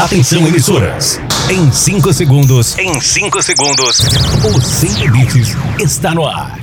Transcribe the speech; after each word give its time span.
Atenção, 0.00 0.48
emissoras. 0.48 1.20
Em 1.50 1.70
5 1.70 2.10
segundos. 2.14 2.78
Em 2.78 2.98
5 2.98 3.42
segundos. 3.42 3.98
O 4.46 4.58
Sem 4.58 4.90
Limites 4.94 5.54
está 5.78 6.14
no 6.14 6.26
ar. 6.26 6.58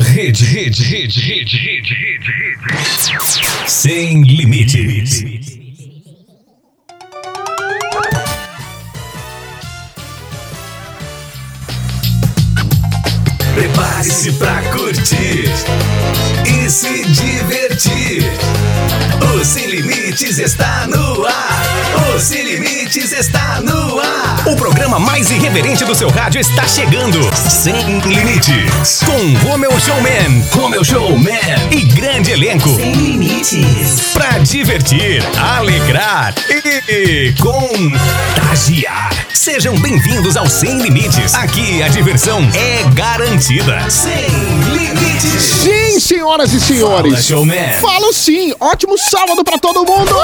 Rede, 0.00 0.44
rede, 0.44 0.82
rede, 0.82 1.20
rede, 1.20 1.56
rede, 1.58 1.94
rede, 1.94 2.32
rede. 2.32 3.70
Sem 3.70 4.22
limites. 4.24 5.59
Prepare-se 13.54 14.32
pra 14.32 14.62
curtir 14.70 15.50
e 16.46 16.70
se 16.70 17.02
divertir. 17.04 18.24
O 19.40 19.44
Sem 19.44 19.68
Limites 19.68 20.38
está 20.38 20.86
no 20.86 21.24
ar. 21.24 22.14
O 22.14 22.20
Sem 22.20 22.42
Limites 22.42 23.10
está 23.10 23.58
no 23.62 23.98
ar. 23.98 24.46
O 24.46 24.54
programa 24.54 24.98
mais 24.98 25.30
irreverente 25.30 25.82
do 25.82 25.94
seu 25.94 26.10
rádio 26.10 26.42
está 26.42 26.68
chegando. 26.68 27.18
Sem 27.34 28.00
Limites. 28.00 29.00
Com 29.02 29.48
Romeu 29.48 29.70
Showman, 29.80 30.44
Romeu 30.50 30.84
Showman 30.84 31.40
e 31.70 31.80
grande 31.84 32.32
elenco. 32.32 32.68
Sem 32.76 32.92
Limites. 32.92 34.10
Pra 34.12 34.36
divertir, 34.40 35.24
alegrar 35.38 36.34
e 36.86 37.32
contagiar. 37.40 39.10
Sejam 39.32 39.74
bem-vindos 39.76 40.36
ao 40.36 40.46
Sem 40.46 40.82
Limites. 40.82 41.34
Aqui 41.34 41.82
a 41.82 41.88
diversão 41.88 42.46
é 42.52 42.84
garantida. 42.92 43.88
Sem 43.88 44.28
Limites. 44.74 45.32
Sim, 45.32 45.89
senhoras 46.00 46.52
e 46.52 46.60
senhores. 46.60 47.28
Fala. 47.28 47.80
Falo 47.80 48.12
sim. 48.12 48.52
Ótimo 48.58 48.96
sábado 48.98 49.44
pra 49.44 49.58
todo 49.58 49.84
mundo. 49.84 50.14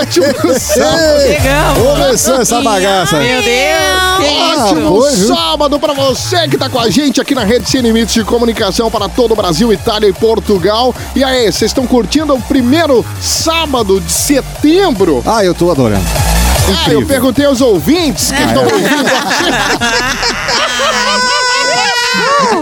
Ótimo 0.00 0.26
sábado. 0.58 1.20
Chegamos. 1.26 1.82
Começou 1.82 2.40
essa 2.40 2.60
bagaça. 2.60 3.18
Meu 3.18 3.42
Deus, 3.42 4.18
que 4.18 4.38
Ótimo 4.58 5.02
sábado 5.34 5.78
pra 5.78 5.92
você 5.92 6.48
que 6.48 6.56
tá 6.56 6.68
com 6.68 6.78
a 6.78 6.90
gente 6.90 7.20
aqui 7.20 7.34
na 7.34 7.44
Rede 7.44 7.68
Sem 7.68 7.80
Limites 7.80 8.14
de 8.14 8.24
Comunicação 8.24 8.90
para 8.90 9.08
todo 9.08 9.32
o 9.32 9.36
Brasil, 9.36 9.72
Itália 9.72 10.08
e 10.08 10.12
Portugal. 10.12 10.94
E 11.14 11.22
aí, 11.22 11.50
vocês 11.50 11.70
estão 11.70 11.86
curtindo 11.86 12.34
o 12.34 12.40
primeiro 12.40 13.04
sábado 13.20 14.00
de 14.00 14.10
setembro? 14.12 15.22
Ah, 15.26 15.44
eu 15.44 15.54
tô 15.54 15.70
adorando. 15.70 16.37
Ah, 16.70 16.92
eu 16.92 17.06
perguntei 17.06 17.44
aos 17.46 17.60
ouvintes 17.60 18.30
que 18.30 18.42
estão 18.42 18.62
ouvindo. 18.68 19.10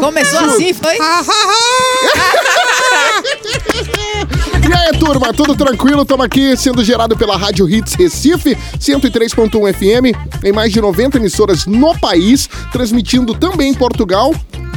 Começou 0.01 0.41
assim, 0.41 0.73
foi? 0.73 0.97
E 4.69 4.73
aí, 4.75 4.99
turma, 4.99 5.33
tudo 5.33 5.55
tranquilo? 5.55 6.03
Estamos 6.03 6.25
aqui 6.27 6.57
sendo 6.57 6.83
gerado 6.85 7.17
pela 7.17 7.37
Rádio 7.37 7.69
Hits 7.69 7.95
Recife, 7.95 8.57
103.1 8.79 9.75
FM, 9.75 10.45
em 10.45 10.53
mais 10.53 10.73
de 10.73 10.81
90 10.81 11.19
emissoras 11.19 11.67
no 11.67 11.97
país, 11.99 12.49
transmitindo 12.73 13.35
também 13.35 13.71
em 13.71 13.75
Portugal, 13.75 14.35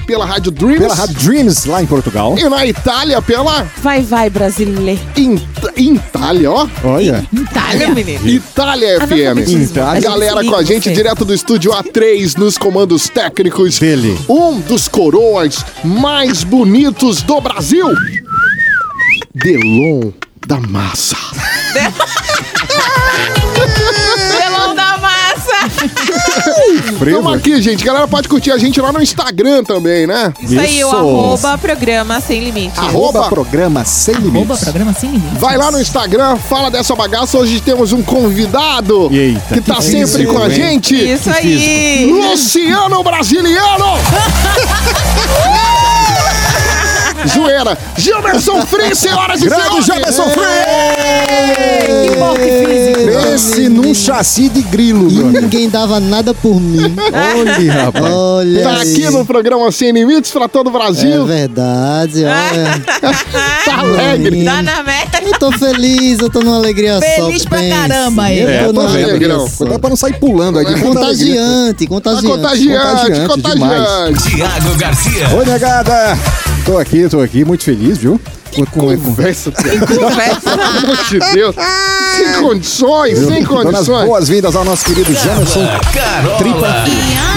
pela 0.10 0.26
Rádio 0.26 0.52
Dreams. 0.52 0.80
Pela 0.80 0.96
Rádio 0.96 1.16
Dreams, 1.20 1.68
lá 1.70 1.84
em 1.84 1.86
Portugal. 1.86 2.36
E 2.36 2.50
na 2.50 2.66
Itália, 2.66 3.22
pela 3.22 3.68
Vai, 3.78 4.02
vai, 4.02 4.28
brasileiro. 4.28 5.00
Int- 5.16 5.44
Itália, 5.78 6.50
ó. 6.52 6.68
Olha. 6.84 7.24
Itália, 7.32 7.90
menino. 7.94 8.28
Itália 8.28 8.98
Ah, 9.00 9.06
FM. 9.08 9.48
Itália. 9.48 10.02
Galera 10.02 10.44
com 10.44 10.56
a 10.56 10.64
gente 10.64 10.92
direto 10.92 11.24
do 11.24 11.32
estúdio 11.32 11.72
A3 11.72 12.36
nos 12.40 12.58
comandos 12.58 13.08
técnicos. 13.08 13.78
Dele. 13.78 14.18
Um 14.28 14.60
dos 14.60 14.88
coroas 14.88 15.64
mais 15.84 16.44
bonitos 16.44 17.22
do 17.22 17.40
Brasil. 17.40 17.88
Delon 19.36 20.12
da 20.48 20.60
Massa. 20.60 21.18
Pelão 24.40 24.74
da. 24.76 24.89
Tamo 27.12 27.30
aqui, 27.30 27.62
gente. 27.62 27.84
Galera 27.84 28.08
pode 28.08 28.28
curtir 28.28 28.52
a 28.52 28.58
gente 28.58 28.80
lá 28.80 28.92
no 28.92 29.02
Instagram 29.02 29.64
também, 29.64 30.08
né? 30.08 30.34
Isso 30.40 30.60
aí, 30.60 30.84
o 30.84 30.88
Isso. 30.88 30.96
arroba 30.96 31.58
programa 31.58 32.20
sem 32.22 32.44
limite. 32.44 32.80
Arroba. 32.80 33.20
Arroba 33.20 33.30
programa 33.30 33.86
sem 33.86 34.16
limites. 34.16 34.60
programa 34.60 34.94
sem 34.94 35.12
limites. 35.12 35.40
Vai 35.40 35.58
lá 35.58 35.72
no 35.72 35.80
Instagram, 35.82 36.38
fala 36.38 36.70
dessa 36.70 36.96
bagaça. 36.96 37.38
Hoje 37.38 37.62
temos 37.62 37.92
um 37.94 38.02
convidado 38.02 39.10
Eita, 39.12 39.56
que 39.56 39.62
tá 39.62 39.76
que 39.76 39.84
sempre 39.84 40.08
físico, 40.08 40.34
com 40.34 40.40
a 40.40 40.46
hein? 40.48 40.52
gente. 40.52 40.96
Isso 40.96 41.30
aí. 41.30 42.06
Luciano 42.12 43.04
Brasiliano! 43.04 43.86
Zoeira! 47.28 47.78
Gilberson 47.98 48.62
Free, 48.66 48.96
senhoras 48.96 49.42
e 49.42 49.46
Grande 49.46 49.64
senhores! 49.64 49.86
Jamerson 49.86 50.24
Que 50.30 52.16
bom 52.16 52.34
que 52.36 52.66
físico. 52.66 53.22
Pense 53.24 53.70
num 53.70 53.94
chassi 53.94 54.50
de 54.50 54.62
grilo, 54.64 55.10
E 55.12 55.16
brother. 55.16 55.42
ninguém 55.42 55.70
dava 55.70 56.00
nada 56.00 56.34
por 56.34 56.60
mim. 56.60 56.96
Olha, 57.38 57.74
rapaz. 57.84 58.06
Olha 58.14 58.64
Tá 58.64 58.78
aí. 58.78 58.92
aqui 58.94 59.10
no 59.10 59.26
programa 59.26 59.72
Sem 59.72 59.92
Limites 59.92 60.32
pra 60.32 60.48
todo 60.48 60.68
o 60.68 60.70
É 60.70 60.74
Brasil. 60.74 61.26
verdade, 61.26 62.24
olha. 62.26 62.82
tá 63.66 63.80
alegre. 63.80 64.44
Tá 64.46 64.62
na 64.62 64.84
meta. 64.84 65.20
Eu 65.24 65.38
tô 65.38 65.52
feliz, 65.52 66.20
eu 66.20 66.30
tô 66.30 66.40
numa 66.40 66.58
alegria 66.58 66.96
só. 66.96 67.26
Feliz 67.26 67.46
pra 67.46 67.60
pense. 67.60 67.70
caramba. 67.76 68.32
Eu 68.34 68.50
É, 68.50 68.64
tô 68.66 68.74
numa 68.74 68.90
alegria 68.90 69.40
só. 69.40 69.48
Cuidado 69.58 69.80
pra 69.80 69.90
não 69.90 69.98
sair 69.98 70.14
pulando 70.14 70.60
aí. 70.60 70.66
Tá 70.66 70.72
contagiante. 70.80 71.88
contagiante, 71.88 71.88
Contagiante 71.88 73.28
contagiante. 73.28 74.30
Tiago 74.36 74.76
Garcia. 74.78 75.30
Oi, 75.38 75.46
negada. 75.46 76.18
Tô 76.66 76.78
aqui, 76.78 77.09
tô 77.10 77.20
aqui, 77.22 77.44
muito 77.44 77.64
feliz, 77.64 77.98
viu? 77.98 78.20
Com, 78.56 78.66
com, 78.66 78.80
com, 78.80 78.98
Conversa, 78.98 79.52
pelo 79.62 79.86
Conversa. 79.86 80.52
amor 80.54 80.98
de 81.10 81.20
Deus. 81.34 81.56
Sem 82.18 82.34
condições, 82.42 83.18
sem 83.18 83.44
Dando 83.44 83.58
as 83.60 83.64
condições. 83.76 84.08
boas-vindas 84.08 84.56
ao 84.56 84.66
nosso 84.66 84.86
querido 84.86 85.14
Jamerson. 85.14 85.66
Carola. 85.94 86.86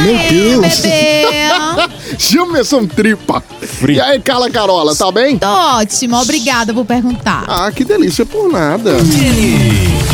Meu 0.03 0.19
Deus. 0.31 0.81
bebê. 0.81 1.32
Gilberson 2.19 2.87
Tripa. 2.87 3.43
E 3.89 4.01
aí, 4.01 4.21
Carla 4.21 4.51
Carola, 4.51 4.95
tá 4.95 5.11
bem? 5.11 5.39
Tô 5.39 5.47
ótimo, 5.47 6.17
obrigada 6.21 6.73
por 6.75 6.85
perguntar. 6.85 7.45
Ah, 7.47 7.71
que 7.71 7.85
delícia, 7.85 8.25
por 8.27 8.51
nada. 8.51 8.97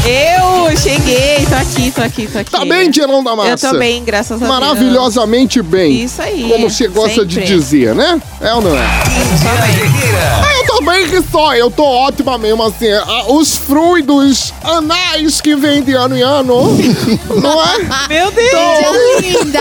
Eu 0.07 0.77
cheguei, 0.77 1.45
tô 1.49 1.55
aqui, 1.57 1.91
tô 1.91 2.03
aqui, 2.03 2.27
tô 2.27 2.39
aqui. 2.39 2.51
Tá 2.51 2.65
bem, 2.65 2.91
Tirão 2.91 3.23
da 3.23 3.35
Massa? 3.37 3.67
Eu 3.67 3.73
tô 3.73 3.79
bem, 3.79 4.03
graças 4.05 4.33
a 4.43 4.47
Deus. 4.47 4.49
Maravilhosamente 4.49 5.61
bem. 5.61 6.03
Isso 6.05 6.23
aí, 6.23 6.49
Como 6.49 6.71
você 6.71 6.89
gosta 6.89 7.27
de 7.27 7.35
sempre. 7.35 7.49
dizer, 7.49 7.95
né? 7.95 8.21
É 8.41 8.55
ou 8.55 8.61
não 8.63 8.75
é? 8.77 8.81
Ah, 8.81 10.55
eu 10.61 10.67
tô 10.67 10.81
bem 10.83 11.09
que 11.09 11.23
só, 11.31 11.55
eu 11.55 11.71
tô 11.71 11.85
ótima 11.85 12.39
mesmo, 12.39 12.63
assim. 12.63 12.87
Os 13.29 13.57
fluidos 13.57 14.53
anais 14.63 15.41
que 15.41 15.55
vêm 15.57 15.83
de 15.83 15.93
ano 15.95 16.17
em 16.17 16.23
ano, 16.23 16.79
não 17.43 17.63
é? 17.65 18.09
Meu 18.09 18.31
Deus. 18.31 18.51
Tia 18.51 18.93
linda. 19.45 19.61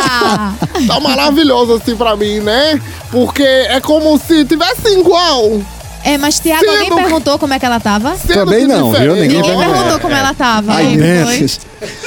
Tá 0.87 0.99
maravilhoso 0.99 1.73
assim 1.73 1.95
pra 1.95 2.15
mim, 2.15 2.39
né? 2.39 2.79
Porque 3.11 3.43
é 3.43 3.79
como 3.79 4.17
se 4.19 4.45
tivesse 4.45 4.87
igual. 4.99 5.59
É, 6.03 6.17
mas 6.17 6.39
Tiago, 6.39 6.63
Sendo- 6.63 6.73
alguém 6.77 6.95
perguntou 6.95 7.37
como 7.39 7.53
é 7.53 7.59
que 7.59 7.65
ela 7.65 7.79
tava? 7.81 8.15
sendo 8.15 8.33
Também 8.45 8.65
não, 8.65 8.91
viu? 8.93 9.13
Ninguém 9.15 9.41
Ninguém 9.41 9.55
vai- 9.57 9.67
perguntou 9.67 9.99
como 9.99 10.15
ela 10.15 10.33
tava. 10.33 10.73
Ai, 10.73 10.97
foi. 11.25 11.49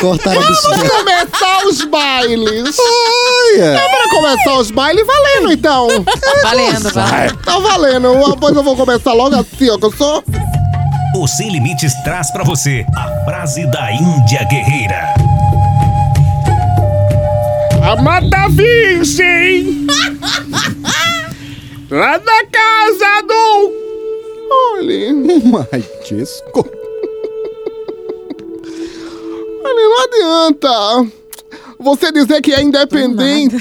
Cortaram 0.00 0.40
Vamos 0.40 0.88
começar 0.88 1.66
os 1.66 1.84
bailes. 1.84 2.76
Olha. 2.78 3.64
É 3.64 3.88
pra 3.88 4.08
começar 4.10 4.58
os 4.58 4.70
bailes 4.70 5.06
valendo, 5.06 5.52
então. 5.52 5.88
Valendo, 6.42 6.90
valendo. 6.92 7.36
Tá 7.44 7.58
valendo. 7.58 8.30
Depois 8.30 8.56
eu 8.56 8.62
vou 8.62 8.76
começar 8.76 9.12
logo 9.12 9.36
assim, 9.36 9.68
ó, 9.70 9.76
que 9.78 9.84
eu 9.86 9.92
sou... 9.92 10.24
O 11.16 11.26
Sem 11.26 11.50
Limites 11.50 11.92
traz 12.04 12.30
pra 12.30 12.44
você 12.44 12.86
a 12.96 13.24
frase 13.24 13.66
da 13.66 13.92
Índia 13.92 14.44
Guerreira. 14.48 15.12
Amada 17.90 18.48
Virgem! 18.50 19.84
Lá 21.90 22.18
da 22.18 22.46
casa 22.46 23.22
do... 23.26 23.72
Olha, 24.48 25.12
Mas, 25.12 25.84
Jesco. 26.06 26.70
olha, 29.64 29.88
não 29.88 30.04
adianta. 30.04 31.10
Você 31.80 32.12
dizer 32.12 32.40
que 32.40 32.52
é 32.52 32.62
independente... 32.62 33.56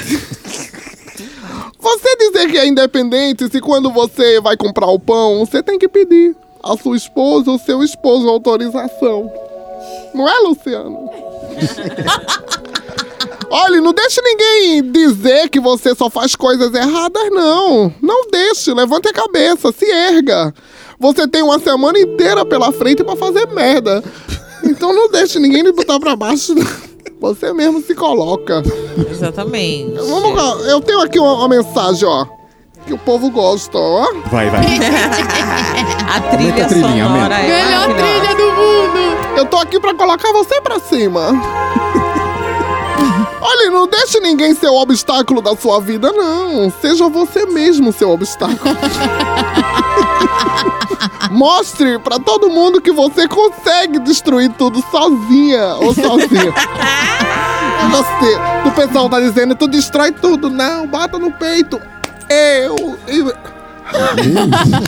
Você 1.79 2.15
dizer 2.17 2.51
que 2.51 2.57
é 2.59 2.67
independente 2.67 3.49
se 3.49 3.59
quando 3.59 3.89
você 3.91 4.39
vai 4.39 4.55
comprar 4.55 4.91
o 4.91 4.99
pão, 4.99 5.43
você 5.43 5.63
tem 5.63 5.79
que 5.79 5.87
pedir 5.87 6.35
a 6.63 6.77
sua 6.77 6.95
esposa 6.95 7.49
ou 7.49 7.57
seu 7.57 7.83
esposo 7.83 8.29
autorização. 8.29 9.33
Não 10.13 10.29
é, 10.29 10.37
Luciano? 10.41 11.09
Olha, 13.51 13.81
não 13.81 13.93
deixe 13.93 14.21
ninguém 14.21 14.91
dizer 14.91 15.49
que 15.49 15.59
você 15.59 15.95
só 15.95 16.09
faz 16.09 16.35
coisas 16.35 16.73
erradas, 16.73 17.29
não. 17.31 17.93
Não 18.01 18.27
deixe, 18.29 18.73
levante 18.73 19.09
a 19.09 19.13
cabeça, 19.13 19.71
se 19.71 19.85
erga. 19.89 20.53
Você 20.99 21.27
tem 21.27 21.41
uma 21.41 21.57
semana 21.59 21.97
inteira 21.97 22.45
pela 22.45 22.71
frente 22.71 23.03
pra 23.03 23.15
fazer 23.15 23.47
merda. 23.47 24.03
Então 24.63 24.93
não 24.93 25.09
deixe 25.09 25.39
ninguém 25.39 25.63
lhe 25.63 25.71
botar 25.71 25.99
pra 25.99 26.15
baixo. 26.15 26.53
Você 27.19 27.51
mesmo 27.51 27.81
se 27.81 27.93
coloca. 27.95 28.63
Exatamente. 29.09 29.95
Vamos 29.95 30.35
lá, 30.35 30.53
eu 30.69 30.79
tenho 30.79 31.01
aqui 31.01 31.19
uma, 31.19 31.33
uma 31.33 31.49
mensagem, 31.49 32.07
ó. 32.07 32.25
Que 32.85 32.93
o 32.93 32.97
povo 32.97 33.29
gosta, 33.29 33.77
ó. 33.77 34.07
Vai, 34.31 34.49
vai. 34.49 34.61
A 36.09 36.21
trilha 36.21 36.65
a 36.65 36.67
trilhinha, 36.67 37.05
sonora 37.05 37.35
é 37.35 37.47
Melhor 37.47 37.95
trilha 37.95 38.35
do 38.35 38.51
mundo. 38.51 39.37
Eu 39.37 39.45
tô 39.45 39.57
aqui 39.57 39.79
pra 39.79 39.93
colocar 39.93 40.31
você 40.31 40.59
pra 40.61 40.79
cima. 40.79 41.31
Olha, 43.41 43.71
não 43.71 43.87
deixe 43.87 44.19
ninguém 44.19 44.53
ser 44.53 44.67
o 44.67 44.75
obstáculo 44.75 45.41
da 45.41 45.55
sua 45.55 45.79
vida, 45.79 46.11
não. 46.11 46.69
Seja 46.81 47.07
você 47.07 47.45
mesmo 47.45 47.93
seu 47.93 48.09
obstáculo. 48.11 48.59
Mostre 51.31 51.99
pra 51.99 52.19
todo 52.19 52.49
mundo 52.49 52.81
que 52.81 52.91
você 52.91 53.27
consegue 53.27 53.99
destruir 53.99 54.51
tudo 54.53 54.83
sozinha 54.91 55.75
ou 55.75 55.93
sozinho. 55.93 56.53
Você, 57.91 58.37
o 58.67 58.71
pessoal 58.71 59.09
tá 59.09 59.19
dizendo, 59.19 59.55
tu 59.55 59.67
destrói 59.67 60.11
tudo. 60.11 60.49
Não, 60.49 60.85
bata 60.85 61.17
no 61.17 61.31
peito. 61.31 61.81
Eu. 62.29 62.97
eu 63.07 63.33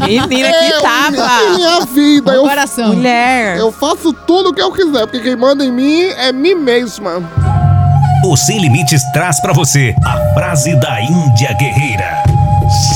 Menina, 0.05 0.49
eu, 0.49 0.61
que 0.61 0.81
tava. 0.81 1.53
Minha 1.55 1.79
vida. 1.85 2.31
No 2.31 2.37
Eu, 2.37 2.43
coração. 2.43 2.93
Mulher. 2.93 3.57
eu 3.57 3.71
faço 3.71 4.13
tudo 4.13 4.49
o 4.49 4.53
que 4.53 4.61
eu 4.61 4.71
quiser, 4.71 5.07
porque 5.07 5.21
quem 5.21 5.35
manda 5.35 5.65
em 5.65 5.71
mim 5.71 6.01
é 6.01 6.31
mim 6.31 6.53
mesma. 6.53 7.23
O 8.31 8.37
Sem 8.37 8.59
Limites 8.59 9.03
traz 9.11 9.41
pra 9.41 9.51
você 9.51 9.93
a 10.05 10.33
frase 10.33 10.73
da 10.79 11.01
Índia 11.01 11.53
Guerreira. 11.59 12.23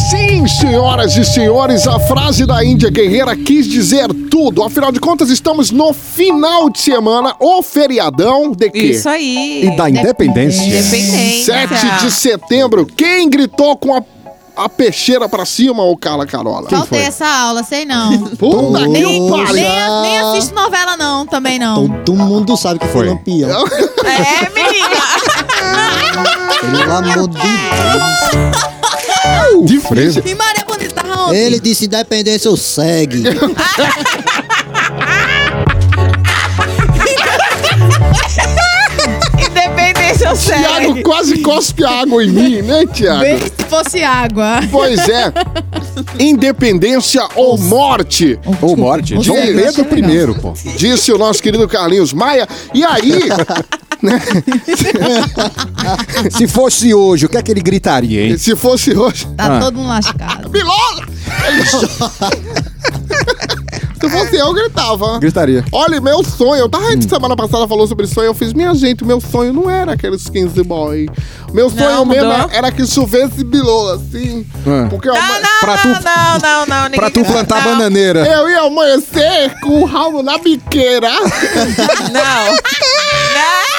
Sim, 0.10 0.48
senhoras 0.48 1.18
e 1.18 1.26
senhores, 1.26 1.86
a 1.86 2.00
frase 2.00 2.46
da 2.46 2.64
Índia 2.64 2.90
Guerreira 2.90 3.36
quis 3.36 3.68
dizer 3.68 4.08
tudo. 4.32 4.64
Afinal 4.64 4.94
de 4.94 5.00
contas, 5.02 5.30
estamos 5.30 5.72
no 5.72 5.92
final 5.92 6.70
de 6.70 6.80
semana, 6.80 7.36
o 7.38 7.62
feriadão 7.62 8.54
de 8.54 8.72
quê? 8.72 8.84
Isso 8.92 9.10
aí. 9.10 9.66
E 9.66 9.76
da 9.76 9.90
independência. 9.90 10.64
Independência. 10.64 11.68
7 11.68 12.06
de 12.06 12.12
setembro. 12.12 12.86
Quem 12.86 13.30
gritou 13.30 13.76
com 13.76 13.94
a, 13.94 14.02
a 14.56 14.70
peixeira 14.70 15.28
pra 15.28 15.46
cima, 15.46 15.84
ô 15.84 15.96
Carla 15.98 16.26
Carola? 16.26 16.70
Faltei 16.70 17.02
essa 17.02 17.28
aula, 17.28 17.64
sei 17.64 17.84
não. 17.86 18.18
Puta 18.38 18.80
que 18.80 18.88
Nem, 18.88 19.30
pariu! 19.30 19.54
nem, 19.54 20.02
nem 20.02 20.20
assisto 20.20 20.56
novela, 20.56 20.96
não, 20.98 21.26
também 21.26 21.60
não. 21.60 21.88
Todo 22.04 22.16
mundo 22.16 22.56
sabe 22.58 22.80
que 22.80 22.88
foi 22.88 23.06
Foi. 23.06 23.10
lampião. 23.10 23.66
É, 24.06 24.50
menina. 24.52 25.02
Pelo 26.62 26.94
amor 26.94 27.28
de 27.28 27.38
Deus. 27.38 27.46
De 29.66 29.80
freio. 29.80 30.22
E 30.26 30.36
Maria 30.36 30.64
Bonita 30.66 30.94
tava 30.94 31.22
ontem. 31.24 31.38
Ele 31.38 31.60
disse 31.60 31.86
independência, 31.86 32.48
eu 32.48 32.56
segue. 32.56 33.24
Independência 40.16 40.56
eu 40.56 40.60
Tiago 40.60 41.02
quase 41.04 41.38
cospe 41.40 41.84
água 41.84 42.24
em 42.24 42.30
mim, 42.30 42.62
né, 42.62 42.86
Tiago? 42.86 43.22
Bem 43.22 43.38
se 43.40 43.52
fosse 43.70 44.04
água. 44.04 44.60
Pois 44.72 45.08
é. 45.10 45.32
Independência 46.20 47.28
ou 47.36 47.58
morte? 47.58 48.40
Ou 48.62 48.76
morte. 48.78 49.16
Ou 49.16 49.24
Dom 49.24 49.34
Pedro. 49.36 49.82
I, 49.82 50.34
pô. 50.42 50.54
Disse 50.78 51.12
o 51.12 51.18
nosso 51.18 51.42
querido 51.42 51.68
Carlinhos 51.68 52.14
Maia. 52.14 52.48
E 52.74 52.84
aí, 52.84 53.20
Se 56.32 56.48
fosse 56.48 56.94
hoje, 56.94 57.26
o 57.26 57.30
que 57.30 57.38
é 57.38 57.42
que 57.42 57.52
ele 57.52 57.62
gritaria, 57.62 58.26
hein? 58.28 58.38
se 58.38 58.56
fosse 58.56 58.96
hoje. 58.96 59.26
Tá 59.36 59.58
Ah. 59.58 59.60
todo 59.60 59.78
mundo 59.78 59.88
lascado. 59.90 60.50
Bilola! 60.50 61.06
Se 64.10 64.18
fosse 64.18 64.36
eu, 64.36 64.48
eu 64.48 64.54
gritava. 64.54 65.20
Gritaria. 65.20 65.64
Olha, 65.72 66.00
meu 66.02 66.24
sonho, 66.24 66.62
eu 66.62 66.70
tava 66.70 66.86
Hum. 66.86 67.02
semana 67.02 67.36
passada 67.36 67.68
falou 67.68 67.88
sobre 67.88 68.06
sonho, 68.08 68.28
eu 68.28 68.34
fiz, 68.34 68.54
minha 68.54 68.74
gente, 68.76 69.04
meu 69.04 69.20
sonho 69.20 69.52
não 69.54 69.70
era 69.70 69.94
aqueles 69.94 70.30
15 70.30 70.62
boy. 70.64 71.10
Meu 71.54 71.70
sonho 71.70 71.90
Não, 71.90 72.06
mesmo 72.06 72.26
mudou? 72.32 72.50
era 72.52 72.72
que 72.72 72.86
chovesse 72.86 73.44
bilola, 73.44 73.96
assim. 73.96 74.46
Ah. 74.68 74.88
Porque 74.90 75.08
eu, 75.10 75.14
Não, 75.14 75.22
ama- 75.22 75.40
não, 75.40 75.60
Pra 75.62 75.76
não, 75.76 75.82
tu- 75.82 76.04
não, 76.04 76.40
não, 76.40 76.66
não. 76.66 76.84
ninguém 76.86 77.00
Pra 77.00 77.10
tu 77.10 77.24
plantar 77.24 77.64
não, 77.64 77.72
bananeira. 77.72 78.20
eu 78.28 78.50
ia 78.50 78.62
amanhecer 78.62 79.60
com 79.62 79.82
o 79.82 79.86
rabo 79.86 80.22
na 80.22 80.38
biqueira. 80.38 81.10
Não. 82.12 82.56
Não, 83.36 83.75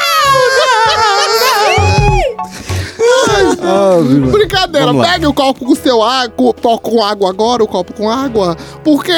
Ah. 3.62 4.30
Brincadeira, 4.30 4.92
pegue 4.94 5.26
o 5.26 5.32
copo 5.32 5.64
com 5.64 5.74
seu 5.74 6.02
água, 6.02 6.52
copo 6.54 6.78
com 6.80 7.02
água 7.04 7.30
agora, 7.30 7.62
o 7.62 7.66
copo 7.68 7.92
com 7.92 8.08
água. 8.10 8.56
Porque 8.84 9.12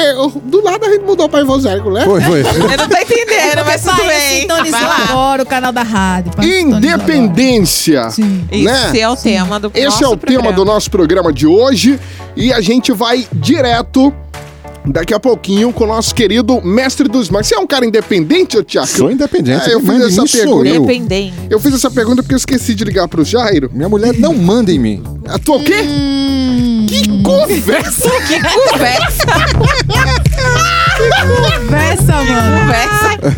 do 0.45 0.61
nada 0.61 0.87
a 0.87 0.89
gente 0.91 1.03
mudou 1.05 1.27
pra 1.29 1.41
evangélico, 1.41 1.91
né? 1.91 2.05
Foi, 2.05 2.21
foi. 2.21 2.39
Eu 2.41 2.77
não 2.77 2.87
tô 2.87 2.97
entendendo, 2.97 3.65
mas 3.65 3.81
tudo 3.83 4.03
bem. 4.05 4.41
sintonizou 4.41 4.71
Vai 4.79 4.83
lá. 4.87 4.97
agora 5.09 5.43
o 5.43 5.45
canal 5.45 5.71
da 5.71 5.83
rádio. 5.83 6.31
Independência. 6.43 8.09
Sim. 8.09 8.45
Esse 8.51 8.63
Né? 8.65 8.99
é 8.99 9.09
o 9.09 9.15
tema 9.15 9.59
do 9.59 9.71
Esse 9.73 9.85
nosso 9.85 10.03
é 10.03 10.07
o 10.07 10.17
tema 10.17 10.19
programa. 10.43 10.51
do 10.53 10.65
nosso 10.65 10.91
programa 10.91 11.33
de 11.33 11.47
hoje 11.47 11.99
e 12.35 12.51
a 12.53 12.61
gente 12.61 12.91
vai 12.91 13.27
direto 13.33 14.13
daqui 14.85 15.13
a 15.13 15.19
pouquinho 15.19 15.71
com 15.71 15.83
o 15.83 15.87
nosso 15.87 16.13
querido 16.13 16.61
mestre 16.61 17.07
dos 17.07 17.29
magos. 17.29 17.47
Você 17.47 17.55
é 17.55 17.59
um 17.59 17.67
cara 17.67 17.85
independente, 17.85 18.57
ô 18.57 18.63
Tiago? 18.63 18.87
Sou 18.87 19.11
independente. 19.11 19.69
É, 19.69 19.73
eu 19.73 19.81
fiz 19.81 20.01
essa 20.01 20.25
pergunta. 20.25 20.69
eu. 20.69 20.75
Independente. 20.75 21.33
Eu 21.49 21.59
fiz 21.59 21.73
essa 21.73 21.91
pergunta 21.91 22.23
porque 22.23 22.35
eu 22.35 22.37
esqueci 22.37 22.73
de 22.75 22.83
ligar 22.83 23.07
pro 23.07 23.23
Jairo. 23.23 23.69
Minha 23.73 23.89
mulher 23.89 24.13
não 24.17 24.33
manda 24.33 24.71
em 24.71 24.79
mim. 24.79 25.03
A 25.27 25.37
tua 25.37 25.57
o 25.57 25.63
quê? 25.63 25.81
Hum. 25.81 26.85
Que 26.87 27.07
conversa! 27.23 28.09
Que 28.27 28.39
conversa, 28.41 29.25
Conversa, 31.59 32.13
mano. 32.23 32.59
conversa. 32.61 33.37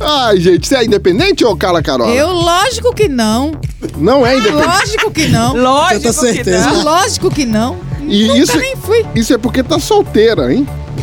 Ai, 0.00 0.40
gente, 0.40 0.66
você 0.66 0.76
é 0.76 0.84
independente 0.84 1.44
ou 1.44 1.56
Carla 1.56 1.82
Carola? 1.82 2.10
Eu, 2.12 2.28
lógico 2.32 2.94
que 2.94 3.08
não. 3.08 3.52
Não 3.96 4.26
é 4.26 4.36
independente. 4.38 4.66
Lógico 4.66 5.10
que 5.10 5.26
não. 5.28 5.56
Lógico 5.56 6.20
que 6.22 6.50
não. 6.50 6.82
Lógico 6.84 7.30
que 7.30 7.46
não. 7.46 7.76
E 8.06 8.26
Nunca 8.26 8.38
isso, 8.38 8.58
nem 8.58 8.76
fui. 8.76 9.06
isso 9.14 9.32
é 9.32 9.38
porque 9.38 9.62
tá 9.62 9.78
solteira, 9.78 10.52
hein? 10.52 10.66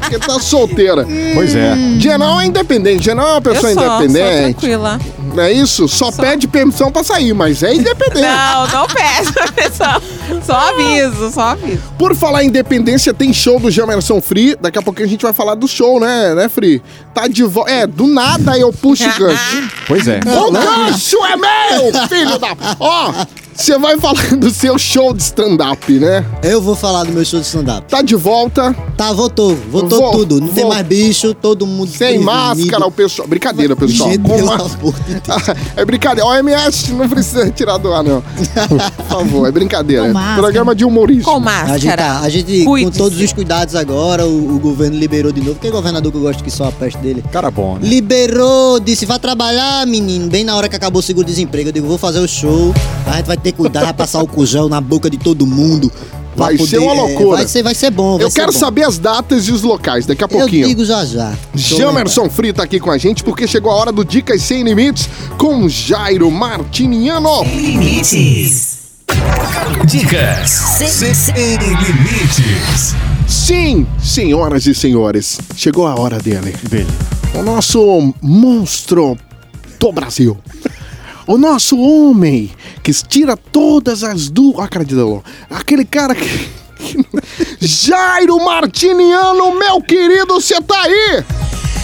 Porque 0.00 0.18
tá 0.18 0.38
solteira. 0.38 1.06
Pois 1.34 1.54
é. 1.54 1.74
Genal 1.98 2.38
é 2.40 2.46
independente. 2.46 3.02
Genal 3.04 3.26
é 3.26 3.30
uma 3.30 3.36
Eu 3.38 3.42
pessoa 3.42 3.72
sou, 3.72 3.82
sou 3.82 3.94
independente. 4.04 4.42
tranquila. 4.42 5.00
Não 5.34 5.42
é 5.42 5.52
isso? 5.52 5.88
Só, 5.88 6.12
pede 6.12 6.46
permissão 6.46 6.90
pra 6.92 7.02
sair, 7.02 7.32
mas 7.32 7.62
é 7.62 7.74
independente. 7.74 8.20
Não, 8.20 8.68
não 8.68 8.86
peço, 8.86 9.32
pessoal. 9.54 10.02
Só 10.44 10.54
aviso, 10.54 11.30
só 11.30 11.40
aviso. 11.40 11.82
Por 11.98 12.14
falar 12.14 12.44
em 12.44 12.48
independência, 12.48 13.14
tem 13.14 13.32
show 13.32 13.58
do 13.58 13.70
Jamerson 13.70 14.20
Free. 14.20 14.56
Daqui 14.60 14.78
a 14.78 14.82
pouquinho 14.82 15.06
a 15.06 15.10
gente 15.10 15.22
vai 15.22 15.32
falar 15.32 15.54
do 15.54 15.66
show, 15.66 15.98
né, 15.98 16.34
né, 16.34 16.48
Free? 16.48 16.82
Tá 17.14 17.28
de 17.28 17.42
volta. 17.44 17.70
É, 17.70 17.86
do 17.86 18.06
nada 18.06 18.58
eu 18.58 18.72
puxo 18.72 19.08
o 19.08 19.18
gancho. 19.18 19.70
Pois 19.86 20.06
é. 20.06 20.20
o 20.20 20.50
gancho 20.52 21.16
é 21.24 21.36
meu, 21.36 22.08
filho 22.08 22.38
da. 22.38 22.56
Ó, 22.78 23.12
você 23.54 23.78
vai 23.78 23.98
falar 23.98 24.36
do 24.36 24.50
seu 24.50 24.78
show 24.78 25.12
de 25.12 25.22
stand-up, 25.22 25.92
né? 25.92 26.24
Eu 26.42 26.60
vou 26.60 26.74
falar 26.74 27.04
do 27.04 27.12
meu 27.12 27.24
show 27.24 27.38
de 27.40 27.46
stand-up. 27.46 27.86
Tá 27.88 28.02
de 28.02 28.14
volta, 28.14 28.74
Tá, 28.96 29.12
votou. 29.12 29.56
Votou 29.70 29.98
Vou- 30.00 30.10
tudo. 30.12 30.40
Não 30.40 30.48
tem 30.48 30.66
mais 30.68 30.86
bicho, 30.86 31.34
todo 31.34 31.66
mundo 31.66 31.90
sem 31.90 32.18
máscara, 32.18 32.86
o 32.86 32.90
pessoal. 32.90 33.26
Brincadeira, 33.26 33.74
pessoal. 33.74 34.10
Gente, 34.10 34.22
Com 34.22 34.34
pelo 34.36 34.46
ma- 34.46 34.54
amor 34.54 34.94
de 35.06 35.14
Deus. 35.20 35.58
É 35.76 35.84
brincadeira. 35.84 36.28
OMS 36.28 36.92
não 36.92 37.08
precisa 37.08 37.50
tirar 37.50 37.78
do 37.78 37.92
ar, 37.92 38.04
não. 38.04 38.22
Por 38.96 39.04
favor, 39.06 39.48
é 39.48 39.50
brincadeira. 39.50 40.06
Com 40.06 40.12
máscara. 40.12 40.42
Programa 40.42 40.74
de 40.74 40.84
humorista. 40.84 41.24
Com 41.24 41.36
A 41.36 41.38
gente, 41.78 41.86
máscara. 41.86 42.02
tá, 42.02 42.20
a 42.20 42.28
gente 42.28 42.64
com 42.64 42.90
todos 42.90 43.18
os 43.20 43.32
cuidados 43.32 43.74
agora, 43.74 44.26
o, 44.26 44.56
o 44.56 44.58
governo 44.60 44.96
liberou 44.96 45.32
de 45.32 45.40
novo. 45.40 45.58
Quem 45.58 45.70
é 45.70 45.72
governador 45.72 46.12
que 46.12 46.18
eu 46.18 46.22
gosto 46.22 46.44
que 46.44 46.50
só 46.50 46.64
a 46.68 46.72
peste 46.72 46.98
dele? 46.98 47.24
Cara 47.32 47.50
bom, 47.50 47.74
né? 47.74 47.88
Liberou, 47.88 48.78
disse, 48.78 49.04
vai 49.06 49.18
trabalhar, 49.18 49.86
menino. 49.86 50.28
Bem 50.28 50.44
na 50.44 50.54
hora 50.54 50.68
que 50.68 50.76
acabou 50.76 51.00
o 51.00 51.02
seguro-desemprego. 51.02 51.70
Eu 51.70 51.72
digo, 51.72 51.86
vou 51.88 51.98
fazer 51.98 52.20
o 52.20 52.28
show. 52.28 52.72
A 53.06 53.16
gente 53.16 53.26
vai 53.26 53.36
ter 53.42 53.52
que 53.52 53.58
cuidar, 53.58 53.84
vai 53.84 53.92
passar 53.92 54.22
o 54.22 54.26
cujão 54.26 54.68
na 54.68 54.80
boca 54.80 55.10
de 55.10 55.18
todo 55.18 55.46
mundo. 55.46 55.90
Vai 56.34 56.56
ser 56.56 56.78
uma 56.78 56.92
é, 56.92 56.96
loucura. 56.96 57.36
vai, 57.38 57.48
ser, 57.48 57.62
vai 57.62 57.74
ser 57.74 57.90
bom, 57.90 58.16
vai 58.16 58.24
Eu 58.24 58.30
ser 58.30 58.40
quero 58.40 58.52
bom. 58.52 58.58
saber 58.58 58.84
as 58.84 58.98
datas 58.98 59.48
e 59.48 59.52
os 59.52 59.62
locais 59.62 60.06
daqui 60.06 60.24
a 60.24 60.26
Eu 60.26 60.28
pouquinho. 60.28 60.66
digo 60.66 60.84
já 60.84 61.04
já. 61.04 61.34
Eu 61.52 61.58
Jamerson 61.58 62.30
Free 62.30 62.52
tá 62.54 62.62
aqui 62.62 62.80
com 62.80 62.90
a 62.90 62.96
gente 62.96 63.22
porque 63.22 63.46
chegou 63.46 63.70
a 63.70 63.74
hora 63.74 63.92
do 63.92 64.02
Dicas 64.02 64.40
Sem 64.42 64.62
Limites 64.62 65.08
com 65.36 65.68
Jairo 65.68 66.30
Martiniano. 66.30 67.44
Limites. 67.44 68.80
Dicas 69.86 70.50
sem 70.78 71.56
limites. 71.58 72.94
Sim, 73.28 73.86
senhoras 74.02 74.66
e 74.66 74.74
senhores, 74.74 75.38
chegou 75.56 75.86
a 75.86 75.98
hora 75.98 76.18
dele. 76.18 76.54
Dele. 76.68 76.88
O 77.34 77.42
nosso 77.42 78.14
monstro 78.22 79.18
do 79.78 79.92
Brasil. 79.92 80.38
O 81.26 81.36
nosso 81.38 81.78
homem 81.78 82.50
que 82.82 82.92
tira 82.92 83.36
todas 83.36 84.02
as 84.02 84.28
dúvidas. 84.28 84.64
Ah, 84.64 84.68
cara 84.68 84.84
de 84.84 84.94
Delon. 84.94 85.20
Aquele 85.48 85.84
cara 85.84 86.14
que. 86.14 86.48
Jairo 87.60 88.44
Martiniano, 88.44 89.54
meu 89.56 89.80
querido, 89.80 90.34
você 90.34 90.60
tá 90.60 90.82
aí? 90.82 91.24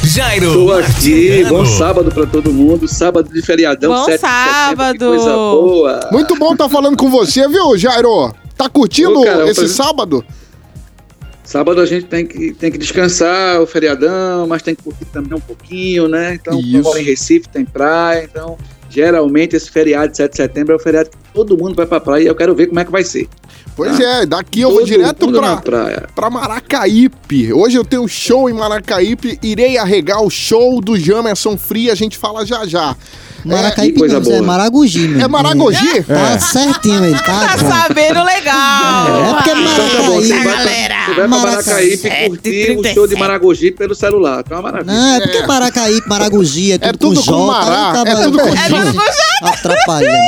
Jairo 0.02 0.52
Tô 0.52 0.72
aqui, 0.72 0.82
Martiniano. 0.82 1.48
bom 1.50 1.66
sábado 1.66 2.10
pra 2.10 2.26
todo 2.26 2.52
mundo, 2.52 2.88
sábado 2.88 3.32
de 3.32 3.40
feriadão, 3.42 3.92
Bom 3.92 4.04
7 4.04 4.14
de 4.14 4.20
setembro, 4.20 4.50
sábado. 4.50 4.98
que 4.98 5.04
coisa 5.04 5.32
boa. 5.32 6.00
Muito 6.10 6.36
bom 6.36 6.52
estar 6.52 6.68
falando 6.68 6.96
com 6.96 7.10
você, 7.10 7.46
viu, 7.46 7.76
Jairo? 7.76 8.34
Tá 8.56 8.68
curtindo 8.68 9.20
Ô, 9.20 9.24
cara, 9.24 9.48
esse 9.48 9.68
sábado? 9.68 10.24
Sábado 11.44 11.80
a 11.80 11.86
gente 11.86 12.06
tem 12.06 12.26
que, 12.26 12.52
tem 12.52 12.70
que 12.72 12.76
descansar, 12.78 13.60
o 13.60 13.66
feriadão, 13.66 14.46
mas 14.48 14.62
tem 14.62 14.74
que 14.74 14.82
curtir 14.82 15.04
também 15.06 15.34
um 15.36 15.40
pouquinho, 15.40 16.08
né? 16.08 16.34
Então, 16.34 16.58
eu 16.60 16.82
moro 16.82 16.98
em 16.98 17.04
Recife, 17.04 17.48
tem 17.48 17.64
praia, 17.64 18.24
então 18.24 18.58
geralmente 18.88 19.56
esse 19.56 19.70
feriado 19.70 20.10
de 20.10 20.16
7 20.16 20.30
de 20.30 20.36
setembro 20.36 20.72
é 20.72 20.76
o 20.76 20.78
feriado 20.78 21.10
que 21.10 21.16
todo 21.32 21.56
mundo 21.56 21.74
vai 21.74 21.86
pra 21.86 22.00
praia 22.00 22.24
e 22.24 22.26
eu 22.26 22.34
quero 22.34 22.54
ver 22.54 22.66
como 22.66 22.80
é 22.80 22.84
que 22.84 22.90
vai 22.90 23.04
ser. 23.04 23.28
Pois 23.76 23.98
é, 24.00 24.26
daqui 24.26 24.60
eu 24.60 24.72
vou 24.72 24.84
direto 24.84 25.30
pra, 25.30 25.56
praia. 25.58 26.08
pra 26.14 26.28
Maracaípe. 26.28 27.52
Hoje 27.52 27.76
eu 27.76 27.84
tenho 27.84 28.08
show 28.08 28.50
em 28.50 28.52
Maracaípe, 28.52 29.38
irei 29.42 29.78
arregar 29.78 30.20
o 30.20 30.28
show 30.28 30.80
do 30.80 30.98
Jamerson 30.98 31.56
Free, 31.56 31.90
a 31.90 31.94
gente 31.94 32.18
fala 32.18 32.44
já 32.44 32.66
já. 32.66 32.96
Maracaípe 33.44 33.92
que 33.94 33.98
coisa 33.98 34.18
isso 34.18 34.30
é 34.30 34.32
boa. 34.34 34.42
Maragogi, 34.46 35.08
meu. 35.08 35.24
É 35.24 35.28
Maragogi? 35.28 36.02
Tá 36.04 36.38
certinho 36.38 37.04
ele, 37.04 37.18
tá? 37.18 37.56
Tá 37.56 37.58
sabendo 37.58 38.22
legal. 38.24 39.24
É 39.24 39.34
porque 39.34 39.50
Então 39.50 39.88
tá 39.88 40.02
bom, 40.02 40.20
você 40.20 40.28
vai, 40.34 40.44
Maracaípe. 40.44 40.86
pra, 40.86 41.04
você 41.06 41.06
vai 41.06 41.14
pra 41.14 41.28
Maracaípe 41.28 42.02
Maracaípe, 42.08 42.28
curtir 42.28 42.76
o 42.78 42.94
show 42.94 43.06
de 43.06 43.16
Maragogi 43.16 43.70
pelo 43.70 43.94
celular. 43.94 44.42
Então 44.44 44.56
é 44.56 44.60
uma 44.60 44.70
maravilha. 44.72 44.92
Não, 44.94 45.14
é 45.14 45.20
porque 45.20 45.46
Maracaípe, 45.46 46.08
Maragogi, 46.08 46.72
é 46.72 46.78
tudo, 46.78 46.88
É 46.88 46.92
tudo 46.92 47.20
com 47.24 47.32
com 47.32 47.38
J. 47.38 47.46
Mará, 47.46 48.02
é 48.06 48.10
É 48.10 48.22
tudo 48.24 48.38
com 48.40 48.48
J. 48.54 49.02
Atrapalhando. 49.42 50.18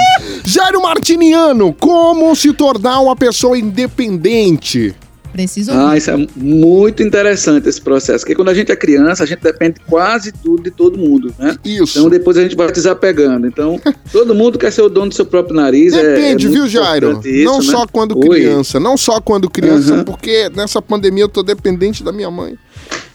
Jairo 0.44 0.82
Martiniano, 0.82 1.72
como 1.72 2.34
se 2.36 2.52
tornar 2.52 3.00
uma 3.00 3.16
pessoa 3.16 3.58
independente? 3.58 4.94
Preciso 5.32 5.70
Ah, 5.72 5.96
isso 5.96 6.10
é 6.10 6.26
muito 6.36 7.02
interessante 7.02 7.68
esse 7.68 7.80
processo. 7.80 8.20
Porque 8.24 8.34
quando 8.34 8.48
a 8.48 8.54
gente 8.54 8.72
é 8.72 8.76
criança, 8.76 9.22
a 9.22 9.26
gente 9.26 9.40
depende 9.42 9.76
quase 9.86 10.32
tudo 10.32 10.62
de 10.62 10.70
todo 10.70 10.98
mundo, 10.98 11.32
né? 11.38 11.56
Isso. 11.64 11.98
Então 11.98 12.10
depois 12.10 12.36
a 12.36 12.42
gente 12.42 12.56
vai 12.56 12.70
desapegando. 12.72 13.46
Então, 13.46 13.80
todo 14.12 14.34
mundo 14.34 14.58
quer 14.58 14.72
ser 14.72 14.82
o 14.82 14.88
dono 14.88 15.08
do 15.08 15.14
seu 15.14 15.24
próprio 15.26 15.54
nariz. 15.56 15.92
é- 15.92 16.02
Depende, 16.02 16.46
é 16.46 16.48
muito 16.48 16.62
viu, 16.62 16.68
Jairo? 16.68 17.20
isso, 17.24 17.44
não 17.44 17.58
né? 17.58 17.64
só 17.64 17.86
quando 17.86 18.18
Oi. 18.18 18.28
criança, 18.40 18.80
não 18.80 18.96
só 18.96 19.20
quando 19.20 19.48
criança, 19.48 19.94
Uhum. 19.94 20.04
porque 20.04 20.50
nessa 20.54 20.82
pandemia 20.82 21.24
eu 21.24 21.28
tô 21.28 21.42
dependente 21.42 22.02
da 22.02 22.12
minha 22.12 22.30
mãe. 22.30 22.56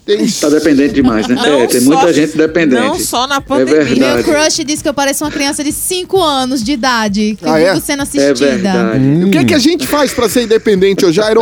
Tem... 0.06 0.28
Tá 0.28 0.50
dependente 0.50 0.94
demais, 0.94 1.28
né? 1.28 1.34
Não 1.44 1.62
é, 1.62 1.68
tem 1.68 1.82
só- 1.82 1.90
muita 1.92 2.14
gente 2.14 2.38
dependente. 2.38 2.82
Não 2.82 3.00
só 3.00 3.26
na 3.26 3.38
É 3.38 3.40
pandemia. 3.40 3.84
verdade. 3.84 4.24
Meu 4.24 4.24
crush 4.24 4.64
disse 4.64 4.84
que 4.84 4.90
eu 4.90 4.94
pareço 4.94 5.24
uma 5.24 5.32
criança 5.32 5.64
de 5.64 5.72
5 5.72 6.22
anos 6.22 6.64
de 6.64 6.74
idade. 6.74 7.36
Que 7.40 7.46
Ah, 7.48 7.60
eu 7.60 7.68
é? 7.68 7.74
vivo 7.74 7.86
sendo 7.86 8.00
É 8.00 8.04
assistida. 8.04 8.34
verdade. 8.34 9.24
O 9.26 9.32
que, 9.32 9.46
que 9.46 9.54
a 9.54 9.60
gente 9.60 9.88
faz 9.88 10.14
pra 10.14 10.30
ser 10.30 10.44
independente, 10.44 11.06
ô 11.06 11.12
Jairo? 11.12 11.42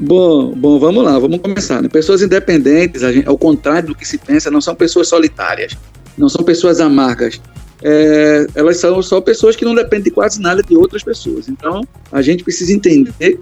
Bom, 0.00 0.54
bom, 0.56 0.78
vamos 0.78 1.04
lá, 1.04 1.18
vamos 1.18 1.38
começar. 1.40 1.82
Né? 1.82 1.88
Pessoas 1.88 2.22
independentes, 2.22 3.02
a 3.02 3.12
gente- 3.12 3.28
ao 3.28 3.36
contrário 3.36 3.88
do 3.88 3.94
que 3.94 4.08
se 4.08 4.16
pensa, 4.16 4.50
não 4.50 4.60
são 4.62 4.74
pessoas 4.74 5.06
solitárias, 5.08 5.76
não 6.16 6.28
são 6.30 6.42
pessoas 6.42 6.80
amargas. 6.80 7.40
É, 7.82 8.46
elas 8.56 8.78
são 8.78 9.00
só 9.02 9.20
pessoas 9.20 9.54
que 9.54 9.64
não 9.64 9.74
dependem 9.74 10.04
de 10.04 10.10
quase 10.10 10.40
nada 10.40 10.62
de 10.62 10.74
outras 10.76 11.02
pessoas. 11.04 11.48
Então, 11.48 11.82
a 12.10 12.20
gente 12.22 12.42
precisa 12.42 12.72
entender 12.72 13.38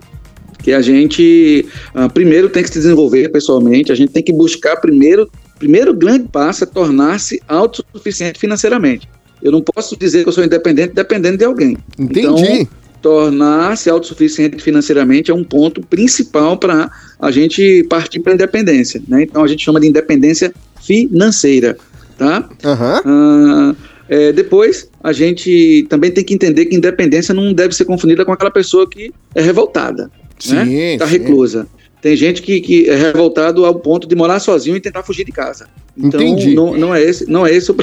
que 0.66 0.72
a 0.72 0.82
gente 0.82 1.64
ah, 1.94 2.08
primeiro 2.08 2.48
tem 2.48 2.60
que 2.60 2.68
se 2.68 2.74
desenvolver 2.74 3.28
pessoalmente, 3.28 3.92
a 3.92 3.94
gente 3.94 4.10
tem 4.10 4.20
que 4.20 4.32
buscar 4.32 4.74
primeiro, 4.74 5.30
primeiro 5.60 5.94
grande 5.94 6.26
passo 6.26 6.64
é 6.64 6.66
tornar-se 6.66 7.40
autossuficiente 7.46 8.36
financeiramente. 8.40 9.08
Eu 9.40 9.52
não 9.52 9.62
posso 9.62 9.96
dizer 9.96 10.24
que 10.24 10.28
eu 10.28 10.32
sou 10.32 10.42
independente 10.42 10.92
dependendo 10.92 11.38
de 11.38 11.44
alguém. 11.44 11.78
Entendi. 11.96 12.66
tornar-se 13.00 13.88
autossuficiente 13.88 14.60
financeiramente 14.60 15.30
é 15.30 15.34
um 15.34 15.44
ponto 15.44 15.80
principal 15.82 16.56
para 16.56 16.90
a 17.20 17.30
gente 17.30 17.86
partir 17.88 18.18
para 18.18 18.32
a 18.32 18.34
independência. 18.34 19.00
Né? 19.06 19.22
Então 19.22 19.44
a 19.44 19.46
gente 19.46 19.64
chama 19.64 19.78
de 19.78 19.86
independência 19.86 20.52
financeira. 20.82 21.78
Tá? 22.18 22.48
Aham. 22.64 23.02
Ah, 23.04 23.74
é, 24.08 24.32
depois, 24.32 24.90
a 25.00 25.12
gente 25.12 25.86
também 25.88 26.10
tem 26.10 26.24
que 26.24 26.34
entender 26.34 26.66
que 26.66 26.74
independência 26.74 27.32
não 27.32 27.52
deve 27.52 27.72
ser 27.72 27.84
confundida 27.84 28.24
com 28.24 28.32
aquela 28.32 28.50
pessoa 28.50 28.88
que 28.88 29.12
é 29.32 29.42
revoltada, 29.42 30.10
né? 30.46 30.64
Sim, 30.64 30.92
Está 30.94 31.06
sim. 31.06 31.18
reclusa. 31.18 31.66
Tem 32.00 32.14
gente 32.14 32.42
que, 32.42 32.60
que 32.60 32.88
é 32.88 32.94
revoltado 32.94 33.64
ao 33.64 33.74
ponto 33.74 34.06
de 34.06 34.14
morar 34.14 34.38
sozinho 34.38 34.76
e 34.76 34.80
tentar 34.80 35.02
fugir 35.02 35.24
de 35.24 35.32
casa. 35.32 35.66
Então, 35.96 36.20
Entendi. 36.20 36.54
Não, 36.54 36.76
não 36.76 36.94
é 36.94 37.02
esse, 37.02 37.28
não 37.28 37.46
é 37.46 37.52
esse 37.52 37.70
o, 37.70 37.76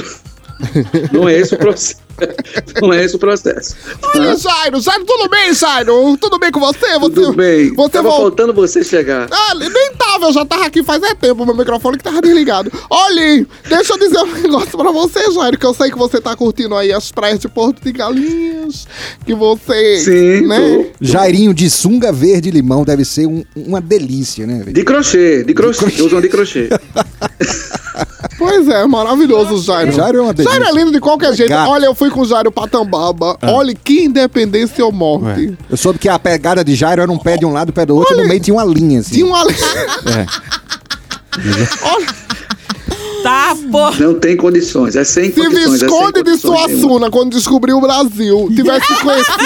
não 1.12 1.28
é 1.28 1.36
esse 1.36 1.54
o 1.54 1.58
processo. 1.58 2.03
Não 2.80 2.92
é 2.92 3.04
esse 3.04 3.16
o 3.16 3.18
processo. 3.18 3.74
Olha, 4.02 4.34
tá? 4.34 4.36
Jairo, 4.36 4.80
Jairo, 4.80 5.04
tudo 5.04 5.28
bem, 5.28 5.52
Jairo? 5.54 6.16
Tudo 6.20 6.38
bem 6.38 6.50
com 6.50 6.60
você? 6.60 6.98
você 6.98 7.14
Tudo 7.14 7.32
bem. 7.32 7.74
Você 7.74 7.88
Tava 7.90 8.08
vol- 8.08 8.20
faltando 8.22 8.52
você 8.52 8.82
chegar. 8.84 9.28
Ah, 9.30 9.54
nem 9.54 9.92
tava, 9.96 10.26
eu 10.26 10.32
já 10.32 10.44
tava 10.44 10.66
aqui 10.66 10.82
faz 10.82 11.02
é 11.02 11.14
tempo, 11.14 11.44
meu 11.44 11.54
microfone 11.56 11.96
que 11.98 12.04
tava 12.04 12.20
desligado. 12.20 12.70
Olha, 12.90 13.46
deixa 13.68 13.92
eu 13.94 13.98
dizer 13.98 14.18
um 14.18 14.32
negócio 14.42 14.76
pra 14.76 14.90
você, 14.90 15.30
Jairo, 15.32 15.58
que 15.58 15.66
eu 15.66 15.74
sei 15.74 15.90
que 15.90 15.98
você 15.98 16.20
tá 16.20 16.34
curtindo 16.36 16.74
aí 16.74 16.92
as 16.92 17.10
praias 17.10 17.38
de 17.38 17.48
Porto 17.48 17.82
de 17.82 17.92
Galinhas, 17.92 18.86
que 19.24 19.34
você, 19.34 19.98
Sim, 19.98 20.46
né? 20.46 20.86
Jairinho 21.00 21.52
de 21.54 21.68
sunga 21.70 22.12
verde 22.12 22.48
e 22.48 22.52
limão 22.52 22.84
deve 22.84 23.04
ser 23.04 23.26
um- 23.26 23.44
uma 23.56 23.80
delícia, 23.80 24.46
né? 24.46 24.58
velho? 24.60 24.72
De 24.72 24.84
crochê, 24.84 25.42
de 25.44 25.54
crochê. 25.54 25.84
Eu 25.98 26.06
uso 26.06 26.20
de 26.20 26.28
crochê. 26.28 26.68
Pois 28.36 28.66
é, 28.68 28.84
maravilhoso 28.86 29.62
Jairo. 29.62 29.92
Jairo 29.92 30.18
é 30.18 30.20
uma 30.22 30.34
delícia. 30.34 30.58
Jairo 30.58 30.76
é 30.76 30.78
lindo 30.80 30.90
de 30.92 31.00
qualquer 31.00 31.32
jeito. 31.34 31.50
Gato. 31.50 31.70
Olha, 31.70 31.86
eu 31.86 31.94
fui 31.94 32.03
com 32.10 32.20
o 32.20 32.24
Jairo 32.24 32.50
pra 32.52 32.66
Tambaba. 32.66 33.36
Olha, 33.42 33.74
que 33.74 34.04
independência 34.04 34.84
ou 34.84 34.92
morte. 34.92 35.48
Ué. 35.48 35.52
Eu 35.70 35.76
soube 35.76 35.98
que 35.98 36.08
a 36.08 36.18
pegada 36.18 36.64
de 36.64 36.74
Jairo 36.74 37.02
era 37.02 37.10
um 37.10 37.18
pé 37.18 37.36
de 37.36 37.44
um 37.46 37.52
lado, 37.52 37.70
um 37.70 37.72
pé 37.72 37.84
do 37.86 37.94
outro, 37.96 38.14
e 38.14 38.22
no 38.22 38.28
meio 38.28 38.40
tinha 38.40 38.54
uma 38.54 38.64
linha, 38.64 39.00
assim. 39.00 39.14
Tinha 39.14 39.26
uma... 39.26 39.42
É. 39.42 40.26
Olha, 41.82 42.06
Tá, 43.24 43.56
pô. 43.72 43.90
Não 43.92 44.20
tem 44.20 44.36
condições. 44.36 44.94
É 44.96 45.02
sem 45.02 45.32
se 45.32 45.40
condições. 45.40 45.56
é 45.56 45.78
sem 45.78 45.88
Visconde 45.88 46.12
de 46.22 46.24
condições 46.24 46.66
nenhuma. 46.66 46.68
Suassuna, 46.82 47.10
quando 47.10 47.30
descobriu 47.32 47.78
o 47.78 47.80
Brasil, 47.80 48.50
tivesse 48.54 48.86
conhecido... 49.00 49.38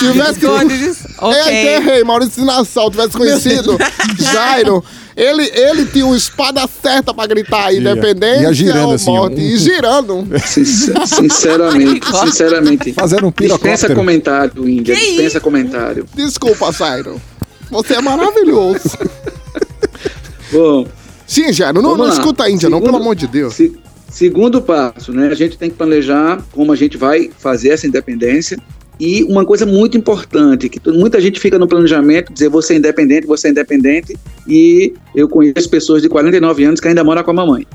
tivesse... 0.00 0.32
Visconde 0.40 0.78
de- 0.78 1.08
Ok. 1.18 1.40
É, 1.40 1.76
errei, 1.76 2.04
Maurício 2.04 2.44
Nassau, 2.44 2.90
tivesse 2.90 3.16
conhecido 3.16 3.78
Jairo, 4.18 4.84
ele, 5.20 5.50
ele 5.52 5.84
tinha 5.86 6.06
uma 6.06 6.16
espada 6.16 6.66
certa 6.80 7.12
pra 7.12 7.26
gritar 7.26 7.74
independência 7.74 8.42
Ia 8.42 8.52
girando 8.52 8.88
ou 8.88 8.94
assim, 8.94 9.10
morte. 9.10 9.36
um- 9.36 9.40
E 9.40 9.56
girando. 9.58 10.28
Sincer- 10.46 11.06
Sinceramente, 11.06 12.06
sinceramente. 12.24 12.92
Fazendo 12.92 13.26
um 13.26 13.30
Dispensa 13.30 13.58
pirocóptero. 13.58 13.94
comentário, 13.96 14.68
Índia. 14.68 14.94
Que 14.94 15.00
Dispensa 15.06 15.40
comentário. 15.40 16.06
Desculpa, 16.14 16.70
Jairo. 16.72 17.20
Você 17.70 17.94
é 17.94 18.00
maravilhoso. 18.00 18.96
Bom, 20.52 20.86
Sim, 21.26 21.52
Jairo, 21.52 21.82
não, 21.82 21.90
Vamos 21.90 22.06
não 22.06 22.14
escuta 22.14 22.44
a 22.44 22.50
Índia, 22.50 22.70
não, 22.70 22.78
Segundo- 22.78 22.90
pelo 22.92 23.02
amor 23.02 23.14
de 23.14 23.26
Deus. 23.26 23.54
se- 23.54 23.76
segundo 24.10 24.62
passo, 24.62 25.12
né? 25.12 25.28
A 25.28 25.34
gente 25.34 25.58
tem 25.58 25.68
que 25.68 25.76
planejar 25.76 26.40
como 26.52 26.72
a 26.72 26.76
gente 26.76 26.96
vai 26.96 27.30
fazer 27.38 27.68
essa 27.70 27.86
independência. 27.86 28.58
E 29.00 29.22
uma 29.24 29.44
coisa 29.44 29.64
muito 29.64 29.96
importante, 29.96 30.68
que 30.68 30.80
muita 30.90 31.20
gente 31.20 31.38
fica 31.38 31.58
no 31.58 31.68
planejamento, 31.68 32.32
dizer 32.32 32.48
você 32.48 32.74
é 32.74 32.76
independente, 32.78 33.26
você 33.26 33.46
é 33.48 33.50
independente, 33.50 34.16
e 34.46 34.92
eu 35.14 35.28
conheço 35.28 35.70
pessoas 35.70 36.02
de 36.02 36.08
49 36.08 36.64
anos 36.64 36.80
que 36.80 36.88
ainda 36.88 37.04
moram 37.04 37.22
com 37.22 37.30
a 37.30 37.34
mamãe. 37.34 37.66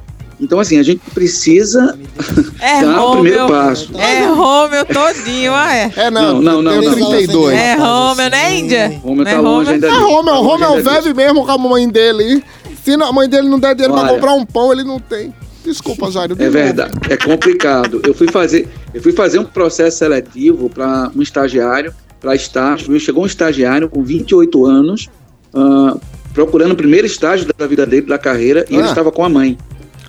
Então, 0.41 0.59
assim, 0.59 0.77
a 0.77 0.83
gente 0.83 0.99
precisa 1.13 1.97
É 2.59 2.81
dar 2.81 3.01
o 3.05 3.11
primeiro 3.13 3.43
Romeu. 3.43 3.55
passo. 3.55 3.89
É 3.97 4.25
Romeu 4.25 4.85
todinho, 4.85 5.53
ah, 5.53 5.73
é. 5.73 5.91
É, 5.95 6.11
não, 6.11 6.41
Não, 6.41 6.61
não, 6.61 6.61
não, 6.61 6.81
não. 6.81 6.93
32. 6.93 7.53
É 7.57 7.75
Romeu, 7.75 8.29
né, 8.29 8.57
Índia? 8.57 8.99
Romeu 9.01 9.23
tá 9.23 9.31
é 9.31 9.37
longe 9.39 9.71
ainda 9.71 9.87
É. 9.87 9.91
Romeu, 9.91 10.35
Romeu 10.41 10.75
vive 10.83 11.13
mesmo 11.13 11.45
com 11.45 11.51
a 11.51 11.57
mãe 11.57 11.87
dele. 11.87 12.43
Se 12.83 12.91
a 12.91 13.11
mãe 13.13 13.29
dele 13.29 13.47
não 13.47 13.59
der 13.59 13.75
dinheiro 13.75 13.93
pra 13.93 14.03
Olha. 14.03 14.13
comprar 14.15 14.33
um 14.33 14.45
pão, 14.45 14.73
ele 14.73 14.83
não 14.83 14.99
tem. 14.99 15.33
Desculpa, 15.63 16.11
Jairo. 16.11 16.35
É 16.39 16.49
verdade, 16.49 16.93
é 17.09 17.17
complicado. 17.17 18.01
Eu 18.05 18.13
fui 18.13 18.27
fazer, 18.29 18.67
eu 18.93 19.01
fui 19.01 19.11
fazer 19.13 19.39
um 19.39 19.45
processo 19.45 19.97
seletivo 19.99 20.69
para 20.69 21.11
um 21.15 21.21
estagiário, 21.21 21.93
para 22.19 22.35
estágio. 22.35 22.99
Chegou 22.99 23.23
um 23.23 23.27
estagiário 23.27 23.87
com 23.89 24.03
28 24.03 24.65
anos, 24.65 25.09
ah, 25.53 25.97
procurando 26.33 26.71
o 26.73 26.75
primeiro 26.75 27.07
estágio 27.07 27.47
da 27.57 27.65
vida 27.67 27.85
dele, 27.85 28.07
da 28.07 28.17
carreira, 28.17 28.65
e 28.69 28.73
ele 28.75 28.83
Ah. 28.83 28.87
estava 28.89 29.11
com 29.11 29.23
a 29.23 29.29
mãe. 29.29 29.57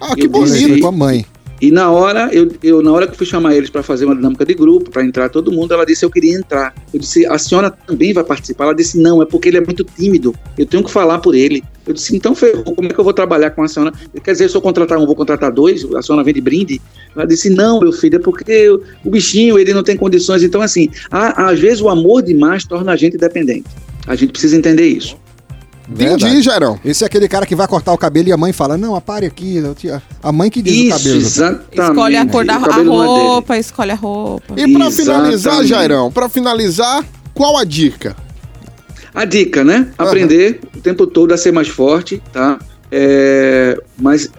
Ah, 0.00 0.14
que 0.14 0.24
Eu 0.24 0.30
bonito. 0.30 0.52
disse- 0.54 0.80
com 0.80 0.88
a 0.88 0.92
mãe. 0.92 1.24
E 1.60 1.70
na 1.70 1.90
hora, 1.90 2.28
eu, 2.32 2.50
eu- 2.62 2.82
na 2.82 2.92
hora 2.92 3.06
que 3.06 3.16
fui 3.16 3.24
chamar 3.26 3.54
eles 3.54 3.70
para 3.70 3.82
fazer 3.82 4.04
uma 4.04 4.14
dinâmica 4.14 4.44
de 4.44 4.54
grupo, 4.54 4.90
para 4.90 5.04
entrar 5.04 5.28
todo 5.28 5.52
mundo, 5.52 5.72
ela 5.72 5.86
disse 5.86 6.04
eu 6.04 6.10
queria 6.10 6.36
entrar. 6.36 6.74
Eu 6.92 7.00
disse, 7.00 7.24
a 7.26 7.38
senhora 7.38 7.70
também 7.70 8.12
vai 8.12 8.24
participar? 8.24 8.64
Ela 8.64 8.74
disse, 8.74 8.98
não, 8.98 9.22
é 9.22 9.26
porque 9.26 9.48
ele 9.48 9.58
é 9.58 9.60
muito 9.60 9.84
tímido. 9.84 10.34
Eu 10.58 10.66
tenho 10.66 10.82
que 10.82 10.90
falar 10.90 11.20
por 11.20 11.34
ele. 11.34 11.62
Eu 11.86 11.94
disse, 11.94 12.14
então 12.16 12.34
ferrou, 12.34 12.64
como 12.64 12.88
é 12.88 12.92
que 12.92 12.98
eu 12.98 13.04
vou 13.04 13.12
trabalhar 13.12 13.50
com 13.50 13.62
a 13.62 13.68
senhora? 13.68 13.92
Quer 14.22 14.32
dizer, 14.32 14.50
se 14.50 14.56
eu 14.56 14.60
contratar 14.60 14.98
um, 14.98 15.06
vou 15.06 15.14
contratar 15.14 15.52
dois? 15.52 15.84
A 15.94 16.02
senhora 16.02 16.24
vem 16.24 16.34
de 16.34 16.40
brinde? 16.40 16.80
Ela 17.14 17.26
disse, 17.26 17.48
não, 17.50 17.78
meu 17.80 17.92
filho, 17.92 18.16
é 18.16 18.18
porque 18.18 18.68
o 19.04 19.10
bichinho, 19.10 19.58
ele 19.58 19.72
não 19.72 19.82
tem 19.82 19.96
condições. 19.96 20.42
Então, 20.42 20.60
assim, 20.60 20.88
há- 21.10 21.48
às 21.50 21.60
vezes 21.60 21.80
o 21.80 21.88
amor 21.88 22.22
demais 22.22 22.64
torna 22.64 22.92
a 22.92 22.96
gente 22.96 23.16
dependente. 23.16 23.64
A 24.06 24.14
gente 24.16 24.32
precisa 24.32 24.56
entender 24.56 24.86
isso. 24.86 25.16
Entendi. 25.88 26.40
Jairão. 26.42 26.78
Esse 26.84 27.04
é 27.04 27.06
aquele 27.06 27.28
cara 27.28 27.44
que 27.44 27.54
vai 27.54 27.68
cortar 27.68 27.92
o 27.92 27.98
cabelo 27.98 28.28
e 28.28 28.32
a 28.32 28.36
mãe 28.36 28.52
fala, 28.52 28.76
não, 28.78 28.94
apare 28.94 29.26
aqui. 29.26 29.62
A 30.22 30.32
mãe 30.32 30.48
que 30.50 30.62
diz 30.62 30.72
o 30.72 30.76
Isso, 30.76 30.98
cabelo. 30.98 31.16
exatamente. 31.20 31.80
Escolhe 31.90 32.16
a 32.16 32.26
cor 32.26 32.44
da 32.44 32.58
O 32.58 32.70
a 32.72 32.78
é 32.78 32.82
roupa, 32.82 33.58
escolhe 33.58 33.90
a 33.90 33.94
roupa. 33.94 34.54
E 34.56 34.72
pra 34.72 34.86
Exatamente. 34.86 34.94
finalizar, 34.96 35.64
Jairão, 35.64 36.10
pra 36.10 36.28
finalizar, 36.28 37.04
qual 37.34 37.56
a 37.58 37.64
dica? 37.64 38.16
A 39.14 39.24
dica, 39.24 39.62
né? 39.62 39.88
Aprender 39.98 40.60
o 40.76 40.80
tempo 40.80 41.06
todo 41.06 41.32
a 41.32 41.36
ser 41.36 41.52
mais 41.52 41.68
forte, 41.68 42.20
tá? 42.32 42.58
É, 42.90 43.78
mas 43.98 44.30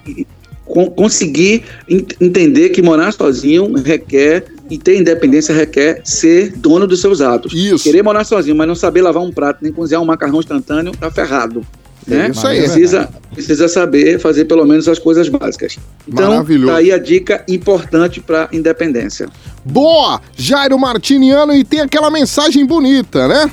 con- 0.65 0.89
conseguir 0.89 1.63
en- 1.87 2.05
entender 2.19 2.69
que 2.69 2.81
morar 2.81 3.11
sozinho 3.11 3.71
requer 3.75 4.45
e 4.69 4.77
ter 4.77 4.97
independência 4.97 5.53
requer 5.53 6.01
ser 6.03 6.53
dono 6.55 6.87
dos 6.87 7.01
seus 7.01 7.21
atos. 7.21 7.53
Isso. 7.53 7.83
Querer 7.83 8.03
morar 8.03 8.23
sozinho, 8.23 8.55
mas 8.55 8.67
não 8.67 8.75
saber 8.75 9.01
lavar 9.01 9.23
um 9.23 9.31
prato 9.31 9.59
nem 9.61 9.71
cozinhar 9.71 10.01
um 10.01 10.05
macarrão 10.05 10.39
instantâneo, 10.39 10.91
tá 10.93 11.11
ferrado. 11.11 11.65
Né? 12.07 12.29
Isso 12.31 12.45
aí. 12.45 12.59
Precisa, 12.61 13.09
precisa 13.33 13.67
saber 13.67 14.19
fazer 14.19 14.45
pelo 14.45 14.65
menos 14.65 14.87
as 14.87 14.99
coisas 14.99 15.27
básicas. 15.27 15.77
Então, 16.07 16.29
Maravilhoso. 16.29 16.71
tá 16.71 16.77
aí 16.77 16.91
a 16.91 16.97
dica 16.97 17.43
importante 17.47 18.21
para 18.21 18.47
independência. 18.51 19.27
Boa! 19.63 20.21
Jairo 20.35 20.77
Martiniano 20.77 21.53
e 21.53 21.63
tem 21.63 21.81
aquela 21.81 22.11
mensagem 22.11 22.65
bonita, 22.65 23.27
né? 23.27 23.49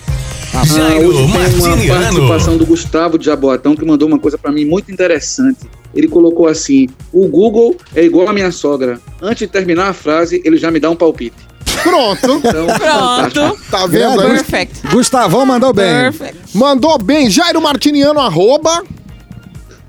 Ah, 0.54 0.66
Jairo 0.66 1.08
hoje 1.08 1.18
tem 1.18 1.26
uma 1.26 1.38
Martiniano. 1.38 2.02
participação 2.02 2.56
do 2.58 2.66
Gustavo 2.66 3.18
de 3.18 3.24
Jaboatão 3.24 3.74
que 3.74 3.84
mandou 3.86 4.06
uma 4.06 4.18
coisa 4.18 4.36
para 4.36 4.52
mim 4.52 4.66
muito 4.66 4.92
interessante. 4.92 5.60
Ele 5.94 6.08
colocou 6.08 6.46
assim: 6.46 6.88
o 7.12 7.26
Google 7.28 7.76
é 7.94 8.02
igual 8.04 8.28
a 8.28 8.32
minha 8.32 8.50
sogra. 8.50 8.98
Antes 9.20 9.40
de 9.40 9.46
terminar 9.48 9.88
a 9.88 9.92
frase, 9.92 10.40
ele 10.44 10.56
já 10.56 10.70
me 10.70 10.80
dá 10.80 10.88
um 10.90 10.96
palpite. 10.96 11.36
Pronto. 11.82 12.32
Então. 12.44 12.66
Pronto. 12.66 13.58
Tá 13.70 13.86
vendo 13.86 14.20
aí? 14.20 14.28
Perfect. 14.30 14.86
Gustavão 14.88 15.44
mandou 15.46 15.72
bem. 15.72 15.86
Perfect. 16.12 16.36
Mandou 16.56 16.98
bem. 16.98 17.28
Jairo 17.30 17.60
Martiniano, 17.60 18.20
arroba, 18.20 18.82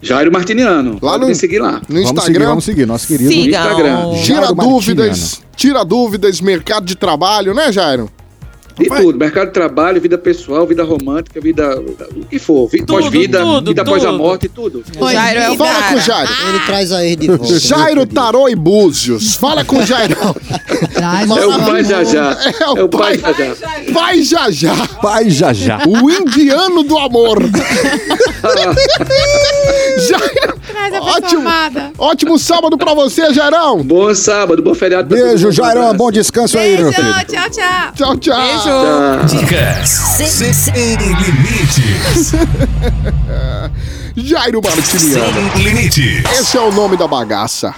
Jairo 0.02 0.32
Martiniano. 0.32 0.94
Lá 1.02 1.12
Pode 1.12 1.22
no- 1.22 1.28
me 1.28 1.36
seguir 1.36 1.60
lá. 1.60 1.74
no 1.74 1.96
Vamos 2.04 2.08
seguir, 2.10 2.20
Instagram. 2.20 2.46
vamos 2.48 2.64
seguir. 2.66 2.86
Nosso 2.86 3.08
querido. 3.08 3.30
Sigam. 3.32 3.62
Instagram. 3.62 4.12
Tira 4.22 4.42
Jairo 4.42 4.56
dúvidas, 4.56 5.42
tira 5.56 5.86
dúvidas, 5.86 6.42
mercado 6.42 6.86
de 6.86 6.96
trabalho, 6.96 7.54
né, 7.54 7.72
Jairo? 7.72 8.10
De 8.78 8.86
tudo, 8.88 9.18
mercado 9.18 9.48
de 9.48 9.54
trabalho, 9.54 10.02
vida 10.02 10.18
pessoal, 10.18 10.66
vida 10.66 10.84
romântica, 10.84 11.40
vida. 11.40 11.80
o 11.80 12.26
que 12.26 12.40
for, 12.40 12.68
vi- 12.68 12.80
Tudo, 12.80 13.02
pós-vida, 13.02 13.40
tudo, 13.42 13.68
vida 13.70 13.82
após 13.84 14.04
a 14.06 14.12
morte, 14.12 14.50
tudo. 14.50 14.84
Jairo 15.12 15.40
é 15.40 15.52
o 15.52 15.58
Fala 15.58 15.74
com 15.74 15.80
o 15.80 15.84
cara. 15.90 16.00
Jairo. 16.00 16.32
Ele 16.50 16.60
traz 16.66 16.92
a 16.92 17.06
ex 17.06 17.18
de 17.18 17.28
volta. 17.28 17.60
Jairo 17.60 18.06
Tarô 18.06 18.50
e 18.50 18.56
Búzios. 18.56 19.36
Fala 19.36 19.64
com 19.64 19.78
o 19.78 19.84
Jairão. 19.86 20.36
Traz 20.94 21.30
É 21.30 21.46
o 21.46 21.60
pai 21.60 21.84
já 21.84 21.98
amor. 22.00 22.12
já. 22.12 22.38
É 22.60 22.70
o 22.70 22.78
É 22.78 22.84
o 22.84 22.90
pai 22.90 23.18
pai. 23.18 23.34
já 23.34 23.44
já. 23.44 23.94
Vai 23.94 24.22
já 24.22 24.52
já. 24.52 24.88
Pai 25.02 25.30
já 25.30 25.54
já. 25.54 25.80
O 25.88 26.10
indiano 26.10 26.84
do 26.84 26.98
amor. 26.98 27.38
Jairo. 30.10 30.63
Traz 30.74 30.92
a 30.92 31.02
pessoa 31.02 31.18
Ótimo. 31.18 31.50
Ótimo 32.00 32.40
sábado 32.40 32.78
pra 32.80 32.96
você, 32.96 33.32
Jairão. 33.32 33.84
Bom 33.84 34.14
sábado, 34.16 34.64
bom 34.64 34.74
feriado. 34.74 35.08
Beijo. 35.08 35.52
Jairão. 35.52 35.94
Bom 35.96 36.12
descanso 36.12 36.58
aí, 36.58 36.76
meu 36.78 36.92
Beijo, 36.92 37.00
filho. 37.00 37.26
tchau, 37.28 37.50
tchau. 37.52 37.92
Tchau, 37.94 38.18
tchau. 38.18 38.42
Beijo. 38.42 38.64
Tchau. 38.64 39.26
Dicas 39.26 39.90
sem, 39.90 40.54
sem 40.54 40.96
limites. 40.96 42.34
Jairo 44.18 44.62
Martiniano. 44.64 45.52
Sem 45.54 45.64
limites. 45.64 46.24
Esse 46.40 46.58
é 46.58 46.62
o 46.62 46.72
nome 46.72 46.98
da 46.98 47.08
bagaça. 47.08 47.76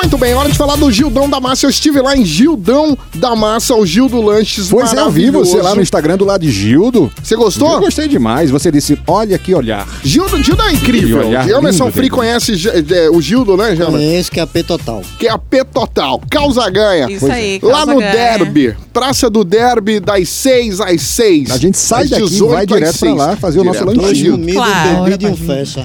Muito 0.00 0.16
bem, 0.16 0.34
hora 0.34 0.48
de 0.48 0.56
falar 0.56 0.76
do 0.76 0.90
Gildão 0.90 1.28
da 1.28 1.38
Massa. 1.38 1.66
Eu 1.66 1.70
estive 1.70 2.00
lá 2.00 2.16
em 2.16 2.24
Gildão 2.24 2.96
da 3.14 3.36
Massa, 3.36 3.74
o 3.74 3.84
Gildo 3.84 4.20
Lanches. 4.22 4.68
Pois 4.70 4.94
é, 4.94 4.98
eu 4.98 5.10
vi 5.10 5.30
você 5.30 5.58
lá 5.60 5.74
no. 5.74 5.82
Instagram 5.82 6.16
do 6.16 6.24
lado 6.24 6.40
de 6.40 6.50
Gildo. 6.50 7.12
Você 7.22 7.34
Eu 7.34 7.38
gostou? 7.38 7.78
gostei 7.80 8.08
demais. 8.08 8.50
Você 8.50 8.70
disse, 8.72 8.98
olha 9.06 9.38
que 9.38 9.54
olhar. 9.54 9.86
Gildo, 10.02 10.42
Gildo 10.42 10.62
é 10.62 10.72
incrível. 10.72 11.26
olhar 11.26 11.48
Emerson 11.48 11.84
lindo 11.84 11.92
Free 11.92 12.02
dele. 12.04 12.10
conhece 12.10 12.54
é, 12.92 13.10
o 13.10 13.20
Gildo, 13.20 13.56
né, 13.56 13.76
Jana? 13.76 14.00
É 14.00 14.18
esse 14.18 14.30
que 14.30 14.40
é 14.40 14.42
a 14.42 14.46
P 14.46 14.62
total. 14.62 15.02
Que 15.18 15.26
é 15.26 15.30
a 15.30 15.38
P 15.38 15.64
Total. 15.64 16.20
Causa 16.30 16.68
ganha. 16.70 17.10
Isso 17.10 17.30
aí, 17.30 17.60
Lá 17.62 17.84
no 17.84 17.98
ganha. 17.98 18.12
Derby. 18.12 18.74
Praça 18.92 19.28
do 19.30 19.44
Derby, 19.44 20.00
das 20.00 20.28
6 20.30 20.80
às 20.80 21.00
6. 21.02 21.50
A 21.50 21.58
gente 21.58 21.78
sai 21.78 22.08
daqui 22.08 22.24
e 22.24 22.28
18 22.28 22.50
vai 22.54 22.66
direto 22.66 22.98
pra 22.98 23.08
6. 23.08 23.16
lá 23.16 23.36
fazer 23.36 23.60
o 23.60 23.64
nosso 23.64 23.84
Direto. 23.84 24.00
Lanchinho. 24.00 24.54
Claro. 24.54 25.06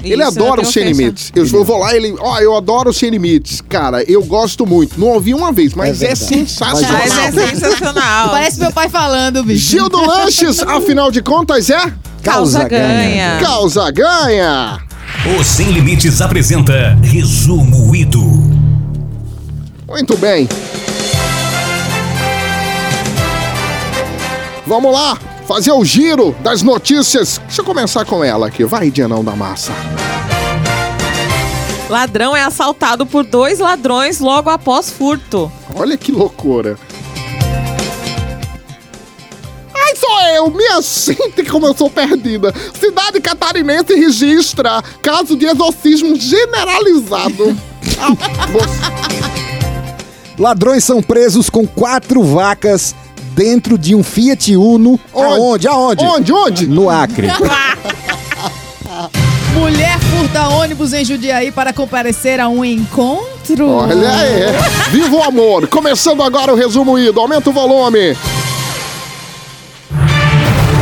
Ele 0.02 0.22
Isso, 0.22 0.28
adora 0.40 0.62
eu 0.62 0.68
o 0.68 0.72
Sem. 0.72 0.84
Limites. 0.84 1.32
Eu, 1.34 1.46
eu 1.46 1.64
vou 1.64 1.78
lá 1.78 1.94
ele. 1.94 2.14
Ó, 2.18 2.38
eu 2.40 2.56
adoro 2.56 2.90
o 2.90 2.92
Sem 2.92 3.10
Limites. 3.10 3.60
Cara, 3.60 4.02
eu 4.06 4.22
gosto 4.24 4.66
muito. 4.66 4.98
Não 4.98 5.08
ouvi 5.08 5.34
uma 5.34 5.52
vez, 5.52 5.74
mas 5.74 6.02
é, 6.02 6.12
É 6.12 6.14
sensacional. 6.14 6.92
Mas 6.92 7.18
é 7.18 7.48
sensacional. 7.48 8.30
Parece 8.30 8.60
meu 8.60 8.72
pai 8.72 8.88
falando, 8.88 9.42
bicho. 9.44 9.70
Gildo 9.70 9.98
Lanches, 10.04 10.62
afinal 10.62 11.10
de 11.10 11.22
contas, 11.22 11.70
é? 11.70 11.92
Causa 12.22 12.64
ganha. 12.64 13.38
Causa 13.40 13.90
ganha. 13.90 14.80
O 15.38 15.44
Sem 15.44 15.70
Limites 15.70 16.20
apresenta 16.20 16.96
Resumo 17.02 17.94
Ido. 17.94 18.22
Muito 19.88 20.16
bem. 20.16 20.48
Vamos 24.66 24.92
lá, 24.92 25.16
fazer 25.46 25.70
o 25.70 25.84
giro 25.84 26.34
das 26.42 26.62
notícias. 26.62 27.40
Deixa 27.46 27.60
eu 27.60 27.64
começar 27.64 28.04
com 28.04 28.24
ela 28.24 28.48
aqui. 28.48 28.64
Vai, 28.64 28.90
Dianão 28.90 29.22
da 29.24 29.36
Massa. 29.36 29.72
Ladrão 31.88 32.34
é 32.36 32.42
assaltado 32.42 33.06
por 33.06 33.24
dois 33.24 33.58
ladrões 33.60 34.18
logo 34.18 34.50
após 34.50 34.90
furto. 34.90 35.50
Olha 35.74 35.96
que 35.96 36.10
loucura. 36.10 36.76
Ai, 39.72 39.94
sou 39.94 40.20
eu, 40.34 40.50
minha 40.50 40.80
gente, 40.82 41.44
como 41.48 41.66
eu 41.66 41.76
sou 41.76 41.88
perdida. 41.88 42.52
Cidade 42.78 43.20
catarinense 43.20 43.94
registra 43.94 44.82
caso 45.00 45.36
de 45.36 45.46
exorcismo 45.46 46.16
generalizado. 46.16 47.56
Ah, 47.98 48.12
Ladrões 50.38 50.84
são 50.84 51.00
presos 51.00 51.48
com 51.48 51.66
quatro 51.66 52.22
vacas 52.22 52.94
dentro 53.32 53.78
de 53.78 53.94
um 53.94 54.02
Fiat 54.02 54.54
Uno. 54.54 55.00
Onde? 55.14 55.66
Aonde? 55.66 55.68
Aonde? 55.68 56.04
Onde, 56.04 56.32
onde? 56.32 56.66
No 56.66 56.90
Acre. 56.90 57.28
Mulher 59.58 59.98
furta 60.00 60.48
ônibus 60.48 60.92
em 60.92 61.04
Jundiaí 61.04 61.50
para 61.50 61.72
comparecer 61.72 62.40
a 62.40 62.48
um 62.48 62.64
encontro. 62.64 63.68
Olha 63.68 64.10
aí. 64.10 64.90
Viva 64.90 65.16
o 65.16 65.22
amor. 65.22 65.66
Começando 65.66 66.22
agora 66.22 66.52
o 66.52 66.56
resumo 66.56 66.98
ido. 66.98 67.18
Aumenta 67.18 67.50
o 67.50 67.52
volume. 67.52 68.16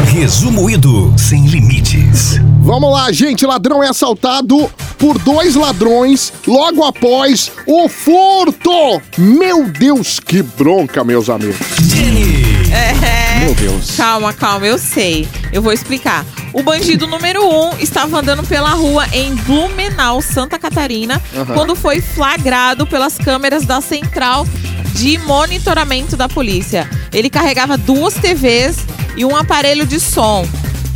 Resumo 0.06 0.70
Ido 0.70 1.12
Sem 1.18 1.46
Limites. 1.46 2.38
Vamos 2.60 2.92
lá, 2.92 3.10
gente. 3.12 3.44
Ladrão 3.44 3.82
é 3.82 3.88
assaltado 3.88 4.70
por 4.98 5.18
dois 5.18 5.54
ladrões 5.54 6.32
logo 6.46 6.84
após 6.84 7.50
o 7.66 7.88
furto. 7.88 9.02
Meu 9.18 9.64
Deus, 9.68 10.20
que 10.20 10.42
bronca, 10.42 11.04
meus 11.04 11.28
amigos. 11.28 11.56
Jenny. 11.80 12.44
É. 12.72 13.44
Meu 13.44 13.54
Deus. 13.54 13.96
Calma, 13.96 14.32
calma, 14.32 14.66
eu 14.66 14.78
sei. 14.78 15.28
Eu 15.52 15.60
vou 15.60 15.72
explicar. 15.72 16.24
O 16.54 16.62
bandido 16.62 17.08
número 17.08 17.44
um 17.44 17.76
estava 17.80 18.20
andando 18.20 18.44
pela 18.44 18.70
rua 18.70 19.04
em 19.12 19.34
Blumenau, 19.34 20.22
Santa 20.22 20.56
Catarina, 20.56 21.20
quando 21.52 21.74
foi 21.74 22.00
flagrado 22.00 22.86
pelas 22.86 23.18
câmeras 23.18 23.66
da 23.66 23.80
central 23.80 24.46
de 24.94 25.18
monitoramento 25.18 26.16
da 26.16 26.28
polícia. 26.28 26.88
Ele 27.12 27.28
carregava 27.28 27.76
duas 27.76 28.14
TVs 28.14 28.78
e 29.16 29.24
um 29.24 29.34
aparelho 29.34 29.84
de 29.84 29.98
som 29.98 30.46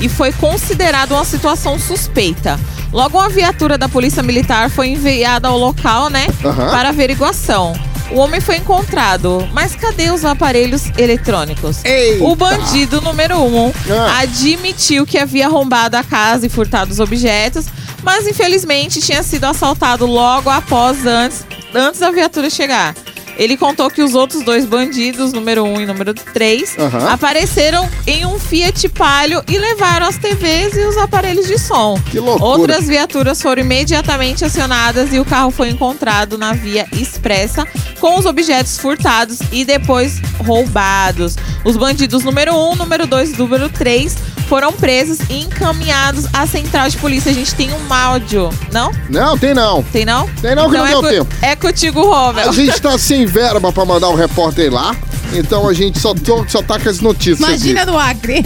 e 0.01 0.09
foi 0.09 0.31
considerado 0.31 1.13
uma 1.13 1.25
situação 1.25 1.77
suspeita. 1.77 2.59
Logo, 2.93 3.19
uma 3.19 3.29
viatura 3.29 3.77
da 3.77 3.89
Polícia 3.89 4.23
Militar 4.23 4.71
foi 4.71 4.89
enviada 4.89 5.49
ao 5.49 5.59
local, 5.59 6.09
né, 6.09 6.29
Aham. 6.45 6.71
para 6.71 6.89
averiguação. 6.91 7.73
O 8.11 8.17
homem 8.19 8.41
foi 8.41 8.57
encontrado, 8.57 9.47
mas 9.53 9.75
cadê 9.77 10.11
os 10.11 10.25
aparelhos 10.25 10.85
eletrônicos? 10.97 11.85
Eita. 11.85 12.25
O 12.25 12.35
bandido 12.35 13.01
número 13.01 13.37
um 13.39 13.73
Ah. 13.91 14.21
admitiu 14.21 15.05
que 15.07 15.19
havia 15.19 15.47
arrombado 15.47 15.97
a 15.97 16.03
casa 16.03 16.47
e 16.47 16.49
furtado 16.49 16.91
os 16.91 17.01
objetos, 17.01 17.67
mas 18.03 18.27
infelizmente 18.27 19.01
tinha 19.01 19.23
sido 19.23 19.45
assaltado 19.45 20.07
logo 20.07 20.49
após 20.49 21.05
antes, 21.05 21.45
antes 21.75 22.01
da 22.01 22.11
viatura 22.11 22.49
chegar. 22.49 22.95
Ele 23.39 23.57
contou 23.57 23.89
que 23.89 24.03
os 24.03 24.15
outros 24.15 24.43
dois 24.43 24.67
bandidos, 24.67 25.33
número 25.33 25.65
um 25.65 25.81
e 25.81 25.87
número 25.87 26.13
três, 26.13 26.77
Aham. 26.77 27.09
apareceram 27.09 27.89
em 28.07 28.27
um 28.27 28.39
Fiat 28.39 28.89
Palio 28.89 29.43
e 29.49 29.57
levaram 29.57 30.07
as 30.07 30.19
TVs 30.19 30.77
e 30.77 30.81
os 30.81 30.97
aparelhos 30.97 31.47
de 31.47 31.59
som. 31.59 31.99
Que 32.11 32.19
loucura. 32.19 32.45
Outras 32.45 32.87
viaturas 32.89 33.41
foram 33.41 33.63
imediatamente 33.63 34.45
acionadas 34.45 35.13
e 35.13 35.21
o 35.21 35.25
carro 35.25 35.51
foi 35.51 35.69
encontrado 35.69 36.37
na 36.37 36.53
via 36.53 36.87
expressa 36.93 37.67
com 38.01 38.19
os 38.19 38.27
objetos 38.27 38.77
furtados 38.79 39.39
e 39.53 39.65
depois 39.65 40.21
roubados. 40.45 41.37
Os 41.65 41.77
bandidos 41.77 42.25
número 42.25 42.55
1, 42.55 42.71
um, 42.71 42.75
número 42.75 43.07
2 43.07 43.35
e 43.35 43.39
número 43.39 43.69
3 43.69 44.17
foram 44.49 44.73
presos 44.73 45.19
e 45.29 45.43
encaminhados 45.43 46.27
à 46.33 46.47
central 46.47 46.89
de 46.89 46.97
polícia. 46.97 47.31
A 47.31 47.35
gente 47.35 47.55
tem 47.55 47.71
um 47.71 47.93
áudio, 47.93 48.49
não? 48.73 48.91
Não, 49.11 49.37
tem 49.37 49.53
não. 49.53 49.83
Tem 49.83 50.05
não? 50.07 50.27
Tem 50.41 50.55
não, 50.55 50.71
que 50.71 50.77
então 50.77 50.87
não 50.87 50.87
é 50.87 50.91
deu 50.91 51.03
tempo. 51.03 51.35
É 51.43 51.55
contigo, 51.55 52.03
Robert. 52.03 52.49
A 52.49 52.53
gente 52.53 52.81
tá 52.81 52.97
sem 52.99 53.27
verba 53.29 53.73
pra 53.73 53.85
mandar 53.85 54.09
um 54.09 54.15
repórter 54.15 54.73
lá. 54.73 54.97
Então 55.33 55.69
a 55.69 55.73
gente 55.75 55.99
só, 55.99 56.15
tô- 56.15 56.45
só 56.49 56.63
tá 56.63 56.81
com 56.81 56.89
as 56.89 57.01
notícias 57.01 57.39
Imagina 57.39 57.83
aqui. 57.83 57.91
no 57.91 57.99
Acre. 57.99 58.45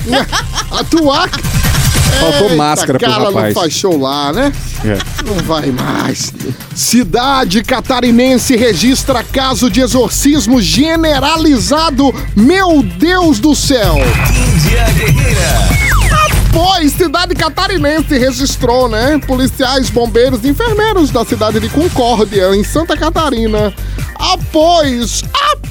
Atuar. 0.70 1.28
Faltou 2.20 2.42
Eita, 2.42 2.56
máscara 2.56 2.98
pro 2.98 3.08
cara 3.08 3.24
não 3.24 3.34
rapaz. 3.34 3.54
faz 3.54 3.72
show 3.72 3.98
lá, 3.98 4.32
né? 4.32 4.52
É. 4.84 4.98
Não 5.24 5.36
vai 5.44 5.70
mais. 5.70 6.32
Cidade 6.74 7.62
catarinense 7.62 8.54
registra 8.56 9.24
caso 9.24 9.70
de 9.70 9.80
exorcismo 9.80 10.60
generalizado. 10.60 12.12
Meu 12.36 12.82
Deus 12.82 13.38
do 13.38 13.54
céu! 13.54 13.96
Índia 13.96 14.84
Guerreira. 14.94 15.91
Pois, 16.52 16.92
cidade 16.92 17.34
catarinense 17.34 18.18
registrou, 18.18 18.86
né? 18.86 19.18
Policiais, 19.26 19.88
bombeiros 19.88 20.44
e 20.44 20.48
enfermeiros 20.48 21.10
da 21.10 21.24
cidade 21.24 21.58
de 21.58 21.68
Concórdia, 21.70 22.54
em 22.54 22.62
Santa 22.62 22.94
Catarina. 22.94 23.72
Após, 24.16 25.24
após 25.32 25.61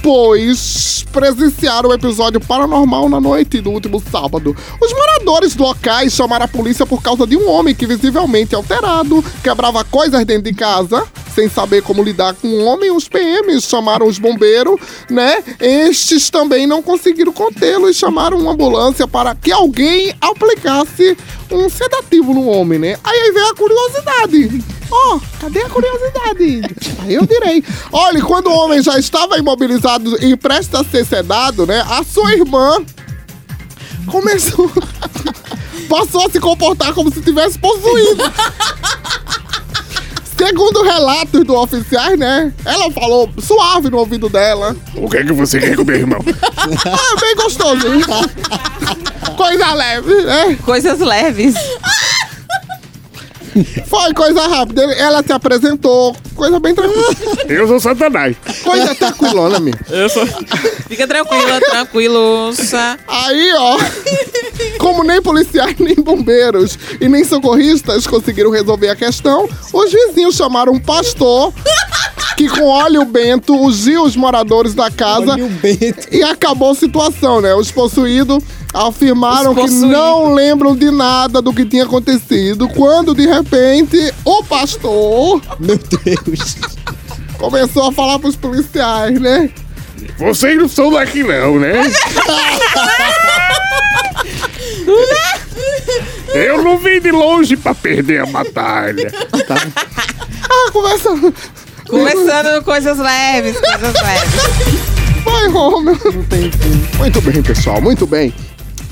presenciar 1.12 1.86
o 1.86 1.94
episódio 1.94 2.40
paranormal 2.40 3.10
na 3.10 3.20
noite 3.20 3.62
do 3.62 3.70
último 3.70 4.02
sábado. 4.12 4.56
Os 4.82 4.92
moradores 4.94 5.56
locais 5.56 6.14
chamaram 6.14 6.46
a 6.46 6.48
polícia 6.48 6.86
por 6.86 7.02
causa 7.04 7.28
de 7.28 7.38
um 7.38 7.50
homem 7.50 7.76
que 7.76 7.86
visivelmente 7.86 8.56
alterado 8.56 9.24
quebrava 9.44 9.84
coisas 9.84 10.26
dentro 10.26 10.44
de 10.44 10.54
casa. 10.54 11.06
Sem 11.36 11.48
saber 11.48 11.82
como 11.84 12.04
lidar 12.04 12.34
com 12.34 12.48
o 12.48 12.66
homem, 12.66 12.92
os 12.92 13.08
PMs 13.08 13.64
chamaram 13.64 14.06
os 14.06 14.20
bombeiros, 14.20 14.80
né? 15.10 15.42
Estes 15.60 16.30
também 16.30 16.68
não 16.68 16.82
conseguiram 16.82 17.32
contê-lo 17.32 17.90
e 17.90 17.94
chamaram 17.94 18.38
uma 18.38 18.52
ambulância 18.52 19.08
para 19.08 19.34
que 19.36 19.52
alguém 19.52 20.14
aplicasse 20.20 21.18
um 21.50 21.70
sedativo 21.70 22.34
no 22.34 22.48
homem, 22.48 22.80
né? 22.80 22.98
Aí 23.04 23.32
vem 23.32 23.44
a 23.44 23.56
curiosidade. 23.56 24.81
Ó, 24.92 25.20
cadê 25.40 25.62
a 25.62 25.70
curiosidade? 25.70 26.62
Aí 27.00 27.14
eu 27.14 27.26
direi. 27.26 27.64
Olha, 27.92 28.22
quando 28.22 28.48
o 28.48 28.54
homem 28.54 28.82
já 28.82 29.00
estava 29.00 29.38
imobilizado 29.38 30.18
e 30.24 30.36
presta 30.36 30.82
a 30.82 30.84
ser 30.84 31.06
sedado, 31.06 31.66
né? 31.66 31.82
A 31.90 32.04
sua 32.04 32.34
irmã 32.34 32.84
começou. 34.06 34.70
passou 35.88 36.26
a 36.26 36.30
se 36.30 36.40
comportar 36.40 36.94
como 36.94 37.12
se 37.14 37.22
tivesse 37.22 37.60
possuído. 37.60 38.24
Segundo 40.38 40.82
relatos 40.82 41.44
do 41.44 41.54
oficiais, 41.54 42.18
né? 42.18 42.52
Ela 42.66 42.90
falou 42.92 43.30
suave 43.40 43.92
no 43.92 43.98
ouvido 43.98 44.28
dela. 44.28 44.76
O 44.96 45.08
que 45.08 45.18
é 45.18 45.24
que 45.24 45.34
você 45.34 45.60
quer 45.60 45.76
com 45.76 45.84
meu 45.84 45.96
irmão? 45.98 46.20
ah, 46.58 47.20
bem 47.20 47.36
gostoso. 47.36 47.88
Coisa 49.38 49.74
leve, 49.74 50.14
né? 50.24 50.58
Coisas 50.66 51.00
leves. 51.00 51.54
Foi 53.86 54.14
coisa 54.14 54.48
rápida. 54.48 54.84
Ela 54.94 55.22
te 55.22 55.32
apresentou, 55.34 56.16
coisa 56.36 56.60
bem 56.60 56.74
tranquila. 56.74 57.14
Eu 57.50 57.68
sou 57.68 57.80
Satanás. 57.80 58.36
Coisa 58.64 58.96
tranquilona, 58.96 59.60
minha. 59.60 59.78
Eu 59.90 60.10
sou. 60.10 60.26
Fica 60.88 61.08
tranquila, 61.08 61.60
tranquiluça. 61.60 62.98
Aí, 63.08 63.54
ó. 63.56 63.78
Como 64.80 65.04
nem 65.04 65.22
policiais, 65.22 65.76
nem 65.80 65.96
bombeiros 65.96 66.78
e 67.00 67.08
nem 67.08 67.24
socorristas 67.24 68.08
conseguiram 68.08 68.52
resolver 68.52 68.90
a 68.90 68.96
questão, 68.96 69.48
os 69.74 69.92
vizinhos 69.92 70.36
chamaram 70.36 70.74
um 70.74 70.80
pastor 70.80 71.54
que, 72.42 72.50
com 72.50 72.66
óleo 72.66 73.06
bento, 73.06 73.54
ungiu 73.54 74.04
os 74.04 74.16
moradores 74.16 74.74
da 74.74 74.90
casa 74.90 75.36
e 76.12 76.24
acabou 76.24 76.72
a 76.72 76.76
situação, 76.76 77.40
né? 77.40 77.54
Os 77.54 77.70
possuídos 77.70 78.44
afirmaram 78.74 79.52
Os 79.52 79.70
que 79.70 79.70
não 79.86 80.34
lembram 80.34 80.76
de 80.76 80.90
nada 80.90 81.40
do 81.40 81.54
que 81.54 81.66
tinha 81.66 81.84
acontecido, 81.84 82.68
quando 82.70 83.14
de 83.14 83.28
repente 83.28 84.12
o 84.26 84.44
pastor 84.44 85.40
Meu 85.60 85.78
Deus. 85.78 86.56
começou 87.38 87.90
a 87.90 87.92
falar 87.92 88.18
pros 88.18 88.36
policiais, 88.36 89.20
né? 89.20 89.52
Vocês 90.18 90.58
não 90.58 90.68
são 90.68 90.92
daqui, 90.92 91.22
não, 91.24 91.60
né? 91.60 91.84
Eu 96.34 96.64
não 96.64 96.78
vim 96.80 97.00
de 97.00 97.12
longe 97.12 97.56
pra 97.56 97.76
perder 97.76 98.22
a 98.22 98.26
batalha. 98.26 99.12
Ah, 100.54 100.72
conversa. 100.72 101.10
Começando 101.92 102.64
coisas 102.64 102.98
leves, 102.98 103.60
coisas 103.60 103.94
leves. 103.94 105.24
Vai, 105.26 105.48
Romeu. 105.50 105.98
Não 106.06 106.24
tem 106.24 106.50
Muito 106.98 107.22
bem, 107.22 107.44
pessoal, 107.44 107.82
muito 107.82 108.08
bem. 108.08 108.34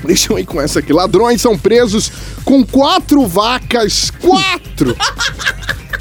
Deixa 0.04 0.30
eu 0.30 0.38
ir 0.38 0.44
com 0.44 0.60
essa 0.60 0.80
aqui. 0.80 0.92
Ladrões 0.92 1.40
são 1.40 1.58
presos 1.58 2.12
com 2.44 2.62
quatro 2.64 3.26
vacas, 3.26 4.10
quatro, 4.20 4.94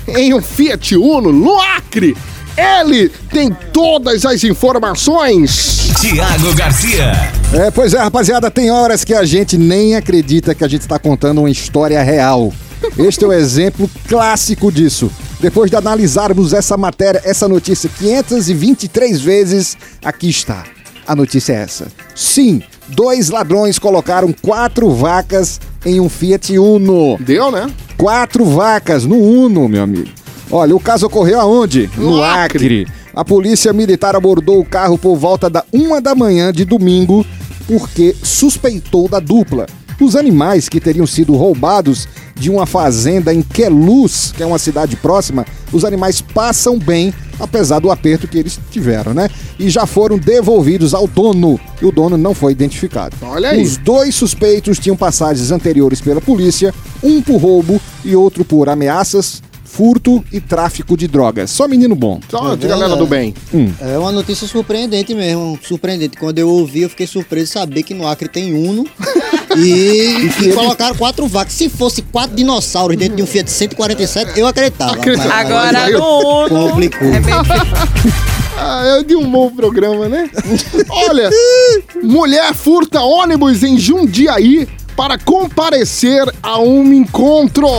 em 0.10 0.34
um 0.34 0.42
Fiat 0.42 0.96
Uno 0.98 1.32
no 1.32 1.58
Acre. 1.60 2.18
Ele 2.58 3.08
tem 3.32 3.56
todas 3.72 4.26
as 4.26 4.44
informações. 4.44 5.92
Tiago 6.02 6.54
Garcia. 6.54 7.14
É, 7.54 7.72
pois 7.72 7.94
é, 7.94 8.00
rapaziada, 8.00 8.52
tem 8.52 8.70
horas 8.72 9.06
que 9.06 9.14
a 9.14 9.24
gente 9.24 9.58
nem 9.58 9.96
acredita 9.96 10.54
que 10.54 10.66
a 10.66 10.68
gente 10.68 10.82
está 10.82 11.00
contando 11.00 11.40
uma 11.40 11.50
história 11.50 12.04
real. 12.04 12.54
Este 12.98 13.24
é 13.24 13.28
o 13.28 13.34
exemplo 13.34 13.90
clássico 14.08 14.72
disso. 14.72 15.12
Depois 15.40 15.70
de 15.70 15.78
analisarmos 15.78 16.54
essa 16.54 16.76
matéria, 16.76 17.22
essa 17.24 17.48
notícia 17.48 17.90
523 17.98 19.22
vezes, 19.22 19.78
aqui 20.04 20.30
está. 20.30 20.66
A 21.08 21.16
notícia 21.16 21.54
é 21.54 21.62
essa. 21.62 21.88
Sim, 22.16 22.62
dois 22.90 23.30
ladrões 23.30 23.80
colocaram 23.80 24.34
quatro 24.42 24.90
vacas 24.92 25.60
em 25.86 26.00
um 26.00 26.10
Fiat 26.10 26.58
Uno. 26.58 27.18
Deu, 27.20 27.52
né? 27.52 27.68
Quatro 27.98 28.46
vacas 28.46 29.06
no 29.06 29.18
Uno, 29.18 29.68
meu 29.68 29.84
amigo. 29.84 30.10
Olha, 30.52 30.76
o 30.76 30.80
caso 30.80 31.06
ocorreu 31.06 31.40
aonde? 31.40 31.90
No 31.96 32.24
Acre. 32.24 32.88
A 33.14 33.24
polícia 33.24 33.74
militar 33.74 34.16
abordou 34.16 34.60
o 34.60 34.66
carro 34.66 34.98
por 34.98 35.16
volta 35.16 35.50
da 35.50 35.64
uma 35.72 36.02
da 36.02 36.16
manhã 36.16 36.52
de 36.52 36.66
domingo 36.66 37.26
porque 37.68 38.16
suspeitou 38.24 39.08
da 39.08 39.20
dupla. 39.20 39.68
Os 40.00 40.16
animais 40.16 40.70
que 40.70 40.80
teriam 40.80 41.06
sido 41.06 41.36
roubados 41.36 42.08
de 42.36 42.50
uma 42.50 42.66
fazenda 42.66 43.34
em 43.34 43.42
Queluz, 43.42 44.34
que 44.36 44.42
é 44.42 44.46
uma 44.46 44.58
cidade 44.58 44.96
próxima, 44.96 45.46
os 45.74 45.84
animais 45.84 46.22
passam 46.22 46.80
bem, 46.80 47.14
apesar 47.38 47.80
do 47.80 47.92
aperto 47.92 48.28
que 48.28 48.38
eles 48.38 48.58
tiveram, 48.72 49.14
né? 49.14 49.30
E 49.60 49.70
já 49.70 49.86
foram 49.86 50.18
devolvidos 50.18 50.94
ao 50.94 51.06
dono. 51.06 51.60
E 51.82 51.86
o 51.86 51.92
dono 51.92 52.18
não 52.18 52.34
foi 52.34 52.54
identificado. 52.54 53.16
Olha 53.22 53.50
aí. 53.50 53.62
Os 53.62 53.76
dois 53.76 54.16
suspeitos 54.16 54.80
tinham 54.80 54.96
passagens 54.96 55.52
anteriores 55.52 56.00
pela 56.00 56.22
polícia, 56.22 56.74
um 57.04 57.22
por 57.22 57.38
roubo 57.38 57.82
e 58.06 58.16
outro 58.16 58.46
por 58.46 58.70
ameaças, 58.70 59.42
furto 59.72 60.24
e 60.32 60.42
tráfico 60.42 60.98
de 60.98 61.08
drogas. 61.08 61.52
Só 61.52 61.68
menino 61.68 61.96
bom. 61.96 62.20
Só 62.30 62.56
de 62.56 62.66
É 62.66 62.70
galera 62.70 62.96
do 62.96 63.06
bem. 63.06 63.34
É 63.80 63.98
uma 63.98 64.12
notícia 64.12 64.48
surpreendente 64.48 65.14
mesmo, 65.14 65.58
surpreendente. 65.62 66.18
Quando 66.18 66.40
eu 66.40 66.50
ouvi, 66.50 66.82
eu 66.82 66.90
fiquei 66.90 67.06
surpreso 67.06 67.46
de 67.46 67.52
saber 67.52 67.84
que 67.84 67.94
no 67.94 68.08
Acre 68.08 68.28
tem 68.28 68.54
Uno 68.54 68.86
e, 69.56 70.30
e 70.44 70.54
colocaram 70.54 70.96
quatro 70.96 71.28
vacas. 71.28 71.54
Se 71.54 71.70
fosse 71.70 72.02
quatro 72.02 72.36
dinossauros 72.36 72.98
dentro 72.98 73.16
de 73.16 73.24
um 73.24 73.28
Fiat 73.28 73.50
147, 73.50 74.40
eu 74.40 74.48
acreditava. 74.48 74.94
Acreditava. 74.94 75.30
mas- 75.30 75.46
Agora 75.46 75.84
aí- 75.84 75.94
no 75.94 76.46
Uno. 76.46 76.70
Complicou. 76.70 77.08
É 77.08 77.20
bem 77.20 77.34
Ah, 78.62 78.98
é 79.00 79.04
de 79.04 79.16
um 79.16 79.30
bom 79.32 79.50
programa, 79.52 80.10
né? 80.10 80.30
Olha, 80.90 81.30
mulher 82.04 82.54
furta 82.54 83.00
ônibus 83.02 83.64
em 83.64 83.78
Jundiaí 83.78 84.68
para 85.00 85.18
comparecer 85.18 86.26
a 86.44 86.60
um 86.60 86.92
encontro. 86.92 87.70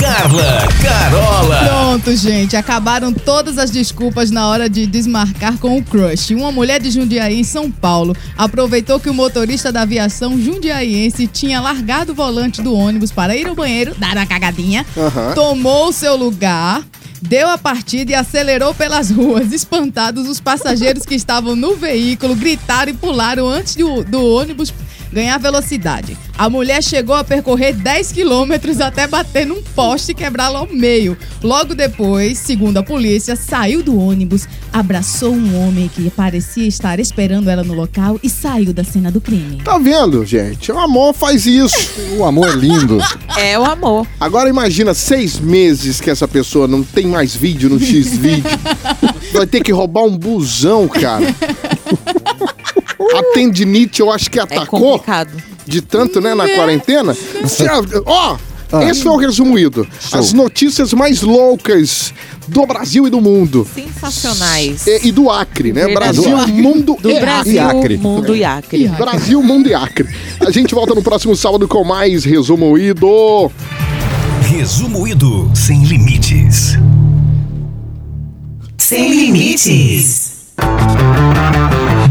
Carla 0.00 0.66
Carola. 0.82 1.58
Pronto, 1.64 2.16
gente. 2.16 2.56
Acabaram 2.56 3.12
todas 3.12 3.56
as 3.56 3.70
desculpas 3.70 4.32
na 4.32 4.48
hora 4.48 4.68
de 4.68 4.84
desmarcar 4.84 5.56
com 5.58 5.78
o 5.78 5.84
crush. 5.84 6.34
Uma 6.34 6.50
mulher 6.50 6.80
de 6.80 6.90
Jundiaí, 6.90 7.38
em 7.38 7.44
São 7.44 7.70
Paulo, 7.70 8.16
aproveitou 8.36 8.98
que 8.98 9.08
o 9.08 9.14
motorista 9.14 9.70
da 9.70 9.82
aviação 9.82 10.36
jundiaiense 10.36 11.28
tinha 11.28 11.60
largado 11.60 12.10
o 12.10 12.14
volante 12.16 12.60
do 12.60 12.74
ônibus 12.74 13.12
para 13.12 13.36
ir 13.36 13.46
ao 13.46 13.54
banheiro, 13.54 13.94
dar 13.96 14.16
uma 14.16 14.26
cagadinha, 14.26 14.84
Aham. 14.96 15.34
tomou 15.36 15.90
o 15.90 15.92
seu 15.92 16.16
lugar. 16.16 16.82
Deu 17.22 17.48
a 17.48 17.56
partida 17.56 18.10
e 18.10 18.14
acelerou 18.14 18.74
pelas 18.74 19.08
ruas. 19.12 19.52
Espantados, 19.52 20.28
os 20.28 20.40
passageiros 20.40 21.06
que 21.06 21.14
estavam 21.14 21.54
no 21.54 21.76
veículo 21.76 22.34
gritaram 22.34 22.90
e 22.90 22.94
pularam 22.94 23.48
antes 23.48 23.76
do, 23.76 24.02
do 24.02 24.24
ônibus 24.34 24.74
ganhar 25.12 25.38
velocidade. 25.38 26.16
A 26.38 26.50
mulher 26.50 26.82
chegou 26.82 27.14
a 27.14 27.24
percorrer 27.24 27.74
10 27.74 28.12
quilômetros 28.12 28.80
até 28.80 29.06
bater 29.06 29.46
num 29.46 29.62
poste 29.62 30.12
e 30.12 30.14
quebrá-lo 30.14 30.58
ao 30.58 30.66
meio. 30.66 31.16
Logo 31.42 31.74
depois, 31.74 32.38
segundo 32.38 32.76
a 32.76 32.82
polícia, 32.82 33.34
saiu 33.34 33.82
do 33.82 33.98
ônibus, 33.98 34.46
abraçou 34.70 35.32
um 35.32 35.66
homem 35.66 35.88
que 35.88 36.10
parecia 36.10 36.66
estar 36.66 37.00
esperando 37.00 37.48
ela 37.48 37.64
no 37.64 37.72
local 37.72 38.20
e 38.22 38.28
saiu 38.28 38.74
da 38.74 38.84
cena 38.84 39.10
do 39.10 39.20
crime. 39.20 39.62
Tá 39.64 39.78
vendo, 39.78 40.24
gente? 40.26 40.70
O 40.70 40.78
amor 40.78 41.14
faz 41.14 41.46
isso. 41.46 41.90
O 42.18 42.24
amor 42.24 42.48
é 42.48 42.56
lindo. 42.56 42.98
É 43.38 43.58
o 43.58 43.64
amor. 43.64 44.06
Agora 44.18 44.48
imagina 44.48 44.94
seis 44.94 45.38
meses 45.38 46.00
que 46.00 46.08
essa 46.08 46.26
pessoa 46.26 46.66
não 46.66 46.82
tem 46.82 47.06
mais 47.06 47.36
vídeo 47.36 47.68
no 47.68 47.78
X-Vídeo. 47.78 48.44
Vai 49.34 49.46
ter 49.46 49.62
que 49.62 49.70
roubar 49.70 50.04
um 50.04 50.16
busão, 50.16 50.88
cara. 50.88 51.26
A 52.98 53.22
tendinite 53.34 54.00
eu 54.00 54.10
acho 54.10 54.30
que 54.30 54.38
É 54.38 54.42
atacou 54.42 54.80
complicado. 54.98 55.30
de 55.66 55.80
tanto, 55.82 56.20
né, 56.20 56.34
na 56.34 56.48
quarentena. 56.48 57.16
Ó, 58.06 58.36
Ah. 58.72 58.84
esse 58.84 59.02
foi 59.02 59.12
o 59.12 59.16
resumido. 59.16 59.86
As 60.12 60.32
notícias 60.32 60.92
mais 60.92 61.22
loucas 61.22 62.12
do 62.48 62.66
Brasil 62.66 63.06
e 63.06 63.10
do 63.10 63.20
mundo. 63.20 63.66
Sensacionais. 63.72 64.86
E, 64.86 65.08
e 65.08 65.12
do 65.12 65.30
Acre, 65.30 65.72
né? 65.72 65.84
Verdade. 65.86 66.20
Brasil, 66.20 66.36
Do 66.46 66.52
mundo 66.52 66.96
Do 67.00 67.10
e 67.10 67.20
Brasil, 67.20 67.60
Acre. 67.62 67.96
mundo 67.96 68.34
e 68.34 68.44
Acre. 68.44 68.88
Brasil, 68.88 69.42
mundo 69.42 69.68
e 69.68 69.74
Acre. 69.74 70.08
A 70.40 70.50
gente 70.50 70.74
volta 70.74 70.94
no 70.94 71.02
próximo 71.02 71.36
sábado 71.36 71.68
com 71.68 71.84
mais 71.84 72.24
Resumo 72.24 72.76
Ido. 72.76 73.50
Resumo 74.42 75.06
Ido 75.06 75.50
sem 75.54 75.84
limites. 75.84 76.76
Sem 78.78 79.12
limites. 79.12 80.46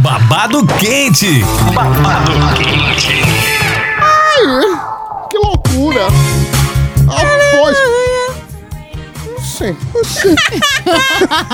Babado 0.06 0.63
quente. 0.78 1.44
Babado 1.74 2.32
quente. 2.54 3.24
Que 5.32 5.38
loucura. 5.39 6.45
Sei. 9.58 9.76
Oxi. 9.94 10.36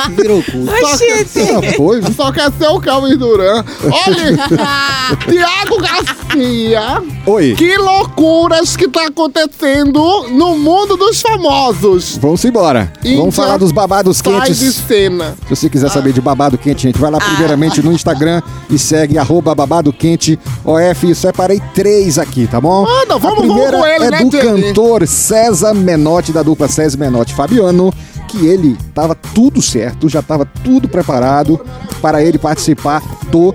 Virou 0.15 0.41
cu. 0.43 0.65
Só 0.65 0.97
quer, 0.97 1.75
Foi, 1.77 2.01
só 2.13 2.31
quer 2.31 2.51
ser 2.57 2.67
o 2.67 2.79
Calvin 2.79 3.17
Duran. 3.17 3.63
Olha, 3.83 4.37
Tiago 5.29 5.77
Garcia. 5.81 7.01
Oi. 7.25 7.55
Que 7.55 7.77
loucuras 7.77 8.75
que 8.75 8.87
tá 8.87 9.07
acontecendo 9.07 10.27
no 10.29 10.57
mundo 10.57 10.97
dos 10.97 11.21
famosos. 11.21 12.17
Vamos 12.21 12.43
embora. 12.45 12.91
Índia, 13.03 13.17
Vamos 13.19 13.35
falar 13.35 13.57
dos 13.57 13.71
babados 13.71 14.21
quentes. 14.21 14.59
de 14.59 14.71
cena. 14.71 15.35
Se 15.47 15.55
você 15.55 15.69
quiser 15.69 15.89
saber 15.89 16.13
de 16.13 16.21
babado 16.21 16.57
quente, 16.57 16.83
gente, 16.83 16.97
vai 16.97 17.11
lá 17.11 17.19
primeiramente 17.19 17.81
no 17.81 17.91
Instagram 17.91 18.41
e 18.69 18.79
segue 18.79 19.17
arroba 19.17 19.53
babado 19.53 19.91
quente 19.93 20.39
OF. 20.65 21.13
Separei 21.15 21.61
três 21.75 22.17
aqui, 22.17 22.47
tá 22.47 22.59
bom? 22.59 22.83
Manda, 22.83 23.17
vamos- 23.17 23.37
A 23.39 23.41
primeira 23.41 23.71
vamos 23.71 23.81
com 23.81 23.87
ele, 23.87 24.05
é 24.05 24.11
né, 24.11 24.23
do 24.23 24.31
Jenny? 24.31 24.63
cantor 24.63 25.07
César 25.07 25.73
Menotti, 25.73 26.31
da 26.31 26.41
dupla 26.43 26.67
César 26.67 26.97
Menotti 26.97 27.33
Fabiano, 27.33 27.93
que 28.31 28.45
ele 28.45 28.77
tava 28.93 29.13
tudo 29.13 29.61
certo, 29.61 30.07
já 30.07 30.21
tava 30.21 30.45
tudo 30.45 30.87
preparado 30.87 31.59
para 32.01 32.23
ele 32.23 32.37
participar 32.37 33.01
do 33.29 33.53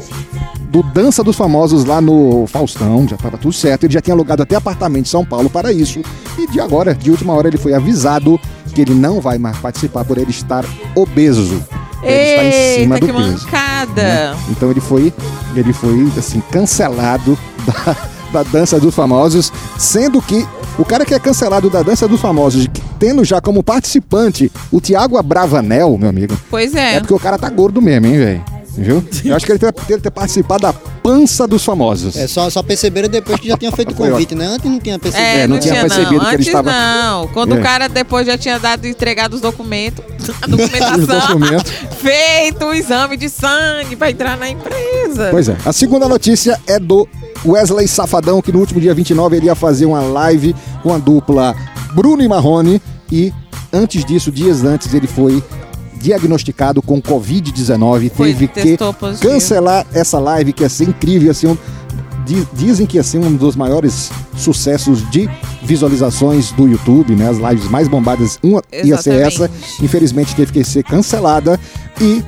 do 0.69 0.83
Dança 0.83 1.23
dos 1.23 1.37
Famosos 1.37 1.85
lá 1.85 2.01
no 2.01 2.47
Faustão, 2.49 3.07
já 3.09 3.17
tava 3.17 3.39
tudo 3.39 3.53
certo, 3.53 3.85
ele 3.85 3.95
já 3.95 4.01
tinha 4.01 4.13
alugado 4.13 4.43
até 4.43 4.57
apartamento 4.57 5.07
em 5.07 5.09
São 5.09 5.25
Paulo 5.25 5.49
para 5.49 5.73
isso, 5.73 6.03
e 6.37 6.47
de 6.49 6.61
agora, 6.61 6.95
de 6.95 7.11
última 7.11 7.33
hora, 7.33 7.49
ele 7.49 7.57
foi 7.57 7.73
avisado 7.73 8.39
que 8.75 8.83
ele 8.83 8.93
não 8.93 9.21
vai 9.21 9.39
mais 9.39 9.57
participar 9.57 10.05
por 10.05 10.19
ele 10.19 10.31
estar 10.31 10.65
obeso. 10.95 11.65
Ele 12.03 12.13
está 12.13 12.45
em 12.45 12.53
cima 12.83 12.97
Eita, 12.97 13.07
do 13.07 13.13
que 13.13 13.19
peso. 13.19 13.45
mancada. 13.45 14.03
né? 14.03 14.37
Então 14.51 14.71
ele 14.71 14.81
foi, 14.81 15.15
ele 15.55 15.73
foi 15.73 16.13
assim 16.19 16.43
cancelado 16.51 17.39
da, 17.65 17.97
da 18.33 18.43
dança 18.43 18.79
dos 18.79 18.95
famosos, 18.95 19.51
sendo 19.79 20.21
que 20.21 20.47
o 20.79 20.85
cara 20.85 21.05
que 21.05 21.15
é 21.15 21.19
cancelado 21.19 21.71
da 21.71 21.83
dança 21.83 22.07
dos 22.07 22.21
famosos, 22.21 22.67
tendo 22.99 23.25
já 23.25 23.41
como 23.41 23.63
participante 23.63 24.51
o 24.71 24.81
Tiago 24.81 25.17
Abravanel, 25.17 25.97
meu 25.99 26.09
amigo, 26.09 26.37
Pois 26.51 26.75
é 26.75 26.97
é. 26.97 27.01
porque 27.01 27.15
o 27.15 27.19
cara 27.19 27.39
tá 27.39 27.49
gordo 27.49 27.81
mesmo, 27.81 28.07
hein, 28.07 28.19
velho? 28.19 28.45
Viu? 28.77 29.03
Eu 29.25 29.35
acho 29.35 29.47
que 29.47 29.53
ele 29.53 29.59
deve 29.59 30.01
ter 30.01 30.11
participado 30.11 30.63
da 30.63 30.73
pança 30.73 31.47
dos 31.47 31.65
famosos. 31.65 32.15
É, 32.17 32.27
só, 32.27 32.51
só 32.51 32.63
perceberam 32.63 33.09
depois 33.09 33.41
que 33.41 33.49
já 33.49 33.57
tinha 33.57 33.73
feito 33.73 33.93
o 33.93 33.95
convite, 33.95 34.35
né? 34.35 34.47
Antes 34.47 34.71
não 34.71 34.79
tinha 34.79 34.99
percebido. 34.99 35.27
É, 35.29 35.41
É, 35.43 35.47
não, 35.47 35.55
não 35.55 35.61
tinha 35.61 35.73
tinha, 35.75 35.85
percebido 35.87 36.23
não. 36.23 36.29
que 36.29 36.35
ele 36.37 36.43
estava- 36.43 36.71
não. 36.73 37.29
Quando 37.29 37.57
É. 37.57 37.59
o 37.59 37.63
cara 37.63 37.89
depois 37.89 38.27
já 38.27 38.37
tinha 38.37 38.59
dado 38.59 38.87
entregado 38.87 39.35
os 39.35 39.41
documentos, 39.41 40.05
a 40.43 40.47
documentação, 40.47 41.21
documentos. 41.29 41.73
feito 42.01 42.65
o 42.67 42.75
exame 42.75 43.17
de 43.17 43.29
sangue 43.31 43.97
pra 43.97 44.11
entrar 44.11 44.37
na 44.37 44.49
empresa. 44.49 45.29
Pois 45.31 45.49
é. 45.49 45.57
A 45.65 45.73
segunda 45.73 46.07
notícia 46.09 46.61
é 46.67 46.79
do 46.79 47.09
Wesley 47.45 47.89
Safadão, 47.89 48.43
que 48.43 48.53
no 48.53 48.59
último 48.61 48.81
dia 48.81 48.93
29 48.95 49.37
ele 49.37 49.47
ia 49.47 49.55
fazer 49.55 49.87
uma 49.87 50.01
live 50.01 50.55
com 50.83 50.93
a 50.93 50.99
dupla 50.99 51.55
Bruno 51.95 52.23
e 52.23 52.29
Marrone. 52.29 52.81
E 53.11 53.33
antes 53.73 54.05
disso, 54.05 54.31
dias 54.33 54.65
antes, 54.65 54.93
ele 54.93 55.07
foi 55.07 55.43
diagnosticado 56.07 56.81
com 56.81 57.03
Covid-19. 57.03 58.11
Foi, 58.15 58.29
Teve 58.33 58.47
que 58.49 58.77
positivo. 58.77 59.33
cancelar 59.33 59.85
essa 59.93 60.19
live, 60.21 60.53
que 60.53 60.63
ia 60.63 60.69
ser 60.69 60.85
incrível, 60.89 61.27
ia 61.29 61.35
ser 61.35 61.49
um, 61.49 61.57
di- 62.25 62.47
dizem 62.53 62.87
que 62.87 62.97
ia 62.97 63.03
ser 63.03 63.19
um 63.19 63.35
dos 63.35 63.57
maiores 63.57 64.11
sucessos 64.37 65.09
de 65.11 65.29
visualizações 65.65 66.53
do 66.53 66.69
YouTube, 66.69 67.17
né? 67.17 67.29
As 67.29 67.39
lives 67.39 67.69
mais 67.69 67.89
bombadas, 67.89 68.39
uma 68.43 68.63
ia 68.73 68.97
ser 69.03 69.21
essa. 69.21 69.51
Infelizmente 69.83 70.35
teve 70.37 70.53
que 70.53 70.63
ser 70.63 70.85
cancelada 70.85 71.59
e 72.01 72.23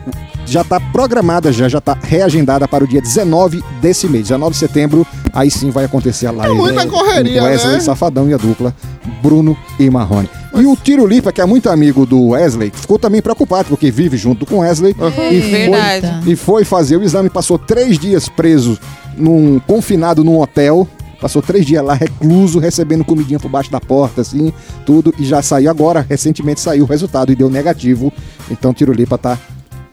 já 0.44 0.62
está 0.62 0.80
programada, 0.80 1.52
já 1.52 1.68
já 1.68 1.78
está 1.78 1.96
reagendada 2.02 2.66
para 2.66 2.82
o 2.82 2.86
dia 2.88 3.00
19 3.00 3.62
desse 3.80 4.08
mês, 4.08 4.24
19 4.24 4.52
de 4.54 4.58
setembro. 4.58 5.06
Aí 5.32 5.50
sim 5.50 5.70
vai 5.70 5.84
acontecer 5.84 6.26
a 6.26 6.32
live. 6.32 6.54
muita 6.56 6.84
com 6.84 6.90
correria, 6.98 7.44
Wesley 7.44 7.74
né? 7.74 7.80
Safadão 7.80 8.28
e 8.28 8.34
a 8.34 8.38
dupla 8.38 8.74
Bruno 9.22 9.56
e 9.78 9.88
Marrone. 9.88 10.28
E 10.60 10.66
o 10.66 10.74
Tiro 10.74 11.06
Lipa, 11.06 11.30
que 11.30 11.40
é 11.40 11.46
muito 11.46 11.70
amigo 11.70 12.04
do 12.04 12.28
Wesley, 12.28 12.72
ficou 12.74 12.98
também 12.98 13.22
preocupado, 13.22 13.68
porque 13.68 13.90
vive 13.90 14.16
junto 14.16 14.44
com 14.44 14.58
Wesley. 14.58 14.94
E, 15.30 15.40
Verdade. 15.40 16.22
foi, 16.24 16.32
e 16.32 16.36
foi 16.36 16.64
fazer 16.64 16.96
o 16.96 17.02
exame, 17.02 17.30
passou 17.30 17.56
três 17.58 17.96
dias 17.98 18.28
preso, 18.28 18.76
num, 19.16 19.60
confinado 19.60 20.24
num 20.24 20.40
hotel. 20.40 20.88
Passou 21.20 21.42
três 21.42 21.66
dias 21.66 21.84
lá, 21.84 21.94
recluso, 21.94 22.60
recebendo 22.60 23.04
comidinha 23.04 23.40
por 23.40 23.50
baixo 23.50 23.72
da 23.72 23.80
porta, 23.80 24.20
assim, 24.20 24.52
tudo. 24.86 25.12
E 25.18 25.24
já 25.24 25.42
saiu 25.42 25.68
agora, 25.68 26.04
recentemente 26.08 26.60
saiu 26.60 26.84
o 26.84 26.86
resultado 26.86 27.32
e 27.32 27.36
deu 27.36 27.50
negativo. 27.50 28.12
Então 28.48 28.72
Tiro 28.72 28.92
Lipa 28.92 29.18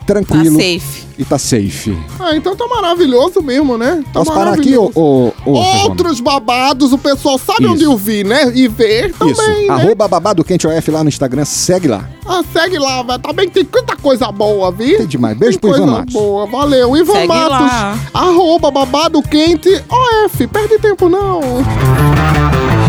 tá 0.05 0.13
Tá 0.13 0.21
tranquilo 0.21 0.55
safe. 0.57 1.03
e 1.17 1.25
tá 1.25 1.37
safe. 1.39 1.97
Ah, 2.19 2.35
então 2.35 2.55
tá 2.55 2.67
maravilhoso 2.67 3.41
mesmo, 3.41 3.77
né? 3.77 4.03
Tá 4.13 4.19
Posso 4.19 4.31
parar 4.33 4.53
aqui, 4.53 4.77
ô, 4.77 4.91
ô, 4.93 5.31
ô, 5.45 5.51
Outros 5.51 6.19
babados, 6.19 6.93
o 6.93 6.97
pessoal 6.97 7.37
sabe 7.39 7.63
Isso. 7.63 7.73
onde 7.73 7.85
ouvir, 7.87 8.23
né? 8.25 8.51
E 8.53 8.67
ver 8.67 9.13
Fernando? 9.13 9.31
Isso, 9.31 9.41
também, 9.41 9.67
né? 9.67 9.73
arroba 9.73 10.07
babado 10.07 10.43
quente 10.43 10.67
OF 10.67 10.91
lá 10.91 11.03
no 11.03 11.09
Instagram, 11.09 11.43
segue 11.45 11.87
lá. 11.87 12.07
Ah, 12.27 12.41
segue 12.53 12.77
lá, 12.77 13.01
velho. 13.03 13.19
Também 13.19 13.49
tem 13.49 13.65
tanta 13.65 13.95
coisa 13.95 14.31
boa, 14.31 14.71
viu? 14.71 14.97
Tem 14.97 15.07
demais. 15.07 15.37
Beijo 15.37 15.57
Tem 15.59 15.69
pro 15.71 15.79
Ivan 15.79 15.91
Matos. 15.91 16.13
boa. 16.13 16.45
Valeu. 16.47 16.95
Ivan 16.97 17.13
Segue 17.13 17.27
Matos, 17.27 17.49
lá. 17.51 17.99
arroba 18.13 18.71
babado 18.71 19.21
quente 19.23 19.69
OF. 19.89 20.47
Perde 20.47 20.77
tempo, 20.79 21.09
não. 21.09 21.41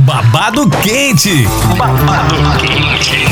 Babado 0.04 0.68
quente. 0.82 1.46
Babado 1.76 2.34
quente. 2.60 3.25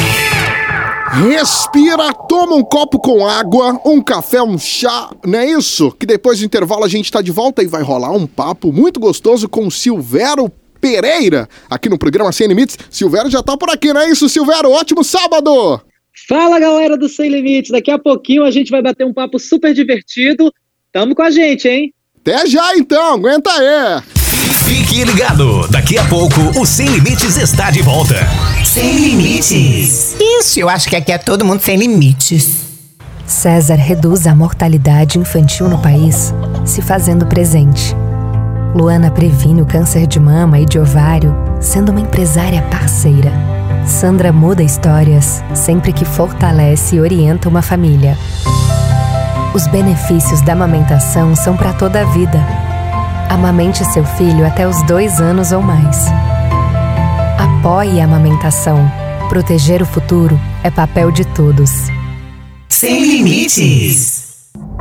Respira, 1.14 2.12
toma 2.12 2.56
um 2.56 2.64
copo 2.64 2.98
com 2.98 3.24
água, 3.24 3.80
um 3.84 4.02
café, 4.02 4.42
um 4.42 4.58
chá, 4.58 5.14
não 5.24 5.38
é 5.38 5.48
isso? 5.48 5.92
Que 5.92 6.04
depois 6.04 6.40
do 6.40 6.44
intervalo 6.44 6.84
a 6.84 6.88
gente 6.88 7.10
tá 7.10 7.22
de 7.22 7.30
volta 7.30 7.62
e 7.62 7.68
vai 7.68 7.82
rolar 7.82 8.10
um 8.10 8.26
papo 8.26 8.72
muito 8.72 8.98
gostoso 8.98 9.48
com 9.48 9.64
o 9.64 9.70
Silvério 9.70 10.50
Pereira, 10.80 11.48
aqui 11.70 11.88
no 11.88 11.96
programa 11.96 12.32
Sem 12.32 12.48
Limites. 12.48 12.76
Silvério 12.90 13.30
já 13.30 13.44
tá 13.44 13.56
por 13.56 13.70
aqui, 13.70 13.92
não 13.92 14.00
é 14.00 14.10
isso, 14.10 14.28
Silvério? 14.28 14.72
Ótimo 14.72 15.04
sábado! 15.04 15.80
Fala 16.28 16.58
galera 16.58 16.96
do 16.96 17.08
Sem 17.08 17.30
Limites, 17.30 17.70
daqui 17.70 17.92
a 17.92 17.98
pouquinho 17.98 18.44
a 18.44 18.50
gente 18.50 18.72
vai 18.72 18.82
bater 18.82 19.06
um 19.06 19.14
papo 19.14 19.38
super 19.38 19.72
divertido. 19.72 20.52
Tamo 20.92 21.14
com 21.14 21.22
a 21.22 21.30
gente, 21.30 21.68
hein? 21.68 21.94
Até 22.20 22.44
já 22.44 22.76
então, 22.76 23.14
aguenta 23.14 23.52
aí! 23.52 24.13
Fique 24.52 25.04
ligado. 25.04 25.66
Daqui 25.68 25.96
a 25.98 26.04
pouco 26.04 26.40
o 26.58 26.66
Sem 26.66 26.86
Limites 26.88 27.36
está 27.36 27.70
de 27.70 27.80
volta. 27.82 28.16
Sem 28.64 28.98
limites. 28.98 30.16
Isso, 30.18 30.58
eu 30.58 30.68
acho 30.68 30.88
que 30.88 30.96
aqui 30.96 31.12
é 31.12 31.18
todo 31.18 31.44
mundo 31.44 31.60
sem 31.62 31.76
limites. 31.76 32.64
César 33.26 33.76
reduz 33.76 34.26
a 34.26 34.34
mortalidade 34.34 35.18
infantil 35.18 35.68
no 35.68 35.78
país, 35.78 36.34
se 36.64 36.82
fazendo 36.82 37.26
presente. 37.26 37.96
Luana 38.74 39.10
previne 39.10 39.62
o 39.62 39.66
câncer 39.66 40.06
de 40.06 40.18
mama 40.18 40.58
e 40.58 40.66
de 40.66 40.78
ovário, 40.78 41.34
sendo 41.60 41.90
uma 41.90 42.00
empresária 42.00 42.60
parceira. 42.62 43.32
Sandra 43.86 44.32
muda 44.32 44.62
histórias 44.62 45.42
sempre 45.54 45.92
que 45.92 46.04
fortalece 46.04 46.96
e 46.96 47.00
orienta 47.00 47.48
uma 47.48 47.62
família. 47.62 48.18
Os 49.54 49.66
benefícios 49.68 50.40
da 50.40 50.52
amamentação 50.52 51.36
são 51.36 51.56
para 51.56 51.72
toda 51.72 52.00
a 52.00 52.04
vida. 52.06 52.63
Amamente 53.28 53.84
seu 53.92 54.04
filho 54.04 54.46
até 54.46 54.66
os 54.66 54.82
dois 54.84 55.20
anos 55.20 55.52
ou 55.52 55.62
mais. 55.62 56.06
Apoie 57.38 58.00
a 58.00 58.04
amamentação. 58.04 58.90
Proteger 59.28 59.82
o 59.82 59.86
futuro 59.86 60.38
é 60.62 60.70
papel 60.70 61.10
de 61.10 61.24
todos. 61.24 61.70
Sem 62.68 63.04
limites. 63.04 64.24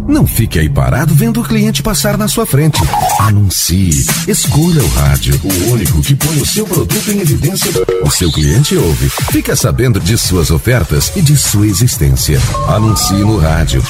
Não 0.07 0.27
fique 0.27 0.59
aí 0.59 0.69
parado 0.69 1.15
vendo 1.15 1.39
o 1.39 1.43
cliente 1.43 1.81
passar 1.81 2.17
na 2.17 2.27
sua 2.27 2.45
frente. 2.45 2.81
Anuncie. 3.19 4.05
Escolha 4.27 4.83
o 4.83 4.87
rádio, 4.89 5.39
o 5.43 5.71
único 5.71 6.01
que 6.01 6.13
põe 6.13 6.37
o 6.41 6.45
seu 6.45 6.65
produto 6.65 7.09
em 7.09 7.19
evidência. 7.19 7.71
O 8.03 8.11
seu 8.11 8.31
cliente 8.31 8.75
ouve. 8.75 9.09
Fica 9.31 9.55
sabendo 9.55 9.99
de 9.99 10.17
suas 10.17 10.51
ofertas 10.51 11.11
e 11.15 11.21
de 11.21 11.37
sua 11.37 11.67
existência. 11.67 12.39
Anuncie 12.67 13.19
no 13.19 13.37
rádio. 13.37 13.81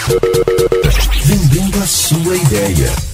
Vendendo 1.26 1.82
a 1.82 1.88
sua 1.88 2.36
ideia. 2.36 3.13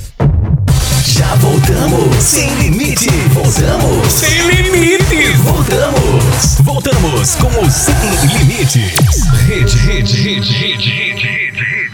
Já 1.05 1.35
voltamos. 1.35 2.15
Sem 2.23 2.49
limite. 2.55 3.09
Voltamos. 3.33 4.12
Sem 4.12 4.47
limite. 4.47 5.33
Voltamos. 5.38 6.55
Voltamos 6.62 7.35
com 7.35 7.47
o 7.47 7.71
Sem 7.71 7.95
Limites. 8.38 9.23
Rede, 9.47 9.77
rede, 9.77 10.13
rede, 10.21 10.51
rede, 10.51 10.89
rede, 10.89 11.21
rede. 11.23 11.89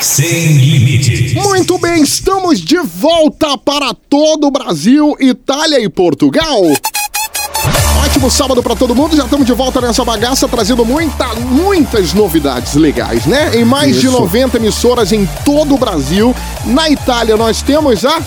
Sem 0.00 0.56
limites. 0.56 1.34
Muito 1.34 1.78
bem, 1.78 2.02
estamos 2.02 2.60
de 2.60 2.78
volta 2.78 3.58
para 3.58 3.92
todo 3.94 4.46
o 4.46 4.50
Brasil, 4.50 5.14
Itália 5.20 5.80
e 5.80 5.88
Portugal. 5.88 6.62
Ótimo 8.20 8.30
sábado 8.30 8.62
para 8.62 8.76
todo 8.76 8.94
mundo, 8.94 9.16
já 9.16 9.24
estamos 9.24 9.46
de 9.46 9.52
volta 9.54 9.80
nessa 9.80 10.04
bagaça, 10.04 10.46
trazendo 10.46 10.84
muita, 10.84 11.34
muitas 11.36 12.12
novidades 12.12 12.74
legais, 12.74 13.24
né? 13.24 13.52
Em 13.54 13.64
mais 13.64 13.98
de 13.98 14.08
Isso. 14.08 14.20
90 14.20 14.58
emissoras 14.58 15.10
em 15.10 15.24
todo 15.42 15.74
o 15.74 15.78
Brasil. 15.78 16.36
Na 16.66 16.90
Itália 16.90 17.34
nós 17.38 17.62
temos 17.62 18.04
a 18.04 18.20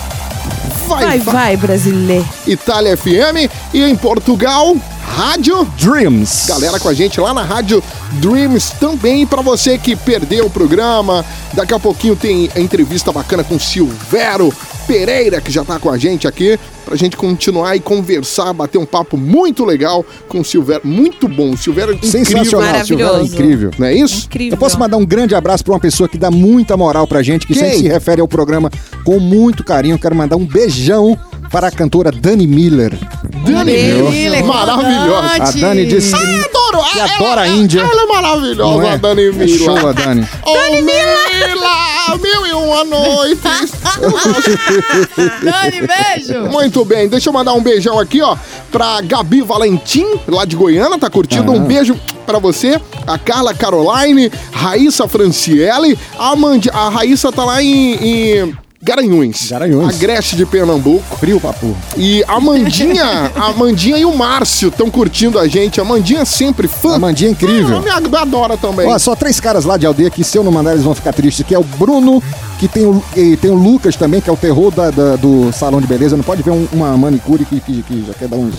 Vai, 0.88 1.20
vai, 1.20 1.56
brasileiro. 1.56 2.28
Itália 2.44 2.96
FM 2.96 3.48
e 3.72 3.84
em 3.84 3.94
Portugal, 3.94 4.76
Rádio 5.06 5.64
Dreams. 5.78 6.46
Galera 6.48 6.80
com 6.80 6.88
a 6.88 6.94
gente 6.94 7.20
lá 7.20 7.32
na 7.32 7.42
Rádio 7.42 7.82
Dreams 8.14 8.70
também. 8.80 9.26
Para 9.26 9.42
você 9.42 9.78
que 9.78 9.94
perdeu 9.94 10.46
o 10.46 10.50
programa, 10.50 11.24
daqui 11.52 11.72
a 11.72 11.78
pouquinho 11.78 12.16
tem 12.16 12.50
a 12.54 12.60
entrevista 12.60 13.12
bacana 13.12 13.44
com 13.44 13.58
Silvério 13.58 14.52
Pereira, 14.86 15.40
que 15.40 15.50
já 15.52 15.64
tá 15.64 15.78
com 15.78 15.90
a 15.90 15.96
gente 15.96 16.26
aqui. 16.26 16.58
pra 16.84 16.96
gente 16.96 17.16
continuar 17.16 17.74
e 17.76 17.80
conversar, 17.80 18.52
bater 18.52 18.76
um 18.76 18.84
papo 18.84 19.16
muito 19.16 19.64
legal 19.64 20.04
com 20.28 20.40
o 20.40 20.44
Silvério. 20.44 20.82
Muito 20.84 21.28
bom. 21.28 21.50
O 21.50 21.56
Silvério 21.56 21.92
é 21.92 21.96
incrível. 21.96 22.26
Sensacional, 22.26 22.84
Silvério 22.84 23.16
é 23.16 23.22
incrível. 23.22 23.70
Não 23.78 23.86
é 23.86 23.94
isso? 23.94 24.28
Eu 24.50 24.56
posso 24.56 24.78
mandar 24.78 24.96
um 24.96 25.06
grande 25.06 25.34
abraço 25.34 25.64
pra 25.64 25.74
uma 25.74 25.80
pessoa 25.80 26.08
que 26.08 26.18
dá 26.18 26.30
muita 26.30 26.76
moral 26.76 27.06
pra 27.06 27.22
gente, 27.22 27.46
que 27.46 27.54
Quem? 27.54 27.62
sempre 27.62 27.78
se 27.78 27.88
refere 27.88 28.20
ao 28.20 28.28
programa 28.28 28.70
com 29.04 29.18
muito 29.20 29.62
carinho. 29.64 29.98
Quero 29.98 30.14
mandar 30.14 30.36
um 30.36 30.44
beijão 30.44 31.18
para 31.50 31.68
a 31.68 31.70
cantora 31.70 32.10
Dani 32.10 32.46
Miller. 32.46 32.98
Dani? 33.44 33.72
Miller, 34.10 34.44
maravilhosa. 34.44 35.42
A 35.42 35.50
Dani 35.60 35.86
disse 35.86 36.14
que, 36.16 36.22
Adoro. 36.22 36.84
que 36.92 37.00
adora 37.00 37.40
a 37.42 37.48
Índia. 37.48 37.80
Ela 37.80 38.02
é 38.02 38.06
maravilhosa, 38.06 38.72
Não 38.78 38.82
é? 38.82 38.92
a 38.92 38.96
Dani 38.96 39.22
É 39.22 39.32
Miller. 39.32 39.58
show 39.58 39.88
a 39.88 39.92
Dani. 39.92 40.26
Dani 40.44 40.82
Mila! 40.82 42.18
Mil 42.22 42.46
e 42.46 42.52
uma 42.52 42.84
noites. 42.84 43.72
Dani, 45.42 45.86
beijo! 45.86 46.40
Muito 46.50 46.84
bem, 46.84 47.08
deixa 47.08 47.28
eu 47.28 47.32
mandar 47.32 47.52
um 47.54 47.62
beijão 47.62 47.98
aqui, 47.98 48.22
ó, 48.22 48.36
pra 48.70 49.00
Gabi 49.00 49.40
Valentim, 49.42 50.06
lá 50.28 50.44
de 50.44 50.54
Goiânia, 50.56 50.98
tá 50.98 51.10
curtindo? 51.10 51.50
Ah. 51.52 51.54
Um 51.54 51.64
beijo 51.64 51.98
pra 52.26 52.38
você, 52.38 52.80
a 53.06 53.18
Carla 53.18 53.52
Caroline, 53.54 54.30
Raíssa 54.52 55.08
Franciele, 55.08 55.98
a, 56.18 56.34
Mandi 56.36 56.70
a 56.72 56.88
Raíssa 56.88 57.30
tá 57.32 57.44
lá 57.44 57.62
em... 57.62 57.94
em 57.94 58.56
Garanhuns. 58.84 59.50
Garanhuns. 59.50 59.94
Agreste 59.94 60.36
de 60.36 60.44
Pernambuco. 60.44 61.16
Frio, 61.16 61.40
papo. 61.40 61.74
E 61.96 62.22
a 62.28 62.38
Mandinha, 62.38 63.32
a 63.34 63.50
Mandinha 63.54 63.96
e 63.96 64.04
o 64.04 64.14
Márcio 64.14 64.68
estão 64.68 64.90
curtindo 64.90 65.38
a 65.38 65.48
gente. 65.48 65.80
A 65.80 65.84
Mandinha 65.84 66.20
é 66.20 66.24
sempre 66.26 66.68
fã. 66.68 66.96
A 66.96 66.98
Mandinha 66.98 67.30
é 67.30 67.32
incrível. 67.32 67.78
Ah, 67.78 67.80
me 67.80 68.14
adora 68.14 68.58
também. 68.58 68.86
Ó, 68.86 68.98
só 68.98 69.16
três 69.16 69.40
caras 69.40 69.64
lá 69.64 69.78
de 69.78 69.86
aldeia 69.86 70.10
que 70.10 70.22
se 70.22 70.36
eu 70.36 70.44
não 70.44 70.52
mandar 70.52 70.72
eles 70.72 70.84
vão 70.84 70.94
ficar 70.94 71.14
tristes, 71.14 71.46
que 71.46 71.54
é 71.54 71.58
o 71.58 71.64
Bruno, 71.64 72.22
que 72.58 72.68
tem 72.68 72.86
o, 72.86 73.02
e 73.16 73.36
tem 73.36 73.50
o 73.50 73.54
Lucas 73.54 73.96
também, 73.96 74.20
que 74.20 74.30
é 74.30 74.32
o 74.32 74.36
terror 74.36 74.70
da- 74.70 74.90
da- 74.90 75.16
do 75.16 75.52
salão 75.52 75.80
de 75.80 75.86
beleza. 75.86 76.16
Não 76.16 76.24
pode 76.24 76.42
ver 76.42 76.50
um- 76.52 76.66
uma 76.72 76.96
manicure 76.96 77.44
que, 77.44 77.60
que, 77.60 77.82
que 77.82 78.04
já 78.06 78.14
quer 78.14 78.28
dar 78.28 78.36
uns... 78.36 78.54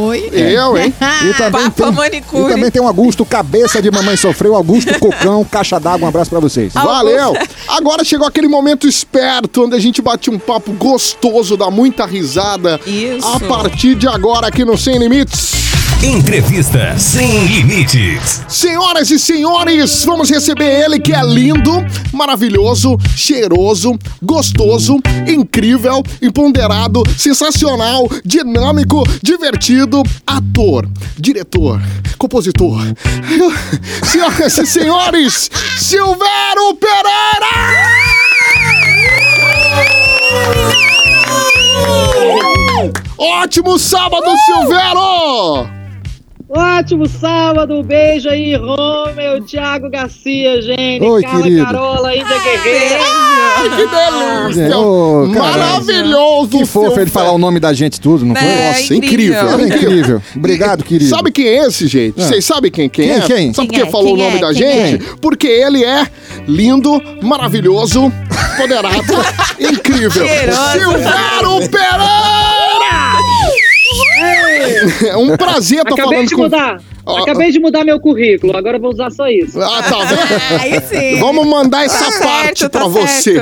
Oi? 0.00 0.30
Eu, 0.32 0.76
hein? 0.78 0.92
E 1.24 1.34
também, 1.36 1.50
Papa 1.70 1.70
tem, 1.84 1.92
manicure. 1.92 2.44
e 2.44 2.54
também 2.54 2.70
tem 2.70 2.82
o 2.82 2.86
Augusto, 2.86 3.24
cabeça 3.24 3.80
de 3.82 3.90
mamãe 3.90 4.16
sofreu, 4.16 4.54
Augusto 4.54 4.98
Cocão, 4.98 5.44
caixa 5.44 5.78
d'água, 5.78 6.06
um 6.06 6.08
abraço 6.08 6.30
pra 6.30 6.40
vocês. 6.40 6.72
Valeu! 6.72 7.34
Agora 7.68 8.02
chegou 8.04 8.26
aquele 8.26 8.48
momento 8.48 8.86
esperto, 8.88 9.64
onde 9.64 9.74
a 9.76 9.80
gente 9.80 10.00
bate 10.02 10.30
um 10.30 10.38
papo 10.38 10.72
gostoso, 10.72 11.56
dá 11.56 11.70
muita 11.70 12.06
risada. 12.06 12.80
Isso. 12.86 13.26
A 13.26 13.40
partir 13.40 13.94
de 13.94 14.08
agora, 14.08 14.46
aqui 14.48 14.64
no 14.64 14.76
Sem 14.78 14.98
Limites. 14.98 15.52
Entrevista 16.04 16.98
sem 16.98 17.46
limites. 17.46 18.42
Senhoras 18.46 19.10
e 19.10 19.18
senhores, 19.18 20.04
vamos 20.04 20.28
receber 20.28 20.84
ele 20.84 21.00
que 21.00 21.14
é 21.14 21.24
lindo, 21.24 21.72
maravilhoso, 22.12 22.98
cheiroso, 23.16 23.98
gostoso, 24.22 25.00
incrível, 25.26 26.02
empoderado, 26.20 27.02
sensacional, 27.16 28.06
dinâmico, 28.22 29.02
divertido, 29.22 30.02
ator, 30.26 30.86
diretor, 31.18 31.80
compositor. 32.18 32.82
Senhoras 34.04 34.58
e 34.58 34.66
senhores, 34.66 35.50
Silvério 35.78 36.74
Pereira! 36.78 37.54
Ótimo 43.16 43.78
sábado, 43.78 44.30
Silvério! 44.44 45.83
Ótimo 46.56 47.08
sábado, 47.08 47.82
beijo 47.82 48.28
aí, 48.28 48.54
Romeu, 48.54 49.42
Thiago 49.44 49.90
Garcia, 49.90 50.62
gente, 50.62 51.02
Oi, 51.04 51.22
Carla 51.22 51.42
querido. 51.42 51.64
Carola, 51.64 52.14
Índia 52.14 52.38
Guerreira. 52.38 52.98
Ai, 53.56 53.70
que 53.70 54.54
delícia! 54.56 54.78
Ô, 54.78 55.30
cara, 55.34 55.48
Maravilhoso! 55.58 56.58
Que 56.58 56.64
fofo 56.64 57.00
ele 57.00 57.10
falar 57.10 57.32
o 57.32 57.38
nome 57.38 57.58
da 57.58 57.72
gente 57.72 58.00
tudo, 58.00 58.24
não 58.24 58.36
foi? 58.36 58.46
É, 58.46 58.68
Nossa, 58.68 58.94
incrível. 58.94 59.34
incrível. 59.42 59.58
É 59.58 59.66
incrível. 59.66 60.22
Obrigado, 60.36 60.84
querido. 60.84 61.10
Sabe 61.10 61.32
quem 61.32 61.46
é 61.48 61.66
esse, 61.66 61.88
gente? 61.88 62.20
Ah. 62.20 62.22
Vocês 62.24 62.44
sabem 62.44 62.70
quem, 62.70 62.88
quem, 62.88 63.08
Quem, 63.08 63.16
é? 63.16 63.20
quem? 63.20 63.52
Sabe 63.52 63.68
Quem 63.68 63.80
por 63.80 63.82
que 63.84 63.88
é? 63.88 63.90
falou 63.90 64.14
o 64.14 64.16
Quem 64.16 64.24
nome 64.24 64.36
é? 64.36 64.40
da 64.40 64.54
Quem 64.54 64.86
gente? 64.86 65.04
Porque 65.20 65.48
ele 65.48 65.82
é 65.84 66.06
lindo, 66.46 67.02
maravilhoso, 67.20 68.12
poderado, 68.56 69.12
incrível. 69.58 70.10
Silvério 70.72 71.68
Pereira! 71.68 72.63
É 75.06 75.16
um 75.16 75.36
prazer 75.36 75.84
tô 75.84 75.94
Acabei 75.94 76.04
falando 76.04 76.28
de 76.28 76.34
com... 76.34 76.42
mudar. 76.42 76.80
Ó, 77.06 77.18
Acabei 77.18 77.52
de 77.52 77.60
mudar 77.60 77.84
meu 77.84 78.00
currículo, 78.00 78.56
agora 78.56 78.78
eu 78.78 78.80
vou 78.80 78.90
usar 78.90 79.10
só 79.10 79.28
isso. 79.28 79.60
Ah, 79.60 79.82
tá? 79.82 79.98
Aí 80.60 80.80
sim. 80.80 81.20
Vamos 81.20 81.46
mandar 81.46 81.84
essa 81.84 82.04
Tá 82.04 82.10
certo, 82.10 82.22
parte 82.22 82.62
tá 82.62 82.70
pra 82.70 82.88
você. 82.88 83.34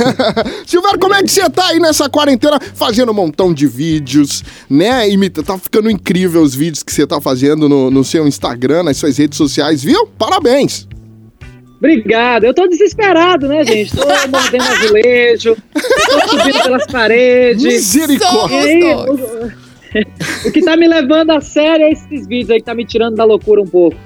Silvério, 0.66 0.98
como 0.98 1.14
é 1.14 1.22
que 1.22 1.30
você 1.30 1.48
tá 1.50 1.68
aí 1.68 1.78
nessa 1.78 2.08
quarentena 2.08 2.58
fazendo 2.74 3.12
um 3.12 3.14
montão 3.14 3.52
de 3.52 3.66
vídeos, 3.66 4.42
né? 4.70 5.08
Imita, 5.08 5.42
tá 5.42 5.58
ficando 5.58 5.90
incrível 5.90 6.40
os 6.40 6.54
vídeos 6.54 6.82
que 6.82 6.92
você 6.92 7.06
tá 7.06 7.20
fazendo 7.20 7.68
no, 7.68 7.90
no 7.90 8.02
seu 8.02 8.26
Instagram, 8.26 8.84
nas 8.84 8.96
suas 8.96 9.18
redes 9.18 9.36
sociais, 9.36 9.84
viu? 9.84 10.06
Parabéns! 10.18 10.88
Obrigado. 11.76 12.44
Eu 12.44 12.54
tô 12.54 12.66
desesperado, 12.66 13.46
né, 13.46 13.62
gente? 13.64 13.94
Tô 13.94 14.06
mordendo 14.30 14.62
azulejo, 14.62 15.56
tô 15.74 16.28
subindo 16.28 16.62
pelas 16.62 16.86
paredes. 16.86 17.62
Misericórdia! 17.62 19.54
O, 20.46 20.50
que 20.52 20.60
tá 20.62 20.76
me 20.76 20.86
levando 20.88 21.30
a 21.30 21.40
sério 21.40 21.84
é 21.86 21.90
esses 21.92 22.26
vídeos 22.26 22.50
aí 22.50 22.58
que 22.58 22.64
tá 22.64 22.74
me 22.74 22.84
tirando 22.84 23.14
da 23.16 23.24
loucura 23.24 23.60
um 23.62 23.66
pouco. 23.66 23.96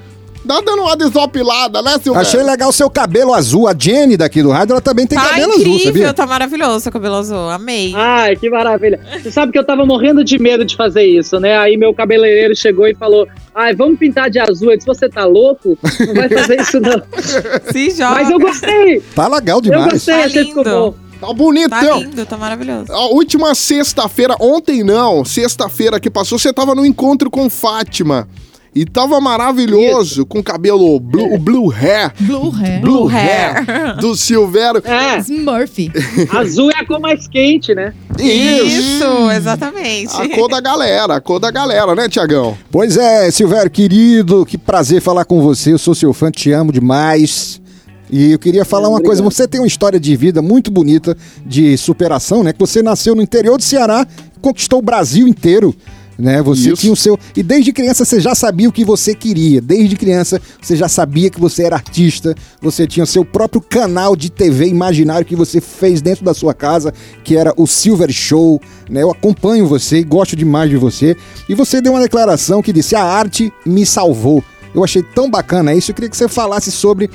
Tá 0.46 0.60
dando 0.64 0.82
uma 0.82 0.96
desopilada, 0.96 1.82
né, 1.82 1.98
Silvério? 2.00 2.26
Achei 2.26 2.42
legal 2.42 2.70
o 2.70 2.72
seu 2.72 2.88
cabelo 2.88 3.34
azul. 3.34 3.66
A 3.68 3.74
Jenny 3.76 4.16
daqui 4.16 4.40
do 4.40 4.50
rádio, 4.50 4.72
ela 4.72 4.80
também 4.80 5.06
tem 5.06 5.18
Tá 5.18 5.26
cabelo 5.30 5.52
azul, 5.52 5.60
incrível, 5.66 5.92
sabia? 5.92 6.14
tá 6.14 6.26
maravilhoso 6.26 6.80
seu 6.80 6.92
cabelo 6.92 7.16
azul. 7.16 7.50
Amei. 7.50 7.92
Ai, 7.94 8.34
que 8.36 8.48
maravilha. 8.48 8.98
Você 9.20 9.30
sabe 9.30 9.52
que 9.52 9.58
eu 9.58 9.64
tava 9.64 9.84
morrendo 9.84 10.24
de 10.24 10.38
medo 10.38 10.64
de 10.64 10.74
fazer 10.76 11.02
isso, 11.04 11.38
né? 11.40 11.58
Aí 11.58 11.76
meu 11.76 11.92
cabeleireiro 11.92 12.56
chegou 12.56 12.86
e 12.86 12.94
falou: 12.94 13.26
Ai, 13.54 13.74
vamos 13.74 13.98
pintar 13.98 14.30
de 14.30 14.38
azul. 14.38 14.70
Eu 14.70 14.76
disse: 14.76 14.86
Você 14.86 15.08
tá 15.08 15.24
louco? 15.26 15.76
Não 16.06 16.14
vai 16.14 16.28
fazer 16.30 16.60
isso, 16.60 16.80
não. 16.80 17.02
Se 17.72 17.90
joga. 17.90 18.14
Mas 18.14 18.30
eu 18.30 18.38
gostei. 18.38 19.00
Tá 19.14 19.28
legal 19.28 19.58
Eu 19.58 19.62
demais. 19.62 19.92
gostei, 19.94 20.14
Tá 20.14 20.24
achei 20.24 20.42
que 20.44 20.48
ficou 20.50 20.62
lindo. 20.64 20.76
bom. 20.80 21.07
Tá 21.20 21.32
bonito, 21.32 21.70
Tá 21.70 21.82
lindo, 21.96 22.24
tá 22.26 22.36
maravilhoso. 22.36 22.92
A 22.92 23.06
última 23.06 23.54
sexta-feira, 23.54 24.36
ontem 24.40 24.84
não, 24.84 25.24
sexta-feira 25.24 25.98
que 25.98 26.10
passou, 26.10 26.38
você 26.38 26.52
tava 26.52 26.74
no 26.74 26.86
encontro 26.86 27.30
com 27.30 27.50
Fátima. 27.50 28.28
E 28.74 28.84
tava 28.84 29.20
maravilhoso, 29.20 30.24
com 30.24 30.42
cabelo 30.42 31.00
blue, 31.00 31.34
o 31.34 31.38
blue 31.38 31.72
hair. 31.72 32.12
Blue 32.20 32.50
hair. 32.50 32.80
Blue 32.80 33.08
hair. 33.08 33.68
hair 33.68 33.96
do 33.96 34.14
Silvério. 34.14 34.80
É, 34.84 35.18
Smurfy. 35.18 35.90
azul 36.30 36.70
é 36.70 36.80
a 36.80 36.86
cor 36.86 37.00
mais 37.00 37.26
quente, 37.26 37.74
né? 37.74 37.92
Isso, 38.18 39.30
exatamente. 39.34 40.14
A 40.14 40.28
cor 40.28 40.48
da 40.48 40.60
galera, 40.60 41.16
a 41.16 41.20
cor 41.20 41.40
da 41.40 41.50
galera, 41.50 41.94
né, 41.94 42.08
Tiagão? 42.08 42.56
Pois 42.70 42.96
é, 42.96 43.30
Silvério, 43.30 43.70
querido, 43.70 44.46
que 44.46 44.58
prazer 44.58 45.00
falar 45.00 45.24
com 45.24 45.42
você. 45.42 45.72
Eu 45.72 45.78
sou 45.78 45.94
seu 45.94 46.12
fã, 46.12 46.30
te 46.30 46.52
amo 46.52 46.70
demais. 46.70 47.60
E 48.10 48.32
eu 48.32 48.38
queria 48.38 48.64
falar 48.64 48.88
uma 48.88 49.00
coisa, 49.00 49.22
você 49.22 49.46
tem 49.46 49.60
uma 49.60 49.66
história 49.66 50.00
de 50.00 50.16
vida 50.16 50.40
muito 50.40 50.70
bonita, 50.70 51.16
de 51.44 51.76
superação, 51.76 52.42
né? 52.42 52.52
Que 52.52 52.58
você 52.58 52.82
nasceu 52.82 53.14
no 53.14 53.22
interior 53.22 53.56
do 53.56 53.62
Ceará, 53.62 54.06
conquistou 54.40 54.78
o 54.78 54.82
Brasil 54.82 55.28
inteiro, 55.28 55.74
né? 56.18 56.42
Você 56.42 56.70
Isso. 56.70 56.80
tinha 56.80 56.92
o 56.92 56.96
seu... 56.96 57.18
E 57.36 57.42
desde 57.42 57.72
criança 57.72 58.04
você 58.04 58.18
já 58.18 58.34
sabia 58.34 58.68
o 58.68 58.72
que 58.72 58.84
você 58.84 59.14
queria. 59.14 59.60
Desde 59.60 59.94
criança 59.94 60.40
você 60.60 60.74
já 60.74 60.88
sabia 60.88 61.30
que 61.30 61.38
você 61.38 61.64
era 61.64 61.76
artista, 61.76 62.34
você 62.60 62.86
tinha 62.86 63.04
o 63.04 63.06
seu 63.06 63.24
próprio 63.24 63.60
canal 63.60 64.16
de 64.16 64.30
TV 64.30 64.66
imaginário 64.66 65.26
que 65.26 65.36
você 65.36 65.60
fez 65.60 66.02
dentro 66.02 66.24
da 66.24 66.34
sua 66.34 66.54
casa, 66.54 66.92
que 67.22 67.36
era 67.36 67.52
o 67.56 67.66
Silver 67.66 68.10
Show, 68.10 68.60
né? 68.90 69.02
Eu 69.02 69.10
acompanho 69.10 69.66
você 69.66 69.98
e 69.98 70.04
gosto 70.04 70.34
demais 70.34 70.70
de 70.70 70.76
você. 70.76 71.16
E 71.48 71.54
você 71.54 71.80
deu 71.80 71.92
uma 71.92 72.00
declaração 72.00 72.62
que 72.62 72.72
disse: 72.72 72.96
"A 72.96 73.04
arte 73.04 73.52
me 73.64 73.86
salvou". 73.86 74.42
Eu 74.74 74.82
achei 74.84 75.02
tão 75.02 75.30
bacana 75.30 75.74
isso. 75.74 75.90
Eu 75.90 75.94
queria 75.94 76.10
que 76.10 76.16
você 76.16 76.28
falasse 76.28 76.70
sobre 76.70 77.08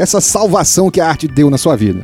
essa 0.00 0.20
salvação 0.20 0.90
que 0.90 1.00
a 1.00 1.06
arte 1.06 1.28
deu 1.28 1.50
na 1.50 1.58
sua 1.58 1.76
vida. 1.76 2.02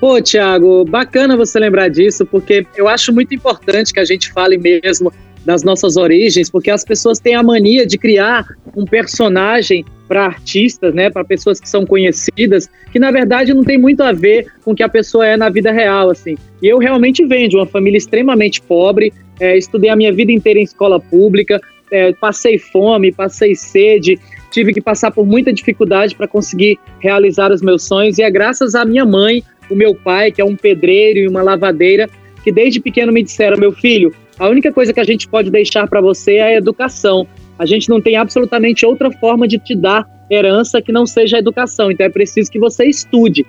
Pô, 0.00 0.20
Thiago, 0.20 0.84
bacana 0.84 1.36
você 1.36 1.58
lembrar 1.58 1.88
disso, 1.88 2.26
porque 2.26 2.66
eu 2.76 2.88
acho 2.88 3.12
muito 3.12 3.34
importante 3.34 3.92
que 3.92 4.00
a 4.00 4.04
gente 4.04 4.32
fale 4.32 4.58
mesmo 4.58 5.12
das 5.44 5.62
nossas 5.62 5.96
origens, 5.96 6.50
porque 6.50 6.70
as 6.70 6.84
pessoas 6.84 7.18
têm 7.18 7.34
a 7.34 7.42
mania 7.42 7.86
de 7.86 7.96
criar 7.96 8.44
um 8.76 8.84
personagem 8.84 9.84
para 10.06 10.24
artistas, 10.24 10.94
né, 10.94 11.10
para 11.10 11.24
pessoas 11.24 11.60
que 11.60 11.68
são 11.68 11.86
conhecidas, 11.86 12.68
que 12.92 12.98
na 12.98 13.10
verdade 13.10 13.52
não 13.54 13.62
tem 13.62 13.78
muito 13.78 14.02
a 14.02 14.12
ver 14.12 14.46
com 14.64 14.72
o 14.72 14.74
que 14.74 14.82
a 14.82 14.88
pessoa 14.88 15.26
é 15.26 15.36
na 15.36 15.48
vida 15.48 15.70
real, 15.70 16.10
assim. 16.10 16.36
E 16.62 16.66
eu 16.66 16.78
realmente 16.78 17.24
venho 17.24 17.48
de 17.48 17.56
uma 17.56 17.66
família 17.66 17.98
extremamente 17.98 18.60
pobre, 18.62 19.12
é, 19.40 19.56
estudei 19.56 19.90
a 19.90 19.96
minha 19.96 20.12
vida 20.12 20.32
inteira 20.32 20.58
em 20.58 20.64
escola 20.64 20.98
pública, 20.98 21.60
é, 21.90 22.12
passei 22.12 22.58
fome, 22.58 23.12
passei 23.12 23.54
sede, 23.54 24.18
tive 24.50 24.72
que 24.72 24.80
passar 24.80 25.10
por 25.10 25.26
muita 25.26 25.52
dificuldade 25.52 26.14
para 26.14 26.26
conseguir 26.28 26.78
realizar 27.00 27.52
os 27.52 27.62
meus 27.62 27.82
sonhos, 27.84 28.18
e 28.18 28.22
é 28.22 28.30
graças 28.30 28.74
à 28.74 28.84
minha 28.84 29.04
mãe, 29.04 29.42
o 29.70 29.74
meu 29.74 29.94
pai, 29.94 30.30
que 30.32 30.40
é 30.40 30.44
um 30.44 30.56
pedreiro 30.56 31.18
e 31.18 31.28
uma 31.28 31.42
lavadeira, 31.42 32.08
que 32.42 32.50
desde 32.50 32.80
pequeno 32.80 33.12
me 33.12 33.22
disseram, 33.22 33.58
meu 33.58 33.72
filho, 33.72 34.12
a 34.38 34.48
única 34.48 34.72
coisa 34.72 34.92
que 34.92 35.00
a 35.00 35.04
gente 35.04 35.28
pode 35.28 35.50
deixar 35.50 35.86
para 35.88 36.00
você 36.00 36.34
é 36.34 36.42
a 36.42 36.56
educação. 36.56 37.26
A 37.58 37.66
gente 37.66 37.88
não 37.88 38.00
tem 38.00 38.16
absolutamente 38.16 38.86
outra 38.86 39.10
forma 39.10 39.48
de 39.48 39.58
te 39.58 39.74
dar 39.74 40.06
herança 40.30 40.80
que 40.80 40.92
não 40.92 41.04
seja 41.06 41.36
a 41.36 41.40
educação. 41.40 41.90
Então 41.90 42.06
é 42.06 42.08
preciso 42.08 42.50
que 42.50 42.58
você 42.58 42.84
estude. 42.84 43.44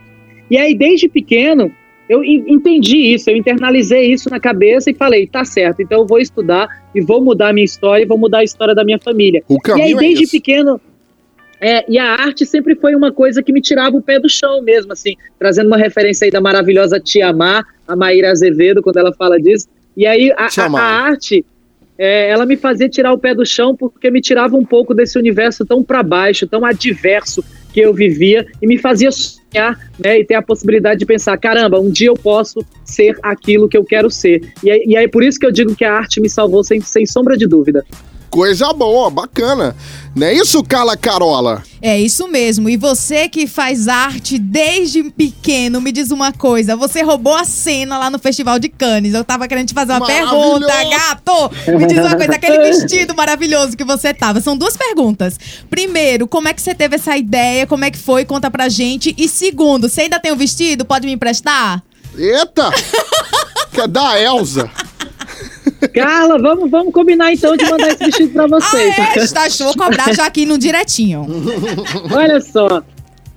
E 0.49 0.57
aí, 0.57 0.73
desde 0.73 1.07
pequeno, 1.07 1.71
eu 2.09 2.23
en- 2.23 2.43
entendi 2.47 2.97
isso, 3.13 3.29
eu 3.29 3.37
internalizei 3.37 4.11
isso 4.11 4.29
na 4.31 4.39
cabeça 4.39 4.89
e 4.89 4.95
falei, 4.95 5.27
tá 5.27 5.45
certo, 5.45 5.83
então 5.83 5.99
eu 5.99 6.07
vou 6.07 6.19
estudar 6.19 6.67
e 6.95 7.01
vou 7.01 7.23
mudar 7.23 7.49
a 7.49 7.53
minha 7.53 7.65
história 7.65 8.03
e 8.03 8.07
vou 8.07 8.17
mudar 8.17 8.39
a 8.39 8.43
história 8.43 8.73
da 8.73 8.83
minha 8.83 8.97
família. 8.97 9.43
O 9.47 9.53
e 9.53 9.57
aí, 9.57 9.61
caminho 9.61 9.97
é 9.97 9.99
desde 9.99 10.23
esse. 10.23 10.31
pequeno, 10.31 10.81
é, 11.61 11.85
e 11.91 11.97
a 11.97 12.11
arte 12.13 12.45
sempre 12.45 12.75
foi 12.75 12.95
uma 12.95 13.11
coisa 13.11 13.43
que 13.43 13.51
me 13.51 13.61
tirava 13.61 13.95
o 13.97 14.01
pé 14.01 14.19
do 14.19 14.29
chão 14.29 14.61
mesmo, 14.61 14.93
assim, 14.93 15.15
trazendo 15.37 15.67
uma 15.67 15.77
referência 15.77 16.25
aí 16.25 16.31
da 16.31 16.39
maravilhosa 16.41 16.99
Tia 16.99 17.31
Má, 17.33 17.63
a 17.87 17.95
Maíra 17.95 18.31
Azevedo, 18.31 18.81
quando 18.81 18.97
ela 18.97 19.13
fala 19.13 19.39
disso. 19.39 19.67
E 19.97 20.05
aí 20.05 20.31
a, 20.31 20.49
a- 20.65 20.69
a 20.79 20.81
arte, 20.81 21.45
é, 21.97 22.29
ela 22.29 22.45
me 22.45 22.55
fazia 22.55 22.87
tirar 22.87 23.11
o 23.11 23.17
pé 23.17 23.35
do 23.35 23.45
chão 23.45 23.75
porque 23.75 24.09
me 24.09 24.21
tirava 24.21 24.55
um 24.55 24.63
pouco 24.65 24.93
desse 24.93 25.17
universo 25.19 25.65
tão 25.65 25.83
para 25.83 26.01
baixo, 26.01 26.47
tão 26.47 26.63
adverso 26.63 27.43
que 27.73 27.81
eu 27.81 27.93
vivia 27.93 28.47
e 28.61 28.65
me 28.65 28.77
fazia 28.77 29.11
sonhar, 29.11 29.77
né, 29.99 30.19
e 30.19 30.25
ter 30.25 30.35
a 30.35 30.41
possibilidade 30.41 30.99
de 30.99 31.05
pensar, 31.05 31.37
caramba, 31.37 31.79
um 31.79 31.89
dia 31.91 32.07
eu 32.07 32.13
posso 32.15 32.65
ser 32.85 33.15
aquilo 33.21 33.67
que 33.69 33.77
eu 33.77 33.83
quero 33.83 34.09
ser. 34.09 34.41
E, 34.63 34.71
aí- 34.71 34.83
e 34.87 34.97
aí 34.97 35.07
por 35.07 35.21
isso 35.23 35.37
que 35.39 35.45
eu 35.45 35.51
digo 35.51 35.75
que 35.75 35.83
a 35.85 35.93
arte 35.93 36.19
me 36.21 36.29
salvou 36.29 36.63
sem, 36.63 36.79
sem 36.81 37.05
sombra 37.05 37.35
de 37.37 37.45
dúvida. 37.45 37.83
Coisa 38.29 38.71
boa, 38.73 39.09
bacana. 39.09 39.75
Não 40.15 40.27
é 40.27 40.33
isso, 40.33 40.63
Carla 40.63 40.95
Carola? 40.97 41.63
É 41.81 41.99
isso 41.99 42.27
mesmo. 42.27 42.69
E 42.69 42.77
você 42.77 43.27
que 43.29 43.47
faz 43.47 43.87
arte 43.87 44.37
desde 44.37 45.03
pequeno, 45.03 45.79
me 45.79 45.91
diz 45.91 46.11
uma 46.11 46.31
coisa. 46.31 46.75
Você 46.75 47.01
roubou 47.01 47.33
a 47.35 47.43
cena 47.43 47.97
lá 47.97 48.09
no 48.09 48.19
Festival 48.19 48.59
de 48.59 48.69
Cannes. 48.69 49.13
Eu 49.13 49.23
tava 49.23 49.47
querendo 49.47 49.67
te 49.69 49.73
fazer 49.73 49.93
uma 49.93 50.05
pergunta, 50.05 50.67
gato. 50.67 51.51
Me 51.67 51.87
diz 51.87 51.99
uma 51.99 52.15
coisa, 52.15 52.35
aquele 52.35 52.57
vestido 52.69 53.15
maravilhoso 53.15 53.77
que 53.77 53.83
você 53.83 54.13
tava. 54.13 54.41
São 54.41 54.57
duas 54.57 54.75
perguntas. 54.75 55.39
Primeiro, 55.69 56.27
como 56.27 56.47
é 56.47 56.53
que 56.53 56.61
você 56.61 56.75
teve 56.75 56.95
essa 56.95 57.15
ideia? 57.17 57.65
Como 57.65 57.85
é 57.85 57.89
que 57.89 57.97
foi? 57.97 58.25
Conta 58.25 58.51
pra 58.51 58.69
gente. 58.69 59.15
E 59.17 59.27
segundo, 59.27 59.89
você 59.89 60.01
ainda 60.01 60.19
tem 60.19 60.31
o 60.31 60.35
vestido? 60.35 60.85
Pode 60.85 61.05
me 61.05 61.13
emprestar? 61.13 61.81
Eita! 62.15 62.69
Quer 63.71 63.87
dar 63.87 64.09
a 64.09 64.21
Elza? 64.21 64.69
Carla, 66.05 66.37
vamos, 66.39 66.69
vamos 66.69 66.93
combinar 66.93 67.31
então 67.33 67.55
de 67.55 67.65
mandar 67.69 67.87
esse 67.89 68.03
vestido 68.05 68.31
pra 68.33 68.47
vocês. 68.47 68.95
Ah, 68.97 69.13
é? 69.15 69.27
Tá, 69.27 69.47
vou 69.63 69.73
cobrar 69.75 70.13
já 70.13 70.25
aqui 70.25 70.45
no 70.45 70.57
direitinho. 70.57 71.25
Olha 72.15 72.39
só. 72.41 72.83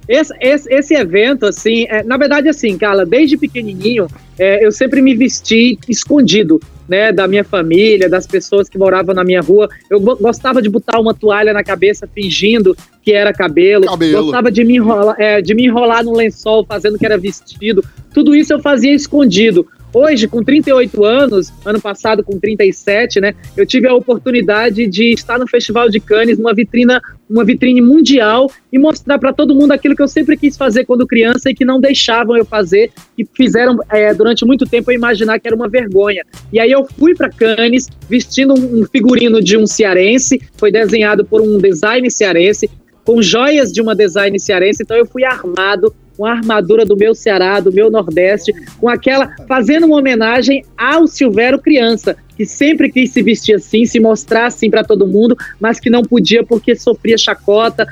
Esse, 0.08 0.34
esse, 0.40 0.74
esse 0.74 0.94
evento, 0.94 1.46
assim, 1.46 1.86
é, 1.88 2.02
na 2.02 2.16
verdade, 2.16 2.48
assim, 2.48 2.76
Carla, 2.76 3.06
desde 3.06 3.36
pequenininho, 3.36 4.08
é, 4.36 4.66
eu 4.66 4.72
sempre 4.72 5.00
me 5.00 5.14
vesti 5.14 5.78
escondido, 5.88 6.60
né, 6.88 7.12
da 7.12 7.28
minha 7.28 7.44
família, 7.44 8.08
das 8.08 8.26
pessoas 8.26 8.68
que 8.68 8.76
moravam 8.76 9.14
na 9.14 9.22
minha 9.22 9.40
rua. 9.40 9.68
Eu 9.88 10.00
go- 10.00 10.16
gostava 10.16 10.60
de 10.60 10.68
botar 10.68 10.98
uma 10.98 11.14
toalha 11.14 11.52
na 11.52 11.62
cabeça 11.62 12.06
fingindo 12.12 12.76
que 13.00 13.12
era 13.12 13.32
cabelo. 13.32 13.86
Cabelo. 13.86 14.24
Gostava 14.24 14.50
de 14.50 14.64
me, 14.64 14.74
enrolar, 14.76 15.14
é, 15.20 15.40
de 15.40 15.54
me 15.54 15.66
enrolar 15.66 16.04
no 16.04 16.12
lençol 16.12 16.66
fazendo 16.68 16.98
que 16.98 17.06
era 17.06 17.16
vestido. 17.16 17.84
Tudo 18.12 18.34
isso 18.34 18.52
eu 18.52 18.60
fazia 18.60 18.92
escondido. 18.92 19.66
Hoje, 19.94 20.26
com 20.26 20.42
38 20.42 21.04
anos, 21.04 21.52
ano 21.64 21.80
passado 21.80 22.24
com 22.24 22.38
37, 22.38 23.20
né, 23.20 23.34
eu 23.56 23.64
tive 23.64 23.86
a 23.86 23.94
oportunidade 23.94 24.86
de 24.86 25.12
estar 25.12 25.38
no 25.38 25.46
Festival 25.46 25.88
de 25.88 26.00
Cannes, 26.00 26.38
numa 26.38 26.54
vitrina, 26.54 27.00
uma 27.28 27.44
vitrine 27.44 27.80
mundial 27.80 28.50
e 28.72 28.78
mostrar 28.78 29.18
para 29.18 29.32
todo 29.32 29.54
mundo 29.54 29.72
aquilo 29.72 29.94
que 29.94 30.02
eu 30.02 30.08
sempre 30.08 30.36
quis 30.36 30.56
fazer 30.56 30.84
quando 30.84 31.06
criança 31.06 31.50
e 31.50 31.54
que 31.54 31.64
não 31.64 31.80
deixavam 31.80 32.36
eu 32.36 32.44
fazer, 32.44 32.90
que 33.16 33.24
fizeram 33.34 33.78
é, 33.90 34.12
durante 34.12 34.44
muito 34.44 34.66
tempo 34.66 34.90
eu 34.90 34.96
imaginar 34.96 35.38
que 35.38 35.46
era 35.46 35.56
uma 35.56 35.68
vergonha. 35.68 36.24
E 36.52 36.58
aí 36.58 36.70
eu 36.70 36.84
fui 36.98 37.14
para 37.14 37.30
Cannes 37.30 37.88
vestindo 38.08 38.54
um 38.54 38.72
um 38.72 38.86
figurino 38.86 39.42
de 39.42 39.56
um 39.56 39.66
cearense, 39.66 40.40
foi 40.56 40.72
desenhado 40.72 41.24
por 41.24 41.40
um 41.40 41.58
design 41.58 42.10
cearense, 42.10 42.68
com 43.04 43.20
joias 43.20 43.72
de 43.72 43.80
uma 43.80 43.94
design 43.94 44.38
cearense, 44.38 44.82
então 44.82 44.96
eu 44.96 45.06
fui 45.06 45.24
armado 45.24 45.94
com 46.22 46.26
a 46.26 46.34
armadura 46.34 46.84
do 46.84 46.96
meu 46.96 47.16
Ceará, 47.16 47.58
do 47.58 47.72
meu 47.72 47.90
Nordeste, 47.90 48.54
com 48.80 48.88
aquela 48.88 49.34
fazendo 49.48 49.86
uma 49.86 49.96
homenagem 49.96 50.64
ao 50.78 51.08
Silvério 51.08 51.58
criança, 51.58 52.16
que 52.36 52.46
sempre 52.46 52.90
quis 52.90 53.10
se 53.12 53.22
vestir 53.22 53.54
assim, 53.56 53.84
se 53.84 54.00
mostrar 54.00 54.46
assim 54.46 54.70
para 54.70 54.82
todo 54.84 55.06
mundo, 55.06 55.36
mas 55.60 55.78
que 55.78 55.90
não 55.90 56.02
podia 56.02 56.44
porque 56.44 56.74
sofria 56.74 57.16
chacota, 57.18 57.86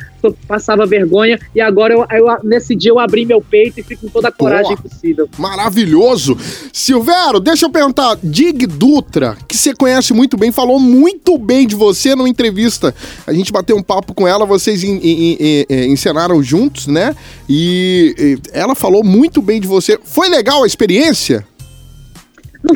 passava 0.47 0.87
vergonha, 0.87 1.39
e 1.55 1.61
agora 1.61 1.95
eu, 1.95 2.05
eu- 2.11 2.39
nesse 2.45 2.75
dia 2.75 2.91
eu 2.91 2.99
abri 2.99 3.25
meu 3.25 3.41
peito 3.41 3.81
e 3.81 3.83
fui 3.83 3.97
com 3.97 4.09
toda 4.09 4.29
a 4.29 4.33
coragem 4.33 4.77
Boa. 4.77 4.83
possível. 4.89 5.29
Maravilhoso. 5.39 6.37
Silvério, 6.73 7.41
deixa 7.41 7.67
eu 7.67 7.71
perguntar. 7.71 8.19
Dig 8.23 8.67
Dutra, 8.67 9.37
que 9.49 9.57
você 9.57 9.75
conhece 9.75 10.13
muito 10.13 10.37
bem, 10.37 10.51
falou 10.53 10.79
muito 10.81 11.37
bem 11.39 11.67
de 11.67 11.75
você 11.75 12.15
numa 12.15 12.29
entrevista. 12.29 12.95
A 13.27 13.33
gente 13.33 13.53
bateu 13.53 13.77
um 13.77 13.83
papo 13.83 14.15
com 14.15 14.27
ela, 14.27 14.45
vocês 14.47 14.83
en- 14.85 15.01
en- 15.03 15.67
en- 15.69 15.93
encenaram 15.93 16.43
juntos, 16.43 16.87
né? 16.87 17.15
E, 17.49 18.15
e 18.19 18.39
ela 18.53 18.75
falou 18.75 19.03
muito 19.05 19.41
bem 19.43 19.61
de 19.61 19.67
você. 19.67 19.99
Foi 20.03 20.29
legal 20.29 20.63
a 20.63 20.67
experiência? 20.67 21.47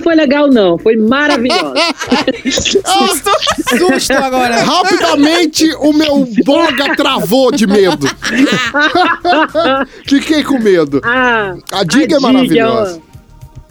Não 0.05 0.11
foi 0.13 0.15
legal 0.17 0.49
não, 0.51 0.77
foi 0.79 0.97
maravilhoso. 0.97 1.73
Susto, 2.51 3.31
susto 3.79 4.13
agora. 4.13 4.57
Rapidamente 4.63 5.73
o 5.77 5.95
meu 5.95 6.27
boga 6.45 6.95
travou 6.95 7.51
de 7.51 7.67
medo. 7.67 8.07
Fiquei 10.07 10.43
com 10.45 10.59
medo. 10.59 11.01
Ah, 11.03 11.55
A 11.73 11.85
Dig 11.85 12.13
é 12.13 12.19
uma- 12.19 12.33
maravilhosa. 12.33 13.01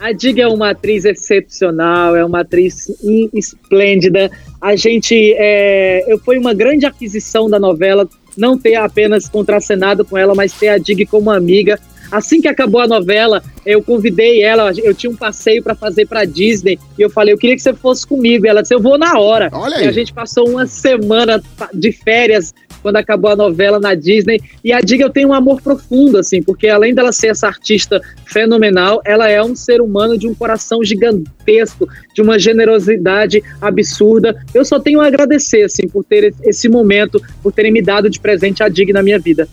a 0.00 0.12
Dig 0.12 0.40
é 0.40 0.48
uma 0.48 0.70
atriz 0.70 1.04
excepcional, 1.04 2.16
é 2.16 2.24
uma 2.24 2.40
atriz 2.40 2.88
esplêndida. 3.32 4.30
A 4.60 4.74
gente. 4.74 5.34
É, 5.38 6.04
eu 6.12 6.18
foi 6.18 6.36
uma 6.38 6.52
grande 6.52 6.84
aquisição 6.84 7.48
da 7.48 7.60
novela, 7.60 8.08
não 8.36 8.58
ter 8.58 8.74
apenas 8.74 9.28
contracenado 9.28 10.04
com 10.04 10.18
ela, 10.18 10.34
mas 10.34 10.52
ter 10.52 10.68
a 10.68 10.78
Dig 10.78 11.06
como 11.06 11.30
amiga. 11.30 11.78
Assim 12.10 12.40
que 12.40 12.48
acabou 12.48 12.80
a 12.80 12.86
novela, 12.86 13.42
eu 13.64 13.82
convidei 13.82 14.42
ela, 14.42 14.72
eu 14.76 14.94
tinha 14.94 15.10
um 15.10 15.16
passeio 15.16 15.62
para 15.62 15.74
fazer 15.74 16.06
para 16.06 16.24
Disney 16.24 16.78
e 16.98 17.02
eu 17.02 17.10
falei, 17.10 17.32
eu 17.32 17.38
queria 17.38 17.56
que 17.56 17.62
você 17.62 17.72
fosse 17.72 18.06
comigo. 18.06 18.46
E 18.46 18.48
ela 18.48 18.62
disse, 18.62 18.74
eu 18.74 18.80
vou 18.80 18.98
na 18.98 19.18
hora. 19.18 19.48
Olha 19.52 19.76
E 19.76 19.82
aí. 19.82 19.88
a 19.88 19.92
gente 19.92 20.12
passou 20.12 20.48
uma 20.48 20.66
semana 20.66 21.42
de 21.72 21.92
férias 21.92 22.54
quando 22.84 22.96
acabou 22.96 23.30
a 23.30 23.36
novela 23.36 23.80
na 23.80 23.94
Disney. 23.94 24.38
E 24.62 24.70
a 24.70 24.80
Diga 24.80 25.04
eu 25.04 25.10
tenho 25.10 25.30
um 25.30 25.32
amor 25.32 25.62
profundo, 25.62 26.18
assim, 26.18 26.42
porque 26.42 26.68
além 26.68 26.94
dela 26.94 27.12
ser 27.12 27.28
essa 27.28 27.46
artista 27.46 27.98
fenomenal, 28.26 29.00
ela 29.06 29.26
é 29.26 29.42
um 29.42 29.56
ser 29.56 29.80
humano 29.80 30.18
de 30.18 30.28
um 30.28 30.34
coração 30.34 30.84
gigantesco, 30.84 31.88
de 32.14 32.20
uma 32.20 32.38
generosidade 32.38 33.42
absurda. 33.58 34.36
Eu 34.52 34.66
só 34.66 34.78
tenho 34.78 35.00
a 35.00 35.06
agradecer, 35.06 35.62
assim, 35.62 35.88
por 35.88 36.04
ter 36.04 36.34
esse 36.42 36.68
momento, 36.68 37.22
por 37.42 37.52
terem 37.52 37.72
me 37.72 37.80
dado 37.80 38.10
de 38.10 38.20
presente 38.20 38.62
a 38.62 38.68
Dig 38.68 38.92
na 38.92 39.02
minha 39.02 39.18
vida. 39.18 39.48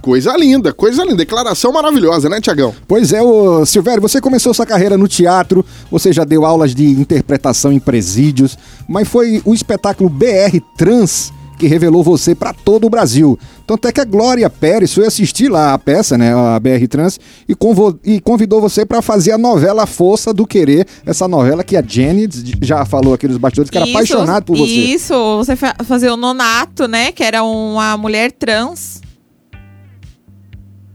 Coisa 0.00 0.36
linda, 0.36 0.72
coisa 0.72 1.02
linda. 1.04 1.16
Declaração 1.16 1.72
maravilhosa, 1.72 2.28
né, 2.28 2.40
Tiagão? 2.40 2.74
Pois 2.86 3.12
é, 3.12 3.22
ô, 3.22 3.64
Silvério, 3.64 4.02
você 4.02 4.20
começou 4.20 4.52
sua 4.52 4.66
carreira 4.66 4.96
no 4.96 5.06
teatro, 5.06 5.64
você 5.90 6.12
já 6.12 6.24
deu 6.24 6.44
aulas 6.44 6.74
de 6.74 6.84
interpretação 6.84 7.72
em 7.72 7.78
presídios, 7.78 8.58
mas 8.88 9.06
foi 9.08 9.40
o 9.44 9.54
espetáculo 9.54 10.08
BR 10.10 10.58
Trans 10.76 11.32
que 11.58 11.66
revelou 11.66 12.04
você 12.04 12.36
para 12.36 12.52
todo 12.52 12.86
o 12.86 12.90
Brasil. 12.90 13.36
Tanto 13.66 13.88
é 13.88 13.92
que 13.92 14.00
a 14.00 14.04
Glória 14.04 14.48
Pérez 14.48 14.94
foi 14.94 15.04
assistir 15.06 15.48
lá 15.48 15.74
a 15.74 15.78
peça, 15.78 16.16
né, 16.16 16.32
a 16.32 16.58
BR 16.60 16.86
Trans, 16.88 17.18
e, 17.48 17.54
convo- 17.54 17.98
e 18.04 18.20
convidou 18.20 18.60
você 18.60 18.86
para 18.86 19.02
fazer 19.02 19.32
a 19.32 19.38
novela 19.38 19.84
Força 19.84 20.32
do 20.32 20.46
Querer, 20.46 20.86
essa 21.04 21.26
novela 21.26 21.64
que 21.64 21.76
a 21.76 21.82
Jenny 21.82 22.28
já 22.62 22.84
falou 22.84 23.12
aqui 23.12 23.26
nos 23.26 23.38
bastidores, 23.38 23.70
que 23.70 23.76
era 23.76 23.86
Isso, 23.88 23.96
apaixonado 23.96 24.44
por 24.44 24.56
você. 24.56 24.70
Isso, 24.70 25.36
você 25.36 25.56
fa- 25.56 25.74
fazer 25.84 26.10
o 26.10 26.16
Nonato, 26.16 26.86
né? 26.86 27.10
Que 27.10 27.24
era 27.24 27.42
uma 27.42 27.96
mulher 27.96 28.30
trans. 28.30 29.00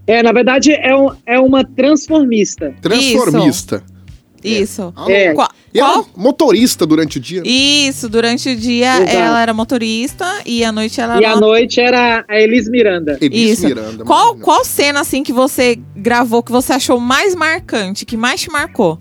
É, 0.05 0.21
na 0.21 0.31
verdade, 0.31 0.71
é, 0.73 0.95
um, 0.95 1.09
é 1.25 1.39
uma 1.39 1.63
transformista. 1.63 2.73
Transformista. 2.81 3.83
Isso. 4.43 4.93
É. 5.07 5.33
Qual- 5.33 5.49
E 5.73 5.79
era 5.79 5.87
qual? 5.93 6.09
motorista 6.17 6.85
durante 6.85 7.17
o 7.17 7.21
dia. 7.21 7.41
Isso, 7.45 8.09
durante 8.09 8.49
o 8.49 8.55
dia 8.57 8.97
Exato. 8.97 9.11
ela 9.15 9.41
era 9.41 9.53
motorista 9.53 10.25
e 10.45 10.65
à 10.65 10.71
noite 10.71 10.99
ela 10.99 11.15
E 11.21 11.23
era 11.23 11.33
à 11.33 11.39
noite 11.39 11.79
era 11.79 12.25
a 12.27 12.37
Elis 12.41 12.67
Miranda. 12.69 13.17
Elis 13.21 13.51
Isso. 13.59 13.65
Miranda. 13.65 14.03
Qual, 14.03 14.35
qual 14.35 14.65
cena, 14.65 14.99
assim, 14.99 15.23
que 15.23 15.31
você 15.31 15.79
gravou 15.95 16.43
que 16.43 16.51
você 16.51 16.73
achou 16.73 16.99
mais 16.99 17.33
marcante, 17.33 18.05
que 18.05 18.17
mais 18.17 18.41
te 18.41 18.51
marcou? 18.51 18.99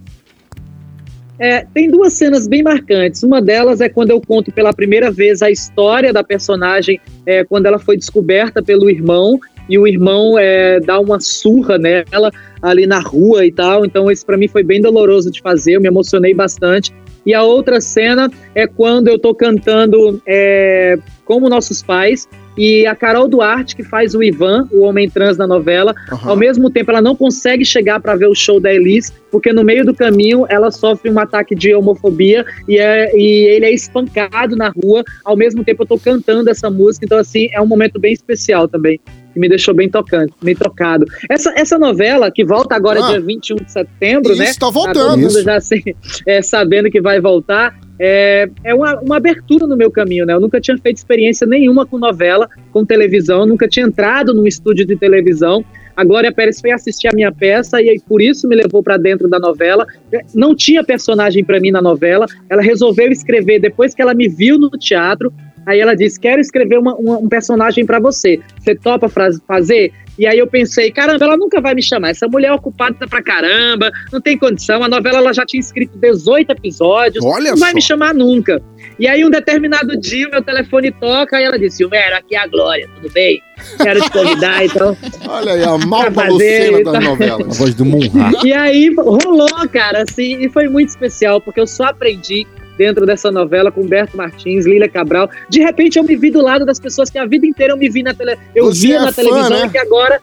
É, 1.38 1.66
tem 1.74 1.90
duas 1.90 2.12
cenas 2.12 2.46
bem 2.46 2.62
marcantes. 2.62 3.24
Uma 3.24 3.42
delas 3.42 3.80
é 3.80 3.88
quando 3.88 4.10
eu 4.12 4.20
conto 4.20 4.52
pela 4.52 4.72
primeira 4.72 5.10
vez 5.10 5.42
a 5.42 5.50
história 5.50 6.12
da 6.12 6.22
personagem, 6.22 7.00
é, 7.26 7.42
quando 7.42 7.66
ela 7.66 7.80
foi 7.80 7.96
descoberta 7.96 8.62
pelo 8.62 8.88
irmão 8.88 9.40
e 9.72 9.78
o 9.78 9.88
irmão 9.88 10.38
é, 10.38 10.78
dá 10.80 11.00
uma 11.00 11.18
surra 11.18 11.78
nela 11.78 12.30
ali 12.60 12.86
na 12.86 13.00
rua 13.00 13.46
e 13.46 13.50
tal. 13.50 13.86
Então, 13.86 14.10
isso 14.10 14.26
para 14.26 14.36
mim 14.36 14.46
foi 14.46 14.62
bem 14.62 14.82
doloroso 14.82 15.30
de 15.30 15.40
fazer, 15.40 15.76
eu 15.76 15.80
me 15.80 15.88
emocionei 15.88 16.34
bastante. 16.34 16.92
E 17.24 17.32
a 17.32 17.42
outra 17.42 17.80
cena 17.80 18.30
é 18.54 18.66
quando 18.66 19.08
eu 19.08 19.18
tô 19.18 19.34
cantando 19.34 20.20
é, 20.26 20.98
Como 21.24 21.48
Nossos 21.48 21.80
Pais 21.82 22.28
e 22.58 22.86
a 22.86 22.94
Carol 22.94 23.28
Duarte, 23.28 23.74
que 23.74 23.82
faz 23.82 24.14
o 24.14 24.22
Ivan, 24.22 24.68
o 24.70 24.82
homem 24.82 25.08
trans 25.08 25.38
na 25.38 25.46
novela, 25.46 25.94
Aham. 26.12 26.30
ao 26.30 26.36
mesmo 26.36 26.68
tempo, 26.68 26.90
ela 26.90 27.00
não 27.00 27.16
consegue 27.16 27.64
chegar 27.64 27.98
para 27.98 28.14
ver 28.14 28.26
o 28.26 28.34
show 28.34 28.60
da 28.60 28.74
Elis, 28.74 29.10
porque 29.30 29.54
no 29.54 29.64
meio 29.64 29.86
do 29.86 29.94
caminho 29.94 30.44
ela 30.50 30.70
sofre 30.70 31.10
um 31.10 31.18
ataque 31.18 31.54
de 31.54 31.74
homofobia 31.74 32.44
e, 32.68 32.78
é, 32.78 33.10
e 33.16 33.46
ele 33.54 33.64
é 33.64 33.72
espancado 33.72 34.54
na 34.54 34.68
rua. 34.68 35.02
Ao 35.24 35.34
mesmo 35.34 35.64
tempo, 35.64 35.84
eu 35.84 35.86
tô 35.86 35.98
cantando 35.98 36.50
essa 36.50 36.68
música, 36.68 37.06
então, 37.06 37.16
assim, 37.16 37.48
é 37.54 37.60
um 37.62 37.66
momento 37.66 37.98
bem 37.98 38.12
especial 38.12 38.68
também. 38.68 39.00
Que 39.32 39.40
me 39.40 39.48
deixou 39.48 39.74
bem 39.74 39.88
tocante, 39.88 40.32
bem 40.42 40.54
tocado. 40.54 41.06
Essa, 41.28 41.52
essa 41.56 41.78
novela, 41.78 42.30
que 42.30 42.44
volta 42.44 42.74
agora 42.74 43.00
Ah. 43.02 43.10
dia 43.10 43.20
21 43.20 43.56
de 43.56 43.72
setembro, 43.72 44.32
Isso, 44.32 44.42
né? 44.42 44.52
tá 44.58 44.70
voltando. 44.70 44.94
todo 44.94 45.18
mundo 45.18 45.28
Isso. 45.28 45.42
já 45.42 45.56
assim, 45.56 45.82
é, 46.26 46.42
sabendo 46.42 46.90
que 46.90 47.00
vai 47.00 47.20
voltar. 47.20 47.74
É, 47.98 48.48
é 48.64 48.74
uma, 48.74 48.98
uma 49.00 49.16
abertura 49.16 49.66
no 49.66 49.76
meu 49.76 49.90
caminho, 49.90 50.26
né? 50.26 50.32
Eu 50.32 50.40
nunca 50.40 50.60
tinha 50.60 50.76
feito 50.76 50.96
experiência 50.96 51.46
nenhuma 51.46 51.86
com 51.86 51.98
novela, 51.98 52.48
com 52.72 52.84
televisão, 52.84 53.46
nunca 53.46 53.68
tinha 53.68 53.86
entrado 53.86 54.34
num 54.34 54.46
estúdio 54.46 54.84
de 54.84 54.96
televisão. 54.96 55.64
A 55.96 56.04
Glória 56.04 56.32
Pérez 56.32 56.60
foi 56.60 56.70
assistir 56.70 57.08
a 57.08 57.12
minha 57.14 57.30
peça 57.30 57.80
e 57.80 57.90
aí 57.90 58.00
por 58.00 58.22
isso 58.22 58.48
me 58.48 58.56
levou 58.56 58.82
para 58.82 58.96
dentro 58.96 59.28
da 59.28 59.38
novela. 59.38 59.86
Não 60.34 60.54
tinha 60.54 60.82
personagem 60.82 61.44
para 61.44 61.60
mim 61.60 61.70
na 61.70 61.82
novela. 61.82 62.26
Ela 62.48 62.62
resolveu 62.62 63.10
escrever 63.12 63.60
depois 63.60 63.94
que 63.94 64.00
ela 64.00 64.14
me 64.14 64.28
viu 64.28 64.58
no 64.58 64.70
teatro. 64.70 65.32
Aí 65.66 65.80
ela 65.80 65.94
disse: 65.94 66.18
Quero 66.18 66.40
escrever 66.40 66.78
uma- 66.78 66.94
uma- 66.96 67.18
um 67.18 67.28
personagem 67.28 67.84
para 67.86 67.98
você. 68.00 68.40
Você 68.60 68.74
topa 68.74 69.08
fazer? 69.46 69.92
E 70.18 70.26
aí 70.26 70.38
eu 70.38 70.46
pensei: 70.46 70.90
Caramba, 70.90 71.24
ela 71.24 71.36
nunca 71.36 71.60
vai 71.60 71.74
me 71.74 71.82
chamar. 71.82 72.10
Essa 72.10 72.28
mulher 72.28 72.48
é 72.48 72.52
ocupada 72.52 73.06
pra 73.08 73.22
caramba, 73.22 73.90
não 74.12 74.20
tem 74.20 74.36
condição. 74.36 74.82
A 74.82 74.88
novela 74.88 75.18
ela 75.18 75.32
já 75.32 75.44
tinha 75.46 75.60
escrito 75.60 75.96
18 75.98 76.50
episódios, 76.50 77.24
Olha 77.24 77.50
não 77.52 77.56
vai 77.56 77.70
só. 77.70 77.74
me 77.76 77.82
chamar 77.82 78.12
nunca. 78.14 78.60
E 78.98 79.08
aí, 79.08 79.24
um 79.24 79.30
determinado 79.30 79.98
dia, 79.98 80.28
o 80.28 80.30
meu 80.30 80.42
telefone 80.42 80.90
toca 80.92 81.40
e 81.40 81.44
ela 81.44 81.58
disse: 81.58 81.78
Silvério, 81.78 82.16
aqui 82.16 82.34
é 82.36 82.40
a 82.40 82.46
Glória, 82.46 82.88
tudo 82.96 83.10
bem? 83.12 83.40
Quero 83.82 84.00
te 84.02 84.10
convidar, 84.10 84.62
então. 84.66 84.96
Olha 85.28 85.52
aí, 85.52 85.62
a 85.64 85.78
malva 85.78 86.24
Lucena 86.28 86.82
das 86.82 86.92
tá. 86.92 86.98
A 86.98 87.00
novelas. 87.00 87.58
voz 87.58 87.74
do 87.74 87.84
Munra. 87.84 88.32
E 88.44 88.52
aí 88.52 88.94
rolou, 88.94 89.48
cara, 89.72 90.02
assim, 90.02 90.44
e 90.44 90.48
foi 90.50 90.68
muito 90.68 90.90
especial, 90.90 91.40
porque 91.40 91.60
eu 91.60 91.66
só 91.66 91.84
aprendi 91.84 92.46
dentro 92.82 93.06
dessa 93.06 93.30
novela 93.30 93.70
com 93.70 93.82
Humberto 93.82 94.16
Martins, 94.16 94.66
Lília 94.66 94.88
Cabral. 94.88 95.30
De 95.48 95.60
repente 95.60 96.00
eu 96.00 96.02
me 96.02 96.16
vi 96.16 96.32
do 96.32 96.42
lado 96.42 96.66
das 96.66 96.80
pessoas 96.80 97.08
que 97.08 97.16
a 97.16 97.24
vida 97.24 97.46
inteira 97.46 97.72
eu 97.72 97.76
me 97.76 97.88
vi 97.88 98.02
na 98.02 98.12
tele, 98.12 98.36
eu 98.56 98.66
Você 98.66 98.88
via 98.88 98.96
é 98.96 99.00
na 99.02 99.12
fã, 99.12 99.22
televisão 99.22 99.50
né? 99.50 99.66
e 99.66 99.70
que 99.70 99.78
agora 99.78 100.20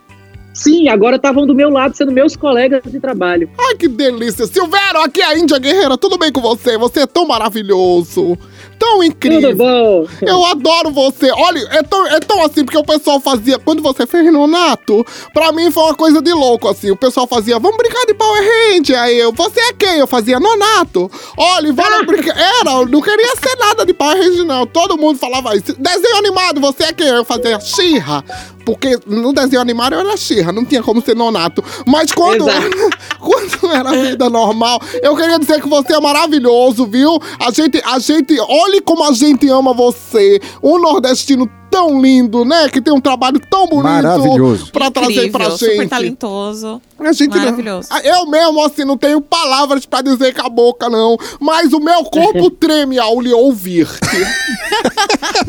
sim, 0.53 0.89
agora 0.89 1.15
estavam 1.15 1.47
do 1.47 1.55
meu 1.55 1.69
lado 1.69 1.95
sendo 1.95 2.11
meus 2.11 2.35
colegas 2.35 2.81
de 2.83 2.99
trabalho. 2.99 3.49
Ai, 3.57 3.75
que 3.75 3.87
delícia. 3.87 4.45
Silvério, 4.45 4.99
aqui 4.99 5.21
é 5.21 5.25
a 5.25 5.37
Índia 5.37 5.57
Guerreira. 5.57 5.97
Tudo 5.97 6.17
bem 6.17 6.33
com 6.33 6.41
você? 6.41 6.77
Você 6.77 7.01
é 7.01 7.07
tão 7.07 7.25
maravilhoso. 7.25 8.37
Tão 8.77 9.01
incrível. 9.01 9.51
Tudo 9.51 9.57
bom? 9.57 10.07
Eu 10.21 10.45
adoro 10.45 10.89
você. 10.91 11.31
Olha, 11.31 11.59
é 11.71 11.83
tão, 11.83 12.07
é 12.07 12.19
tão 12.19 12.43
assim, 12.43 12.65
porque 12.65 12.77
o 12.77 12.83
pessoal 12.83 13.21
fazia. 13.21 13.57
Quando 13.57 13.81
você 13.81 14.05
fez 14.05 14.31
Nonato, 14.33 15.05
pra 15.33 15.51
mim 15.53 15.71
foi 15.71 15.83
uma 15.83 15.95
coisa 15.95 16.21
de 16.21 16.33
louco, 16.33 16.67
assim. 16.67 16.91
O 16.91 16.97
pessoal 16.97 17.25
fazia, 17.25 17.57
vamos 17.57 17.77
brincar 17.77 17.98
Power 18.19 18.43
Ranger. 18.43 18.99
Aí 18.99 19.17
eu, 19.17 19.31
você 19.31 19.61
é 19.61 19.73
quem? 19.73 19.97
Eu 19.97 20.05
fazia 20.05 20.39
Nonato. 20.39 21.09
Olha, 21.37 21.71
vamos 21.71 22.05
brincar. 22.05 22.37
Era, 22.37 22.71
eu 22.71 22.85
não 22.85 23.01
queria 23.01 23.35
ser 23.37 23.55
nada 23.57 23.85
de 23.85 23.93
Power 23.93 24.17
Ranger, 24.17 24.45
não. 24.45 24.67
Todo 24.67 24.97
mundo 24.97 25.17
falava 25.17 25.55
isso. 25.55 25.73
Desenho 25.79 26.17
animado, 26.17 26.59
você 26.59 26.83
é 26.83 26.93
quem? 26.93 27.07
Eu 27.07 27.23
fazia 27.23 27.59
Xirra. 27.61 28.23
Porque 28.65 28.99
no 29.07 29.33
desenho 29.33 29.61
animado 29.61 29.93
eu 29.93 30.01
era 30.01 30.17
Xirra, 30.17 30.51
não 30.51 30.65
tinha 30.65 30.83
como 30.83 31.01
ser 31.01 31.15
Nonato. 31.15 31.63
Mas 31.87 32.11
quando, 32.11 32.45
quando 33.17 33.73
era 33.73 33.91
vida 33.91 34.29
normal, 34.29 34.79
eu 35.01 35.15
queria 35.15 35.39
dizer 35.39 35.61
que 35.61 35.67
você 35.67 35.93
é 35.93 35.99
maravilhoso, 35.99 36.85
viu? 36.85 37.19
A 37.39 37.51
gente, 37.51 37.81
a 37.83 37.97
gente, 37.97 38.39
olhe 38.39 38.81
como 38.81 39.05
a 39.05 39.13
gente 39.13 39.47
ama 39.49 39.73
você. 39.73 40.39
Um 40.61 40.77
nordestino 40.77 41.49
tão 41.69 42.01
lindo, 42.01 42.43
né? 42.45 42.67
Que 42.69 42.81
tem 42.81 42.93
um 42.93 43.01
trabalho 43.01 43.39
tão 43.49 43.67
bonito. 43.67 43.83
Maravilhoso. 43.83 44.71
Pra 44.71 44.89
trazer 44.91 45.29
pra 45.31 45.45
Incrível, 45.45 45.57
super 45.57 45.75
gente. 45.77 45.89
talentoso. 45.89 46.81
A 46.99 47.11
gente 47.13 47.27
não- 47.29 47.37
Maravilhoso. 47.37 47.87
Ah, 47.91 48.01
Eu 48.03 48.25
mesmo, 48.27 48.63
assim, 48.65 48.83
não 48.85 48.97
tenho 48.97 49.21
palavras 49.21 49.85
pra 49.85 50.01
dizer 50.01 50.33
com 50.33 50.45
a 50.45 50.49
boca, 50.49 50.89
não. 50.89 51.17
Mas 51.39 51.71
o 51.73 51.79
meu 51.79 52.03
corpo 52.05 52.49
treme 52.59 52.97
ao 52.99 53.19
lhe 53.21 53.33
ouvir. 53.33 53.87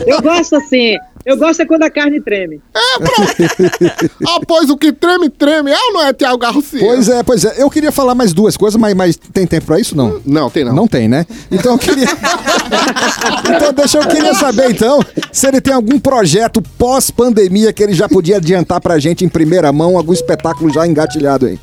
Eu 0.07 0.21
gosto 0.23 0.57
assim, 0.57 0.97
eu 1.31 1.37
gosto 1.37 1.61
é 1.61 1.67
quando 1.67 1.85
a 1.85 1.91
carne 1.91 2.21
treme. 2.21 2.61
ah, 2.75 4.41
pois 4.47 4.69
o 4.71 4.77
que 4.77 4.93
treme, 4.93 5.31
treme. 5.31 5.71
É 5.71 5.77
ou 5.77 5.93
não 5.93 6.05
é, 6.05 6.13
Tiago 6.13 6.39
Garcia? 6.39 6.81
Pois 6.81 7.09
é, 7.09 7.23
pois 7.23 7.45
é. 7.45 7.63
Eu 7.63 7.71
queria 7.71 7.93
falar 7.93 8.15
mais 8.15 8.33
duas 8.33 8.57
coisas, 8.57 8.81
mas, 8.81 8.95
mas 8.95 9.17
tem 9.17 9.47
tempo 9.47 9.67
pra 9.67 9.79
isso, 9.79 9.97
não? 9.97 10.21
Não, 10.27 10.51
tem 10.51 10.65
não. 10.65 10.75
Não 10.75 10.89
tem, 10.89 11.09
né? 11.09 11.25
Então 11.51 11.73
eu 11.73 11.79
queria. 11.79 12.07
então, 13.49 13.73
deixa 13.73 13.99
eu 13.99 14.09
queria 14.09 14.35
saber, 14.35 14.71
então, 14.71 15.01
se 15.33 15.47
ele 15.47 15.61
tem 15.61 15.73
algum 15.73 16.01
projeto 16.01 16.61
pós-pandemia 16.77 17.73
que 17.73 17.83
ele 17.83 17.95
já 17.95 18.09
podia 18.09 18.37
adiantar 18.39 18.81
pra 18.81 18.99
gente 18.99 19.25
em 19.25 19.29
primeira 19.29 19.73
mão, 19.73 19.97
algum 19.97 20.13
espetáculo 20.13 20.73
já 20.73 20.87
engatilhado 20.87 21.47
aí. 21.47 21.59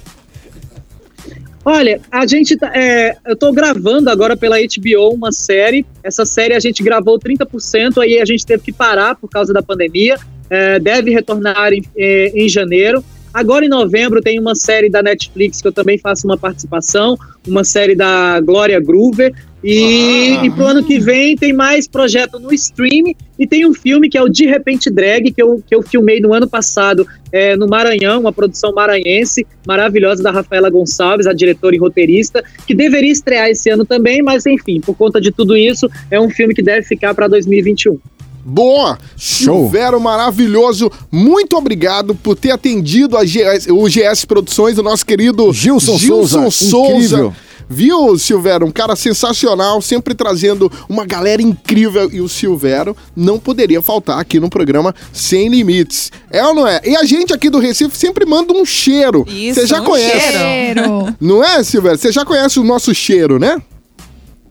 Olha, 1.70 2.00
a 2.10 2.26
gente 2.26 2.56
tá, 2.56 2.72
é, 2.74 3.18
eu 3.26 3.36
tô 3.36 3.52
gravando 3.52 4.10
agora 4.10 4.38
pela 4.38 4.56
HBO 4.58 5.14
uma 5.14 5.34
série. 5.34 5.86
Essa 6.02 6.24
série 6.24 6.54
a 6.54 6.62
gente 6.62 6.82
gravou 6.82 7.20
30%, 7.20 8.02
aí 8.02 8.22
a 8.22 8.24
gente 8.24 8.46
teve 8.46 8.64
que 8.64 8.72
parar 8.72 9.16
por 9.16 9.30
causa 9.30 9.54
da 9.54 9.62
pandemia. 9.62 10.18
É, 10.50 10.80
deve 10.80 11.12
retornar 11.12 11.74
em, 11.74 11.84
é, 11.98 12.32
em 12.34 12.48
janeiro. 12.48 13.04
Agora 13.34 13.66
em 13.66 13.68
novembro 13.68 14.22
tem 14.22 14.40
uma 14.40 14.56
série 14.56 14.90
da 14.90 15.04
Netflix 15.04 15.62
que 15.62 15.68
eu 15.68 15.74
também 15.74 15.98
faço 15.98 16.26
uma 16.26 16.38
participação, 16.38 17.18
uma 17.46 17.66
série 17.66 17.96
da 17.96 18.40
Glória 18.40 18.80
Groover. 18.80 19.34
E, 19.70 20.38
Ah. 20.40 20.46
e 20.46 20.50
pro 20.50 20.66
ano 20.66 20.82
que 20.82 20.98
vem 20.98 21.36
tem 21.36 21.52
mais 21.52 21.88
projeto 21.90 22.40
no 22.40 22.54
stream 22.54 23.14
e 23.38 23.46
tem 23.46 23.66
um 23.66 23.74
filme 23.74 24.08
que 24.10 24.18
é 24.18 24.22
o 24.24 24.30
De 24.30 24.46
Repente 24.46 24.90
Drag, 24.90 25.30
que 25.32 25.44
eu, 25.44 25.62
que 25.68 25.76
eu 25.76 25.82
filmei 25.84 26.22
no 26.22 26.34
ano 26.34 26.48
passado 26.48 27.06
é, 27.34 27.58
no 27.58 27.68
Maranhão, 27.68 28.22
uma 28.22 28.32
produção 28.32 28.72
maranhense 28.74 29.46
maravilhosa 29.68 30.24
da 30.24 30.32
Rafaela 30.32 30.70
Gonçalves, 30.70 31.28
a 31.28 31.34
diretora 31.34 31.76
e 31.76 31.80
roteirista, 31.80 32.42
que 32.66 32.74
deveria 32.74 33.12
estrear 33.12 33.50
esse 33.50 33.70
ano 33.70 33.84
também, 33.84 34.22
mas 34.24 34.46
enfim, 34.46 34.80
por 34.80 34.96
conta 34.96 35.20
de 35.20 35.32
tudo 35.32 35.58
isso, 35.58 35.90
é 36.10 36.18
um 36.18 36.30
filme 36.30 36.54
que 36.56 36.62
deve 36.64 36.84
ficar 36.88 37.14
para 37.14 37.28
2021. 37.28 38.00
Boa! 38.46 38.98
Show. 39.18 39.64
Silvério 39.64 40.00
maravilhoso. 40.00 40.90
Muito 41.12 41.58
obrigado 41.58 42.16
por 42.16 42.38
ter 42.38 42.52
atendido 42.52 43.18
a 43.18 43.26
GS, 43.26 43.68
o 43.70 43.86
GS 43.90 44.24
Produções, 44.26 44.78
o 44.78 44.84
nosso 44.84 45.06
querido 45.06 45.52
Gilson 45.52 45.98
Souza, 45.98 46.50
Souza. 46.50 46.94
incrível. 46.94 47.34
Viu, 47.70 48.18
Silvério? 48.18 48.66
Um 48.66 48.72
cara 48.72 48.96
sensacional, 48.96 49.82
sempre 49.82 50.14
trazendo 50.14 50.72
uma 50.88 51.06
galera 51.06 51.42
incrível. 51.42 52.10
E 52.12 52.22
o 52.22 52.30
Silvério 52.30 52.96
não 53.16 53.38
poderia 53.40 53.82
faltar 53.82 54.20
aqui 54.20 54.40
no 54.40 54.50
programa 54.50 54.96
Sem 55.12 55.50
Limites. 55.50 56.12
É 56.32 56.46
ou 56.46 56.54
não 56.54 56.68
é? 56.68 56.80
E 56.86 56.96
a 56.96 57.04
gente 57.04 57.34
aqui 57.34 57.50
do 57.50 57.60
Recife 57.60 57.98
sempre 57.98 58.26
manda 58.26 58.54
um 58.54 58.66
cheiro. 58.66 59.26
Isso, 59.28 59.60
Você 59.60 59.68
já 59.68 59.82
um 59.82 59.86
conhece. 59.86 60.38
cheiro. 60.38 61.16
Não 61.20 61.44
é, 61.44 61.64
Silvério? 61.64 61.98
Você 61.98 62.12
já 62.12 62.24
conhece 62.24 62.60
o 62.60 62.64
nosso 62.64 62.94
cheiro, 62.96 63.38
né? 63.38 63.62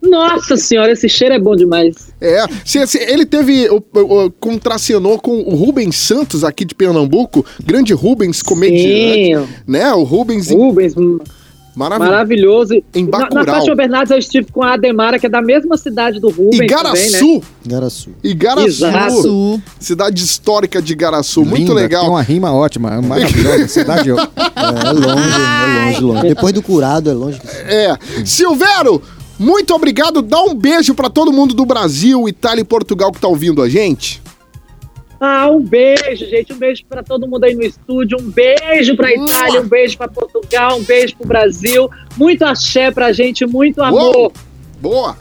Nossa 0.02 0.56
senhora, 0.56 0.92
esse 0.92 1.08
cheiro 1.08 1.34
é 1.34 1.38
bom 1.38 1.56
demais. 1.56 2.12
É, 2.20 2.44
ele 3.08 3.26
teve, 3.26 3.68
o, 3.68 3.82
o, 3.92 4.30
contracenou 4.30 5.18
com 5.18 5.40
o 5.40 5.54
Rubens 5.54 5.96
Santos 5.96 6.44
aqui 6.44 6.64
de 6.64 6.74
Pernambuco, 6.74 7.44
grande 7.64 7.92
Rubens, 7.92 8.42
comediante, 8.42 9.48
né? 9.66 9.92
O 9.92 10.04
Rubens, 10.04 10.50
Rubens, 10.50 10.94
maravilhoso. 11.76 12.10
maravilhoso. 12.12 12.74
Em 12.94 13.04
Na, 13.04 13.18
na 13.18 13.24
Bacurau. 13.26 13.54
Fátima 13.56 13.74
Bernardes 13.76 14.10
eu 14.10 14.18
estive 14.18 14.50
com 14.50 14.62
a 14.62 14.72
Ademara, 14.74 15.18
que 15.18 15.26
é 15.26 15.28
da 15.28 15.42
mesma 15.42 15.76
cidade 15.76 16.18
do 16.18 16.30
Rubens. 16.30 16.60
Igaraçu. 16.60 17.20
Também, 17.20 17.40
né? 17.40 17.46
Garaçu. 17.66 18.10
Igaraçu. 18.24 18.66
Exato. 18.66 19.62
Cidade 19.78 20.24
histórica 20.24 20.80
de 20.80 20.94
Igaraçu, 20.94 21.44
muito 21.44 21.72
legal. 21.72 22.02
Tem 22.02 22.10
uma 22.10 22.22
rima 22.22 22.52
ótima, 22.52 23.00
maravilhosa. 23.02 23.68
Cidade. 23.68 24.10
É, 24.10 24.14
é 24.14 24.92
longe, 24.92 25.06
é 25.06 25.84
longe, 25.84 26.00
longe. 26.00 26.28
Depois 26.28 26.52
do 26.54 26.62
curado, 26.62 27.10
é 27.10 27.12
longe. 27.12 27.40
É. 27.66 27.96
Silvério, 28.24 29.02
muito 29.38 29.74
obrigado. 29.74 30.22
Dá 30.22 30.40
um 30.42 30.54
beijo 30.54 30.94
pra 30.94 31.10
todo 31.10 31.32
mundo 31.32 31.54
do 31.54 31.66
Brasil, 31.66 32.28
Itália 32.28 32.62
e 32.62 32.64
Portugal 32.64 33.12
que 33.12 33.20
tá 33.20 33.28
ouvindo 33.28 33.62
a 33.62 33.68
gente. 33.68 34.22
Ah, 35.20 35.48
um 35.50 35.60
beijo, 35.60 36.26
gente. 36.26 36.52
Um 36.52 36.58
beijo 36.58 36.82
pra 36.88 37.02
todo 37.02 37.26
mundo 37.26 37.44
aí 37.44 37.54
no 37.54 37.62
estúdio. 37.62 38.18
Um 38.20 38.30
beijo 38.30 38.96
pra 38.96 39.12
Itália, 39.12 39.60
um 39.60 39.68
beijo 39.68 39.96
pra 39.96 40.08
Portugal, 40.08 40.76
um 40.78 40.82
beijo 40.82 41.16
pro 41.16 41.26
Brasil. 41.26 41.88
Muito 42.16 42.44
axé 42.44 42.90
pra 42.90 43.12
gente, 43.12 43.46
muito 43.46 43.82
amor. 43.82 44.16
Uou. 44.16 44.32
Boa. 44.80 45.16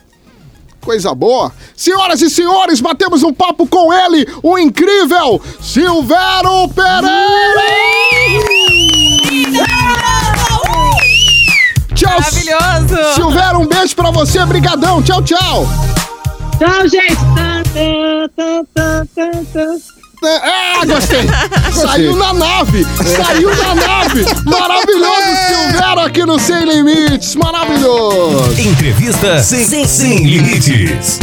Coisa 0.81 1.15
boa. 1.15 1.51
Senhoras 1.75 2.21
e 2.21 2.29
senhores, 2.29 2.79
batemos 2.79 3.23
um 3.23 3.33
papo 3.33 3.65
com 3.65 3.91
ele, 3.91 4.27
o 4.43 4.59
incrível 4.59 5.41
Silvério 5.59 6.69
Pereira! 6.75 7.65
Tchau, 11.95 12.11
Maravilhoso! 12.11 13.13
Silvério, 13.15 13.59
um 13.61 13.67
beijo 13.67 13.95
pra 13.95 14.11
você, 14.11 14.45
brigadão, 14.45 15.01
tchau, 15.01 15.23
tchau! 15.23 15.65
Tchau, 16.59 16.87
gente. 16.87 17.17
Ah, 20.23 20.85
gostei! 20.85 21.27
Saiu 21.73 22.15
na 22.15 22.33
nave! 22.33 22.85
Saiu 22.85 23.49
na 23.53 23.75
nave! 23.75 24.25
Maravilhoso, 24.45 25.35
Silvério 25.49 25.99
aqui 25.99 26.25
no 26.25 26.39
Sem 26.39 26.63
Limites! 26.63 27.35
Maravilhoso! 27.35 28.59
Entrevista 28.59 29.43
sem, 29.43 29.85
sem, 29.85 30.25
limites. 30.25 31.19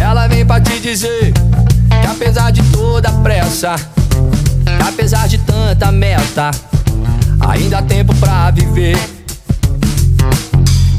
Ela 0.00 0.28
vem 0.28 0.44
pra 0.44 0.60
te 0.60 0.78
dizer 0.80 1.32
que 1.32 2.06
apesar 2.06 2.52
de 2.52 2.62
toda 2.70 3.08
a 3.08 3.12
pressa, 3.12 3.74
apesar 4.86 5.26
de 5.28 5.38
tanta 5.38 5.90
meta, 5.90 6.50
ainda 7.40 7.78
há 7.78 7.82
tempo 7.82 8.14
pra 8.16 8.50
viver. 8.50 9.19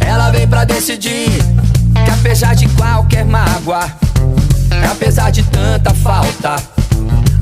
Ela 0.06 0.30
vem 0.32 0.48
pra 0.48 0.64
decidir 0.64 1.30
que 2.06 2.12
apesar 2.12 2.56
de 2.56 2.68
qualquer 2.70 3.26
mágoa, 3.26 3.86
apesar 4.92 5.32
de 5.32 5.44
tanta 5.44 5.94
falta, 5.94 6.56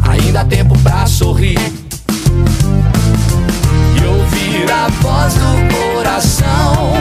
ainda 0.08 0.42
há 0.42 0.46
tempo 0.46 0.78
pra 0.80 1.06
sorrir. 1.06 1.60
E 3.96 4.06
ouvir 4.06 4.72
a 4.72 4.88
voz 5.02 5.34
do 5.34 5.96
coração. 5.96 6.94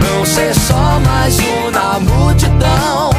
Não 0.00 0.24
ser 0.24 0.54
só 0.54 1.00
mais 1.00 1.38
um 1.38 1.70
na 1.70 2.00
multidão. 2.00 3.10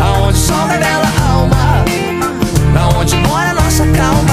Aonde 0.00 0.38
revela 0.68 1.06
a 1.06 1.32
alma, 1.32 1.84
na 2.72 2.88
onde 2.98 3.14
mora 3.16 3.50
a 3.50 3.54
nossa 3.54 3.86
calma. 3.88 4.31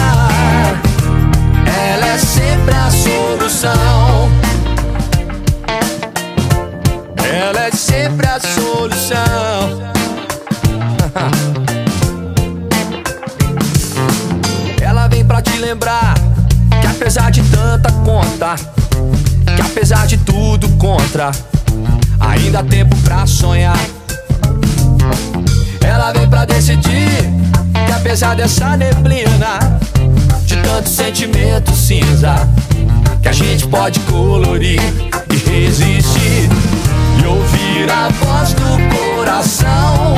Sempre 8.01 8.27
a 8.27 8.39
solução. 8.39 9.91
Ela 14.81 15.07
vem 15.09 15.25
pra 15.25 15.41
te 15.41 15.57
lembrar 15.57 16.13
que 16.79 16.87
apesar 16.87 17.29
de 17.29 17.41
tanta 17.43 17.91
conta, 17.91 18.55
que 19.53 19.61
apesar 19.61 20.07
de 20.07 20.17
tudo 20.17 20.69
contra, 20.77 21.31
ainda 22.21 22.59
há 22.59 22.63
tempo 22.63 22.95
pra 22.97 23.27
sonhar. 23.27 23.77
Ela 25.81 26.13
vem 26.13 26.29
pra 26.29 26.45
decidir 26.45 27.09
que 27.85 27.91
apesar 27.91 28.33
dessa 28.35 28.77
neblina, 28.77 29.59
de 30.45 30.55
tanto 30.57 30.87
sentimento 30.87 31.75
cinza, 31.75 32.47
que 33.21 33.27
a 33.27 33.33
gente 33.33 33.67
pode 33.67 33.99
colorir 34.01 34.79
e 35.29 35.35
resistir 35.49 36.58
ouvir 37.29 37.89
a 37.91 38.09
voz 38.09 38.53
do 38.53 38.77
coração. 38.95 40.15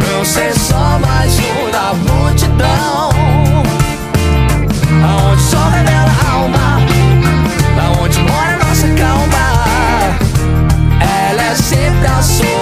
Não 0.00 0.24
ser 0.24 0.52
só 0.58 0.98
mais 0.98 1.38
um 1.38 1.70
da 1.70 1.94
multidão. 1.94 3.10
Aonde 5.04 5.42
sol 5.42 5.68
revela 5.70 6.10
a 6.10 6.32
alma, 6.32 6.80
na 7.76 8.00
onde 8.00 8.18
mora 8.20 8.54
a 8.54 8.58
nossa 8.64 8.88
calma. 8.88 9.64
Ela 11.30 11.42
é 11.42 11.54
sempre 11.54 12.06
a 12.06 12.22
solução. 12.22 12.53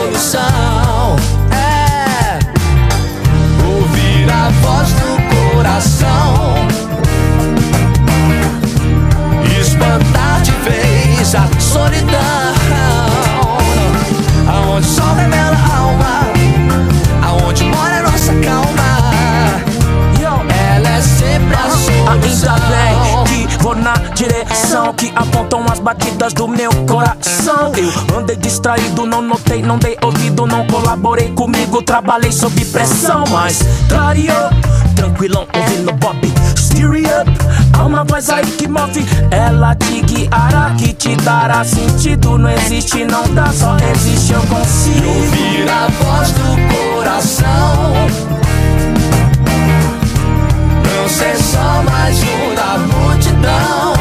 Aonde 14.49 14.87
o 14.87 14.91
sol 14.91 15.15
revela 15.15 15.57
a 15.57 15.77
alma, 15.79 16.33
aonde 17.27 17.65
mora 17.65 17.99
a 17.99 18.03
nossa 18.03 18.33
calma. 18.35 18.83
Ela 20.75 20.89
é 20.89 21.01
sempre 21.01 21.55
a 21.55 21.71
solução. 21.71 22.55
Ainda 22.55 22.67
bem 22.67 23.02
direção 24.15 24.93
que 24.93 25.13
apontam 25.15 25.65
as 25.71 25.79
batidas 25.79 26.33
do 26.33 26.47
meu 26.47 26.71
coração. 26.87 27.73
Eu 27.77 28.19
andei 28.19 28.37
distraído, 28.37 29.07
não 29.07 29.23
notei, 29.23 29.63
não 29.63 29.79
dei 29.79 29.97
ouvido, 30.03 30.47
não 30.47 30.67
colaborei 30.67 31.31
comigo, 31.31 31.83
trabalhei 31.83 32.33
sob 32.33 32.65
pressão, 32.67 33.25
mas 33.31 33.61
clareou, 33.89 34.51
tranquilão, 34.95 35.47
ouvindo 35.55 35.93
Bob. 35.95 36.33
Steer 36.57 36.91
up, 37.21 37.31
há 37.79 37.85
uma 37.85 38.05
voz 38.05 38.29
aí 38.31 38.47
que 38.47 38.69
move, 38.69 39.05
ela 39.31 39.75
te 39.75 40.01
guiará, 40.03 40.75
que 40.77 40.93
te 40.93 41.17
dará 41.17 41.65
sentido. 41.65 42.39
Não 42.39 42.51
existe, 42.51 43.05
não 43.05 43.23
dá, 43.35 43.53
só 43.53 43.77
existe, 43.95 44.33
eu 44.33 44.43
consigo. 44.43 45.09
ouvir 45.09 45.69
a 45.69 45.89
voz 45.89 46.31
do 46.33 46.95
coração. 46.95 47.93
Não 50.85 51.09
ser 51.09 51.37
só 51.37 51.83
mais 51.83 52.19
um 52.23 52.55
da 52.55 52.79
multidão. 52.79 53.92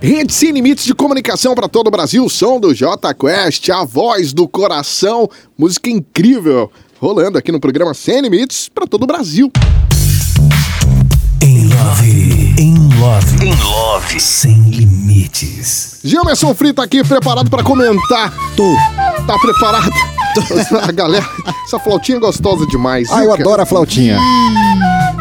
Rede 0.00 0.32
Sem 0.32 0.52
Limites 0.52 0.84
de 0.84 0.94
Comunicação 0.94 1.54
para 1.56 1.68
todo 1.68 1.88
o 1.88 1.90
Brasil, 1.90 2.28
som 2.28 2.60
do 2.60 2.72
J 2.72 3.12
Quest, 3.14 3.68
a 3.70 3.84
voz 3.84 4.32
do 4.32 4.46
coração, 4.46 5.28
música 5.58 5.90
incrível, 5.90 6.70
rolando 7.00 7.36
aqui 7.36 7.50
no 7.50 7.58
programa 7.58 7.92
Sem 7.92 8.20
Limites 8.20 8.68
para 8.68 8.86
todo 8.86 9.02
o 9.02 9.06
Brasil. 9.06 9.50
Em 11.42 11.66
love, 11.68 12.54
em 12.58 12.74
love, 13.00 13.44
em 13.44 13.54
love, 13.62 14.20
sem 14.20 14.70
limites. 14.70 16.00
Gilmerson 16.04 16.54
Frito 16.54 16.80
aqui, 16.80 17.02
preparado 17.02 17.50
para 17.50 17.62
comentar. 17.62 18.32
Tu. 18.56 18.76
Tá 19.26 19.38
preparado? 19.38 19.92
A 20.82 20.92
galera, 20.92 21.28
essa 21.64 21.78
flautinha 21.78 22.18
é 22.18 22.20
gostosa 22.20 22.66
demais. 22.66 23.08
Ah, 23.10 23.24
eu 23.24 23.32
adoro 23.32 23.62
a 23.62 23.66
flautinha. 23.66 24.18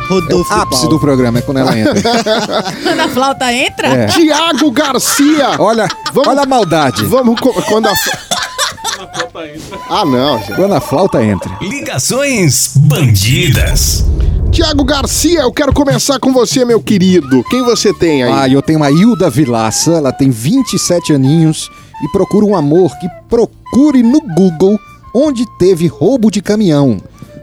Rodolfo 0.08 0.54
É 0.54 0.58
o 0.58 0.62
ápice 0.62 0.88
do 0.88 1.00
programa 1.00 1.40
é 1.40 1.42
quando 1.42 1.58
ela 1.58 1.78
entra. 1.78 1.94
Quando 2.84 3.00
a 3.00 3.08
flauta 3.10 3.54
entra, 3.54 3.88
É. 3.88 4.06
Tiago 4.08 4.72
Garcia. 4.72 5.56
Olha, 5.60 5.88
olha 6.26 6.42
a 6.42 6.46
maldade. 6.46 7.04
Vamos, 7.06 7.40
quando 7.68 7.88
a... 7.88 7.94
Ah, 9.90 10.06
não, 10.06 10.40
gente. 10.40 10.54
Quando 10.56 10.74
a 10.74 10.82
flauta 10.82 11.24
entra. 11.24 11.58
Ligações 11.62 12.72
bandidas. 12.76 14.06
Tiago 14.52 14.84
Garcia, 14.84 15.42
eu 15.42 15.52
quero 15.52 15.74
começar 15.74 16.20
com 16.20 16.32
você, 16.34 16.66
meu 16.66 16.82
querido. 16.82 17.44
Quem 17.50 17.64
você 17.64 17.94
tem 17.94 18.24
aí? 18.24 18.32
Ah, 18.32 18.48
eu 18.50 18.62
tenho 18.62 18.84
a 18.84 18.90
Hilda 18.92 19.30
Vilaça, 19.30 19.92
ela 19.94 20.12
tem 20.12 20.30
27 20.30 21.14
aninhos 21.14 21.70
e 22.04 22.08
procura 22.12 22.46
um 22.46 22.56
amor 22.56 22.92
que 23.00 23.08
procure 23.30 24.02
no 24.02 24.20
Google 24.22 24.80
onde 25.14 25.46
teve 25.58 25.88
roubo 25.88 26.32
de 26.32 26.42
caminhão. 26.42 26.98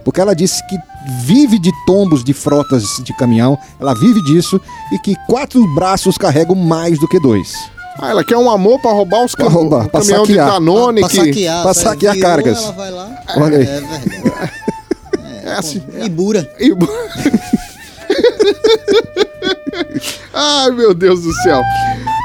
Porque 0.04 0.20
ela 0.20 0.34
disse 0.34 0.66
que 0.68 0.76
vive 1.24 1.58
de 1.58 1.70
tombos 1.86 2.22
de 2.24 2.32
frotas 2.32 2.84
de 3.02 3.12
caminhão, 3.16 3.58
ela 3.80 3.94
vive 3.94 4.22
disso 4.22 4.60
e 4.92 4.98
que 4.98 5.14
quatro 5.28 5.66
braços 5.74 6.16
carregam 6.18 6.54
mais 6.56 6.98
do 6.98 7.06
que 7.08 7.20
dois. 7.20 7.52
Ah, 7.98 8.10
ela 8.10 8.24
quer 8.24 8.36
um 8.36 8.50
amor 8.50 8.80
pra 8.80 8.90
roubar 8.90 9.24
os 9.24 9.34
Pra 9.34 9.44
cam- 9.46 9.52
roubar, 9.52 9.86
o 9.86 9.88
pra 9.88 10.00
caminhão 10.00 10.26
saquear. 10.26 10.46
de 10.46 10.52
Danone. 10.52 11.00
Pra 11.00 11.08
que... 11.10 11.16
saquear. 11.16 11.62
pra 11.62 11.74
saquear 11.74 12.14
Virou, 12.14 12.28
cargas. 12.30 12.62
Ela 12.62 12.72
vai 12.72 12.90
lá. 12.90 13.10
Olha 13.36 13.58
aí. 13.58 13.66
É 13.66 13.80
verdade. 13.80 14.52
É 15.44 15.52
assim. 15.52 15.82
Ibura. 16.04 16.50
Ibu- 16.58 16.88
Ai, 20.32 20.70
meu 20.72 20.94
Deus 20.94 21.22
do 21.22 21.32
céu. 21.42 21.62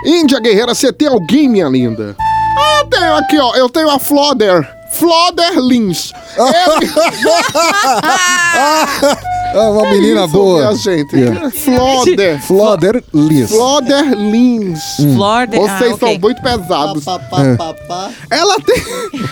Índia 0.05 0.39
Guerreira, 0.39 0.73
você 0.73 0.91
tem 0.91 1.07
alguém, 1.07 1.47
minha 1.49 1.67
linda? 1.67 2.15
Ah, 2.57 2.79
eu 2.81 2.87
tenho 2.87 3.15
aqui, 3.15 3.37
ó. 3.39 3.55
Eu 3.55 3.69
tenho 3.69 3.89
a 3.89 3.99
Floder. 3.99 4.67
Floder 4.99 5.59
Lins. 5.59 6.11
Ah, 9.51 9.69
uma 9.71 9.89
menina 9.89 10.25
Isso, 10.25 10.33
boa. 10.33 10.59
minha 10.61 10.75
gente. 10.75 11.15
Yeah. 11.15 11.49
Floder. 11.49 12.41
Floder 12.43 13.03
Liz. 13.13 13.49
Floder 13.49 14.13
Lins. 14.15 14.79
Floder- 15.15 15.59
Vocês 15.59 15.91
ah, 15.91 15.95
ok. 15.95 15.97
são 15.99 16.19
muito 16.19 16.41
pesados. 16.41 17.03
Pá, 17.03 17.19
É. 17.43 17.55
pá, 17.55 17.73
pá. 17.87 18.11
Ela 18.29 18.57
tem. 18.61 18.75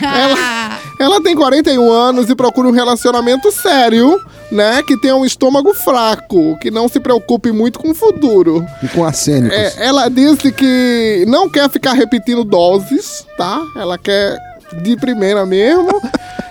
ela, 0.01 0.80
ela 0.99 1.22
tem 1.22 1.36
41 1.36 1.91
anos 1.91 2.30
e 2.30 2.36
procura 2.36 2.68
um 2.68 2.72
relacionamento 2.72 3.51
sério, 3.51 4.20
né? 4.51 4.82
Que 4.82 4.97
tenha 4.99 5.15
um 5.15 5.24
estômago 5.26 5.72
fraco, 5.76 6.57
que 6.59 6.72
não 6.72 6.88
se 6.88 6.99
preocupe 6.99 7.51
muito 7.51 7.78
com 7.78 7.91
o 7.91 7.95
futuro. 7.95 8.65
E 8.82 8.88
com 8.88 9.05
arsênicos. 9.05 9.55
É, 9.55 9.86
ela 9.86 10.09
disse 10.09 10.51
que 10.51 11.26
não 11.28 11.47
quer 11.47 11.70
ficar 11.70 11.93
repetindo 11.93 12.43
doses, 12.43 13.24
tá? 13.38 13.61
Ela 13.76 13.99
quer 13.99 14.36
de 14.82 14.95
primeira 14.97 15.45
mesmo. 15.45 16.01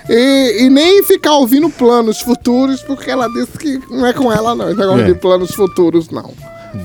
e, 0.09 0.65
e 0.65 0.71
nem 0.71 1.03
ficar 1.03 1.35
ouvindo 1.35 1.69
planos 1.71 2.21
futuros, 2.21 2.83
porque 2.83 3.11
ela 3.11 3.29
disse 3.29 3.59
que 3.59 3.81
não 3.91 4.07
é 4.07 4.13
com 4.13 4.33
ela, 4.33 4.55
não. 4.55 4.69
Esse 4.71 4.79
negócio 4.79 5.03
É. 5.05 5.07
de 5.07 5.15
planos 5.15 5.51
futuros, 5.55 6.09
não. 6.11 6.33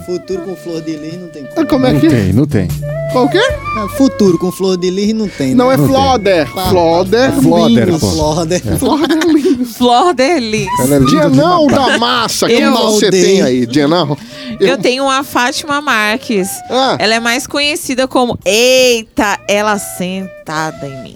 Futuro 0.05 0.41
com 0.43 0.55
flor 0.55 0.81
de 0.81 0.95
lis 0.95 1.17
não 1.19 1.27
tem 1.29 1.45
como. 1.45 1.67
Como 1.67 1.85
é 1.87 1.93
Não 1.93 1.99
que. 1.99 2.09
tem, 2.09 2.33
não 2.33 2.45
tem. 2.45 2.67
Qual 3.11 3.25
o 3.25 3.29
quê? 3.29 3.37
É, 3.39 3.97
futuro 3.97 4.37
com 4.37 4.51
flor 4.51 4.77
de 4.77 4.89
lis 4.89 5.13
não 5.13 5.27
tem. 5.27 5.53
Não, 5.53 5.67
né? 5.67 5.73
é 5.73 5.77
Floder. 5.77 6.47
Floder 6.47 7.31
Floder, 7.41 7.87
Lins. 7.89 7.99
pô. 7.99 8.07
Floder. 8.11 8.61
Floder 8.79 9.25
Lins. 9.27 9.77
Flor 9.77 10.13
de 10.13 10.39
Lis. 10.39 10.67
Ela 10.79 10.95
é 10.95 10.99
linda 10.99 11.11
de 11.29 11.29
Dienão 11.31 11.65
matar. 11.67 11.89
da 11.91 11.97
massa, 11.97 12.47
que 12.47 12.53
Eu 12.53 12.71
você 12.71 13.07
odeio. 13.07 13.25
tem 13.25 13.41
aí, 13.41 13.65
Dienão? 13.65 14.17
Eu 14.59 14.77
tenho 14.77 15.03
uma 15.03 15.23
Fátima 15.23 15.81
Marques. 15.81 16.49
Ah. 16.69 16.95
Ela 16.99 17.15
é 17.15 17.19
mais 17.19 17.45
conhecida 17.47 18.07
como 18.07 18.37
Eita, 18.45 19.39
ela 19.47 19.77
sentada 19.77 20.87
em 20.87 21.03
mim. 21.03 21.15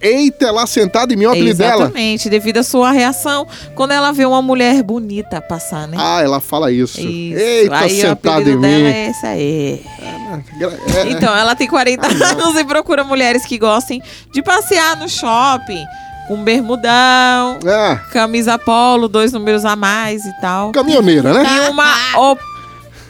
Eita, 0.00 0.46
ela 0.46 0.66
sentada 0.66 1.12
em 1.12 1.16
mim, 1.16 1.26
o 1.26 1.30
apelido 1.30 1.58
dela. 1.58 1.84
Exatamente, 1.84 2.28
devido 2.30 2.58
à 2.58 2.62
sua 2.62 2.90
reação 2.92 3.46
quando 3.74 3.92
ela 3.92 4.12
vê 4.12 4.24
uma 4.24 4.40
mulher 4.40 4.82
bonita 4.82 5.40
passar, 5.40 5.88
né? 5.88 5.96
Ah, 5.98 6.20
ela 6.22 6.40
fala 6.40 6.70
isso. 6.70 7.00
Isso. 7.00 7.38
Eita, 7.38 7.76
aí 7.78 8.00
sentada 8.00 8.36
apelido 8.40 8.58
em 8.58 8.60
dela 8.60 8.78
mim. 8.84 8.84
é 8.86 9.10
esse 9.10 9.26
aí. 9.26 9.82
É, 10.00 11.10
Então, 11.10 11.34
ela 11.34 11.54
tem 11.56 11.66
40 11.66 12.06
anos 12.06 12.56
e 12.58 12.64
procura 12.64 13.02
mulheres 13.04 13.44
que 13.44 13.58
gostem 13.58 14.02
de 14.32 14.42
passear 14.42 14.96
no 14.96 15.08
shopping 15.08 15.82
com 16.28 16.44
bermudão, 16.44 17.58
é, 17.64 17.96
camisa 18.12 18.58
polo, 18.58 19.08
dois 19.08 19.32
números 19.32 19.64
a 19.64 19.74
mais 19.74 20.24
e 20.26 20.40
tal. 20.40 20.72
caminhoneira, 20.72 21.32
né? 21.32 21.42
E 21.66 21.70
uma 21.70 21.94
op 22.16 22.40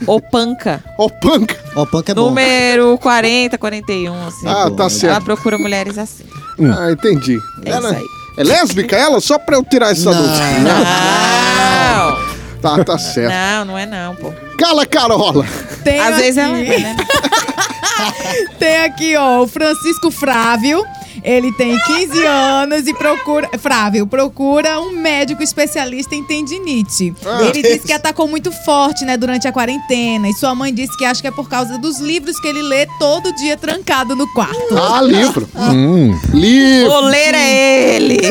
opanca. 0.06 0.82
Ó, 0.96 1.08
panca. 1.08 1.56
Ó, 1.74 1.84
punk 1.84 2.08
é 2.10 2.14
bom. 2.14 2.26
Número 2.28 2.96
40, 2.98 3.58
41, 3.58 4.26
assim. 4.28 4.46
Ah, 4.46 4.70
tá 4.70 4.84
Ela 4.84 4.90
certo. 4.90 5.24
procura 5.24 5.58
mulheres 5.58 5.98
assim. 5.98 6.24
Ah, 6.60 6.90
entendi. 6.90 7.38
É 7.64 7.70
ela, 7.70 7.90
isso 7.90 7.98
aí. 7.98 8.06
é 8.38 8.44
lésbica 8.44 8.96
ela? 8.96 9.20
Só 9.20 9.38
pra 9.38 9.56
eu 9.56 9.64
tirar 9.64 9.90
essa 9.92 10.10
Não. 10.12 10.22
dúvida. 10.22 10.44
Não, 10.60 12.28
Tá, 12.60 12.84
tá 12.84 12.98
certo. 12.98 13.32
não, 13.32 13.64
não 13.66 13.78
é 13.78 13.86
não, 13.86 14.16
pô. 14.16 14.32
Cala, 14.58 14.84
Carola. 14.84 15.46
Tem 15.84 16.00
Às 16.00 16.08
aqui, 16.14 16.16
vezes 16.22 16.36
ela 16.38 16.58
é, 16.58 16.78
né? 16.80 16.96
Tem 18.58 18.84
aqui, 18.84 19.16
ó, 19.16 19.42
o 19.42 19.48
Francisco 19.48 20.10
Frávio. 20.10 20.84
Ele 21.22 21.52
tem 21.52 21.78
15 21.78 22.24
anos 22.26 22.86
e 22.86 22.94
procura. 22.94 23.48
Frávio, 23.58 24.06
procura 24.06 24.80
um 24.80 24.92
médico 24.96 25.42
especialista 25.42 26.14
em 26.14 26.24
tendinite. 26.24 27.14
Ah. 27.24 27.42
Ele 27.44 27.62
disse 27.62 27.80
que 27.86 27.92
atacou 27.92 28.28
muito 28.28 28.50
forte, 28.52 29.04
né, 29.04 29.16
durante 29.16 29.46
a 29.48 29.52
quarentena. 29.52 30.28
E 30.28 30.34
sua 30.34 30.54
mãe 30.54 30.72
disse 30.72 30.96
que 30.96 31.04
acha 31.04 31.20
que 31.20 31.28
é 31.28 31.30
por 31.30 31.48
causa 31.48 31.78
dos 31.78 31.98
livros 32.00 32.38
que 32.40 32.48
ele 32.48 32.62
lê 32.62 32.86
todo 32.98 33.32
dia 33.34 33.56
trancado 33.56 34.14
no 34.16 34.26
quarto. 34.32 34.56
Ah, 34.76 35.00
livro. 35.02 35.48
Hum. 35.54 36.18
Livro. 36.32 36.92
O 36.92 37.00
ler 37.00 37.34
é 37.34 37.94
ele. 37.96 38.18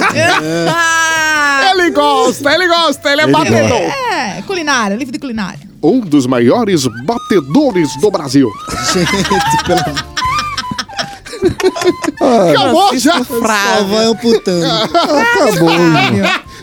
Ele 1.70 1.90
gosta, 1.92 2.54
ele 2.54 2.68
gosta, 2.68 3.12
ele 3.12 3.22
é 3.22 3.24
Ele 3.26 3.32
batedor. 3.32 3.78
é, 3.78 4.42
culinária, 4.48 4.96
livro 4.96 5.12
de 5.12 5.20
culinária. 5.20 5.60
Um 5.84 6.00
dos 6.00 6.26
maiores 6.26 6.88
batedores 7.06 7.96
do 7.98 8.10
Brasil. 8.10 8.50
Gente, 8.94 9.64
pelo 9.66 9.80
Acabou 12.28 12.98
já. 12.98 13.24
Só 13.24 13.84
vai 13.84 14.06
amputando. 14.06 14.66
Acabou. 14.94 15.70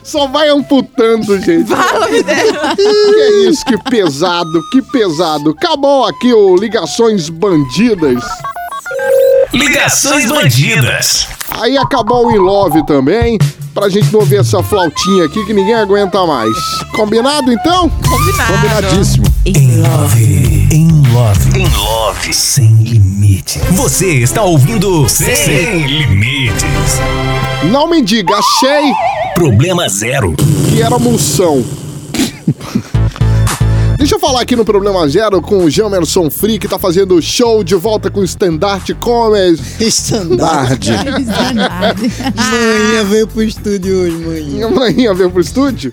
Só 0.03 0.27
vai 0.29 0.49
amputando, 0.49 1.41
gente. 1.41 1.69
Fala. 1.69 2.07
Que 2.77 3.21
é 3.21 3.49
isso, 3.49 3.65
que 3.65 3.79
pesado, 3.91 4.61
que 4.71 4.83
pesado. 4.83 5.51
Acabou 5.51 6.05
aqui 6.07 6.33
o 6.33 6.57
Ligações 6.57 7.29
Bandidas. 7.29 8.23
Ligações 9.53 10.29
Bandidas. 10.29 11.29
Aí 11.61 11.77
acabou 11.79 12.27
o 12.27 12.33
In 12.33 12.39
Love 12.39 12.85
também. 12.87 13.39
Pra 13.75 13.89
gente 13.89 14.13
não 14.13 14.21
ouvir 14.21 14.37
essa 14.37 14.63
flautinha 14.63 15.25
aqui 15.25 15.45
que 15.45 15.53
ninguém 15.53 15.75
aguenta 15.75 16.25
mais. 16.25 16.55
Combinado 16.95 17.53
então? 17.53 17.89
Combinado. 17.89 18.53
Combinadíssimo. 18.53 19.27
Em 19.45 19.81
love, 19.83 20.69
em 20.71 20.89
love, 21.13 21.59
em 21.61 21.69
love, 21.77 22.33
sem 22.33 22.73
limite. 22.85 23.59
Você 23.73 24.19
está 24.19 24.43
ouvindo 24.43 25.09
Sem, 25.09 25.87
Limites. 25.87 27.01
Não 27.65 27.89
me 27.91 28.01
diga, 28.01 28.37
achei 28.37 28.93
Problema 29.35 29.89
zero. 29.89 30.35
que 30.71 30.81
era 30.81 30.97
moção. 30.99 31.65
Deixa 34.05 34.17
eu 34.17 34.21
falar 34.21 34.43
aqui 34.43 34.55
no 34.55 34.67
Problema 34.67 35.09
Zero 35.09 35.41
com 35.41 35.65
o 35.65 35.71
Jamerson 35.71 36.29
Free, 36.29 36.59
que 36.59 36.69
tá 36.69 36.79
fazendo 36.79 37.23
show 37.23 37.65
de 37.65 37.75
volta 37.75 38.11
com 38.11 38.23
Standard 38.23 38.93
Comedy. 38.97 39.63
Estandarte. 39.81 40.91
Manhã 42.37 43.05
veio 43.09 43.27
pro 43.27 43.43
estúdio 43.43 44.03
hoje, 44.03 44.17
manhã. 44.17 44.67
Amanhã 44.67 45.15
veio 45.15 45.31
pro 45.31 45.41
estúdio? 45.41 45.91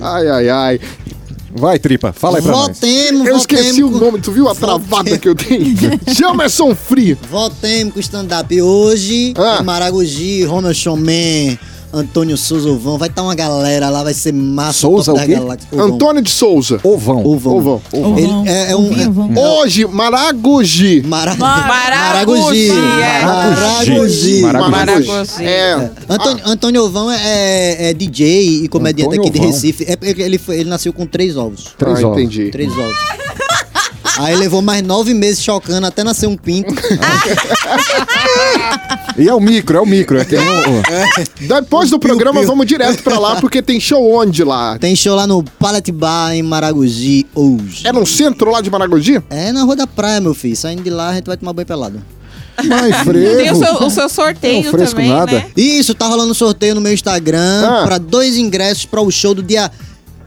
Ai, 0.00 0.28
ai, 0.28 0.48
ai. 0.48 0.80
Vai, 1.54 1.78
tripa, 1.78 2.12
fala 2.12 2.38
aí 2.38 2.42
pra 2.42 2.50
nós. 2.50 2.80
Voltemos, 2.80 3.28
Eu 3.28 3.36
esqueci 3.36 3.84
o 3.84 3.90
nome, 3.90 4.18
tu 4.18 4.32
viu 4.32 4.48
a 4.48 4.56
travada 4.56 5.16
que 5.16 5.28
eu 5.28 5.36
tenho? 5.36 5.72
Jamerson 6.18 6.74
Free. 6.74 7.16
Voltemos 7.30 7.92
com 7.92 8.00
o 8.00 8.02
stand-up 8.02 8.60
hoje. 8.60 9.34
Ah. 9.36 9.58
Em 9.60 9.64
Maragogi, 9.64 10.42
Ronald 10.42 10.76
Showman, 10.76 11.56
Antônio 11.92 12.36
Souza 12.36 12.70
Ovão. 12.70 12.96
Vai 12.96 13.08
estar 13.08 13.22
uma 13.22 13.34
galera 13.34 13.88
lá, 13.90 14.02
vai 14.02 14.14
ser 14.14 14.32
massa. 14.32 14.80
Souza 14.80 15.12
o 15.12 15.16
da 15.16 15.26
quê? 15.26 15.36
Ovão. 15.36 15.86
Antônio 15.86 16.22
de 16.22 16.30
Souza. 16.30 16.80
Ovão. 16.82 17.24
Ovão. 17.26 17.56
Ovão. 17.56 17.82
Ele 17.92 18.48
é, 18.48 18.70
é 18.70 18.76
um. 18.76 18.86
Ovinho, 18.86 19.12
vamos. 19.12 19.36
Hoje, 19.36 19.86
Maragogi. 19.86 21.02
Mara... 21.02 21.34
Maragogi. 21.34 22.68
Maragogi. 22.68 24.40
Maragogi. 24.42 24.42
Maragogi. 24.42 25.44
É. 25.44 25.90
Antônio, 26.08 26.42
Antônio 26.46 26.84
Ovão 26.84 27.10
é, 27.10 27.90
é 27.90 27.94
DJ 27.94 28.64
e 28.64 28.68
comediante 28.68 29.14
Antônio 29.14 29.22
aqui 29.22 29.30
de 29.30 29.38
Ovão. 29.38 29.52
Recife. 29.52 29.84
É, 29.86 29.96
porque 29.96 30.22
ele, 30.22 30.38
foi- 30.38 30.60
ele 30.60 30.70
nasceu 30.70 30.92
com 30.92 31.06
três 31.06 31.36
ovos. 31.36 31.74
Três 31.76 32.02
ah, 32.02 32.08
ovos. 32.08 32.18
entendi. 32.18 32.50
Três 32.50 32.70
ovos. 32.72 32.96
Aí 34.18 34.36
levou 34.36 34.60
mais 34.62 34.82
nove 34.82 35.14
meses 35.14 35.42
chocando 35.42 35.86
até 35.86 36.04
nascer 36.04 36.26
um 36.26 36.36
pinto. 36.36 36.74
E 39.18 39.28
é 39.28 39.34
o 39.34 39.40
micro, 39.40 39.76
é 39.76 39.80
o 39.80 39.86
micro. 39.86 40.18
É 40.18 40.24
Depois 41.40 41.90
do 41.90 41.98
programa, 41.98 42.40
piu. 42.40 42.48
vamos 42.48 42.66
direto 42.66 43.02
pra 43.02 43.18
lá, 43.18 43.36
porque 43.36 43.60
tem 43.60 43.78
show 43.78 44.10
onde 44.14 44.42
lá? 44.42 44.78
Tem 44.78 44.96
show 44.96 45.14
lá 45.14 45.26
no 45.26 45.42
Pallet 45.42 45.92
Bar 45.92 46.32
em 46.34 46.42
Maragogi 46.42 47.26
hoje. 47.34 47.86
É 47.86 47.92
no 47.92 48.06
centro 48.06 48.50
lá 48.50 48.60
de 48.62 48.70
Maragogi? 48.70 49.22
É 49.28 49.52
na 49.52 49.64
Rua 49.64 49.76
da 49.76 49.86
Praia, 49.86 50.20
meu 50.20 50.32
filho. 50.34 50.56
Saindo 50.56 50.82
de 50.82 50.90
lá, 50.90 51.10
a 51.10 51.14
gente 51.14 51.26
vai 51.26 51.36
tomar 51.36 51.52
banho 51.52 51.66
pelado. 51.66 52.02
Mais 52.64 52.96
Tem 53.36 53.50
o 53.52 53.56
seu, 53.56 53.74
o 53.86 53.90
seu 53.90 54.08
sorteio 54.08 54.64
Não 54.64 54.70
fresco 54.70 54.96
também, 54.96 55.10
nada. 55.10 55.32
né? 55.32 55.46
Isso, 55.56 55.94
tá 55.94 56.06
rolando 56.06 56.34
sorteio 56.34 56.74
no 56.74 56.80
meu 56.80 56.92
Instagram 56.92 57.64
Ah. 57.66 57.82
pra 57.84 57.98
dois 57.98 58.36
ingressos 58.36 58.84
pra 58.86 59.00
o 59.02 59.10
show 59.10 59.34
do 59.34 59.42
dia 59.42 59.70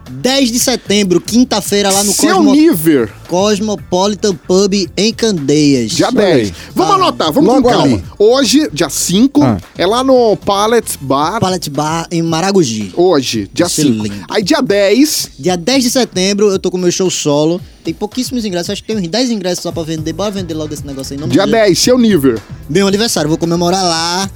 10 0.10 0.52
de 0.52 0.60
setembro, 0.60 1.20
quinta-feira, 1.20 1.92
lá 1.92 2.04
no 2.04 2.14
Seu 2.14 2.36
Cosmo- 2.36 2.54
nível. 2.54 3.10
Cosmopolitan 3.28 4.36
Pub 4.36 4.74
em 4.96 5.14
Candeias. 5.14 5.92
Dia 5.92 6.08
Olha 6.08 6.16
10. 6.18 6.48
aí. 6.50 6.54
Vamos 6.76 6.96
anotar, 6.96 7.32
vamos 7.32 7.54
com 7.56 7.64
calma. 7.64 7.84
ali. 7.84 8.04
Hoje, 8.20 8.70
dia 8.72 8.90
5, 8.90 9.44
Ah. 9.44 9.58
é 9.78 9.86
lá 9.86 10.04
no 10.04 10.36
Pallet 10.38 10.86
Bar. 11.02 11.40
Pallet 11.40 11.70
Bar 11.70 12.08
em 12.12 12.22
Maragogi. 12.22 12.92
Hoje, 12.96 13.50
dia 13.54 13.66
Excelente. 13.66 14.10
5. 14.14 14.26
Aí, 14.30 14.44
dia 14.44 14.62
10, 14.62 15.30
Dia 15.40 15.58
10 15.58 15.84
de 15.84 15.90
setembro, 15.90 16.50
eu 16.50 16.60
tô 16.60 16.70
com 16.72 16.78
o 16.78 16.80
meu 16.80 16.92
show 16.92 17.10
solo. 17.10 17.60
Tem 17.84 17.94
pouquíssimos 17.94 18.44
ingressos, 18.46 18.72
acho 18.72 18.82
que 18.82 18.88
tem 18.94 18.98
uns 19.04 19.08
10 19.08 19.30
ingressos 19.30 19.62
só 19.62 19.72
pra 19.72 19.84
vender. 19.84 20.12
Bora 20.14 20.32
vender 20.32 20.54
logo 20.56 20.74
esse 20.74 20.86
negócio 20.86 21.16
aí. 21.20 21.28
Dia 21.30 21.46
10, 21.46 21.78
seu 21.78 21.98
nível. 22.00 22.40
Meu 22.70 22.88
aniversário, 22.88 23.30
vou 23.30 23.38
comemorar 23.38 23.84
lá. 23.84 24.30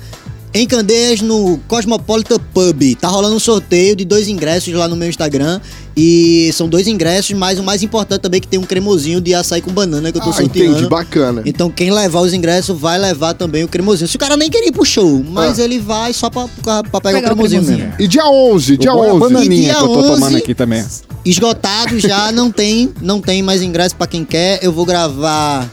Em 0.52 0.66
Candeias, 0.66 1.22
no 1.22 1.60
Cosmopolitan 1.68 2.40
Pub. 2.54 2.96
Tá 3.00 3.08
rolando 3.08 3.36
um 3.36 3.40
sorteio 3.40 3.96
de 3.96 4.04
dois 4.04 4.28
ingressos 4.28 4.74
lá 4.74 4.88
no 4.88 4.96
meu 4.96 5.08
Instagram. 5.08 5.62
E 5.96 6.50
são 6.54 6.68
dois 6.68 6.88
ingressos, 6.88 7.34
mas 7.38 7.60
o 7.60 7.64
mais 7.64 7.84
importante 7.84 8.22
também 8.22 8.38
é 8.38 8.42
que 8.42 8.48
tem 8.48 8.60
um 8.60 8.64
cremosinho 8.64 9.20
de 9.22 9.34
açaí 9.36 9.62
com 9.62 9.70
banana 9.72 10.12
que 10.12 10.18
eu 10.18 10.22
tô 10.24 10.30
Ah, 10.30 10.34
sorteando. 10.34 10.72
entendi, 10.72 10.90
bacana. 10.90 11.44
Então 11.46 11.70
quem 11.70 11.92
levar 11.92 12.22
os 12.22 12.34
ingressos 12.34 12.80
vai 12.80 12.98
levar 12.98 13.34
também 13.34 13.64
o 13.64 13.68
cremosinho. 13.68 14.08
Se 14.08 14.16
o 14.16 14.20
cara 14.20 14.36
nem 14.38 14.50
queria 14.50 14.70
ir 14.70 14.72
pro 14.72 14.86
show, 14.86 15.24
mas 15.30 15.60
Ah. 15.60 15.64
ele 15.64 15.78
vai 15.78 16.14
só 16.14 16.30
pra, 16.30 16.48
pra, 16.64 16.84
pra 16.84 17.02
pegar, 17.02 17.18
Pegar 17.20 17.30
o 17.30 17.34
o 17.34 17.36
cremosinho, 17.36 17.62
cremosinho. 17.64 17.90
mesmo. 17.90 18.02
E 18.04 18.08
dia 18.08 18.26
11, 18.26 18.78
dia 18.78 18.94
O 18.94 18.96
bom 18.96 19.04
é 19.06 19.10
a 19.10 19.14
11. 19.14 19.20
bananinha 19.34 19.62
E 19.62 19.66
dia 19.66 19.76
que 19.76 19.82
eu 19.82 19.88
tô 19.88 20.02
tomando 20.04 20.24
11? 20.26 20.36
aqui 20.38 20.56
também. 20.56 20.86
Esgotado 21.26 22.00
já, 22.00 22.32
não 22.32 22.50
tem, 22.50 22.90
não 23.02 23.20
tem 23.22 23.44
mais 23.44 23.62
ingresso 23.62 23.96
pra 23.96 24.08
quem 24.08 24.24
quer. 24.24 24.60
Eu 24.64 24.72
vou 24.72 24.86
gravar 24.86 25.70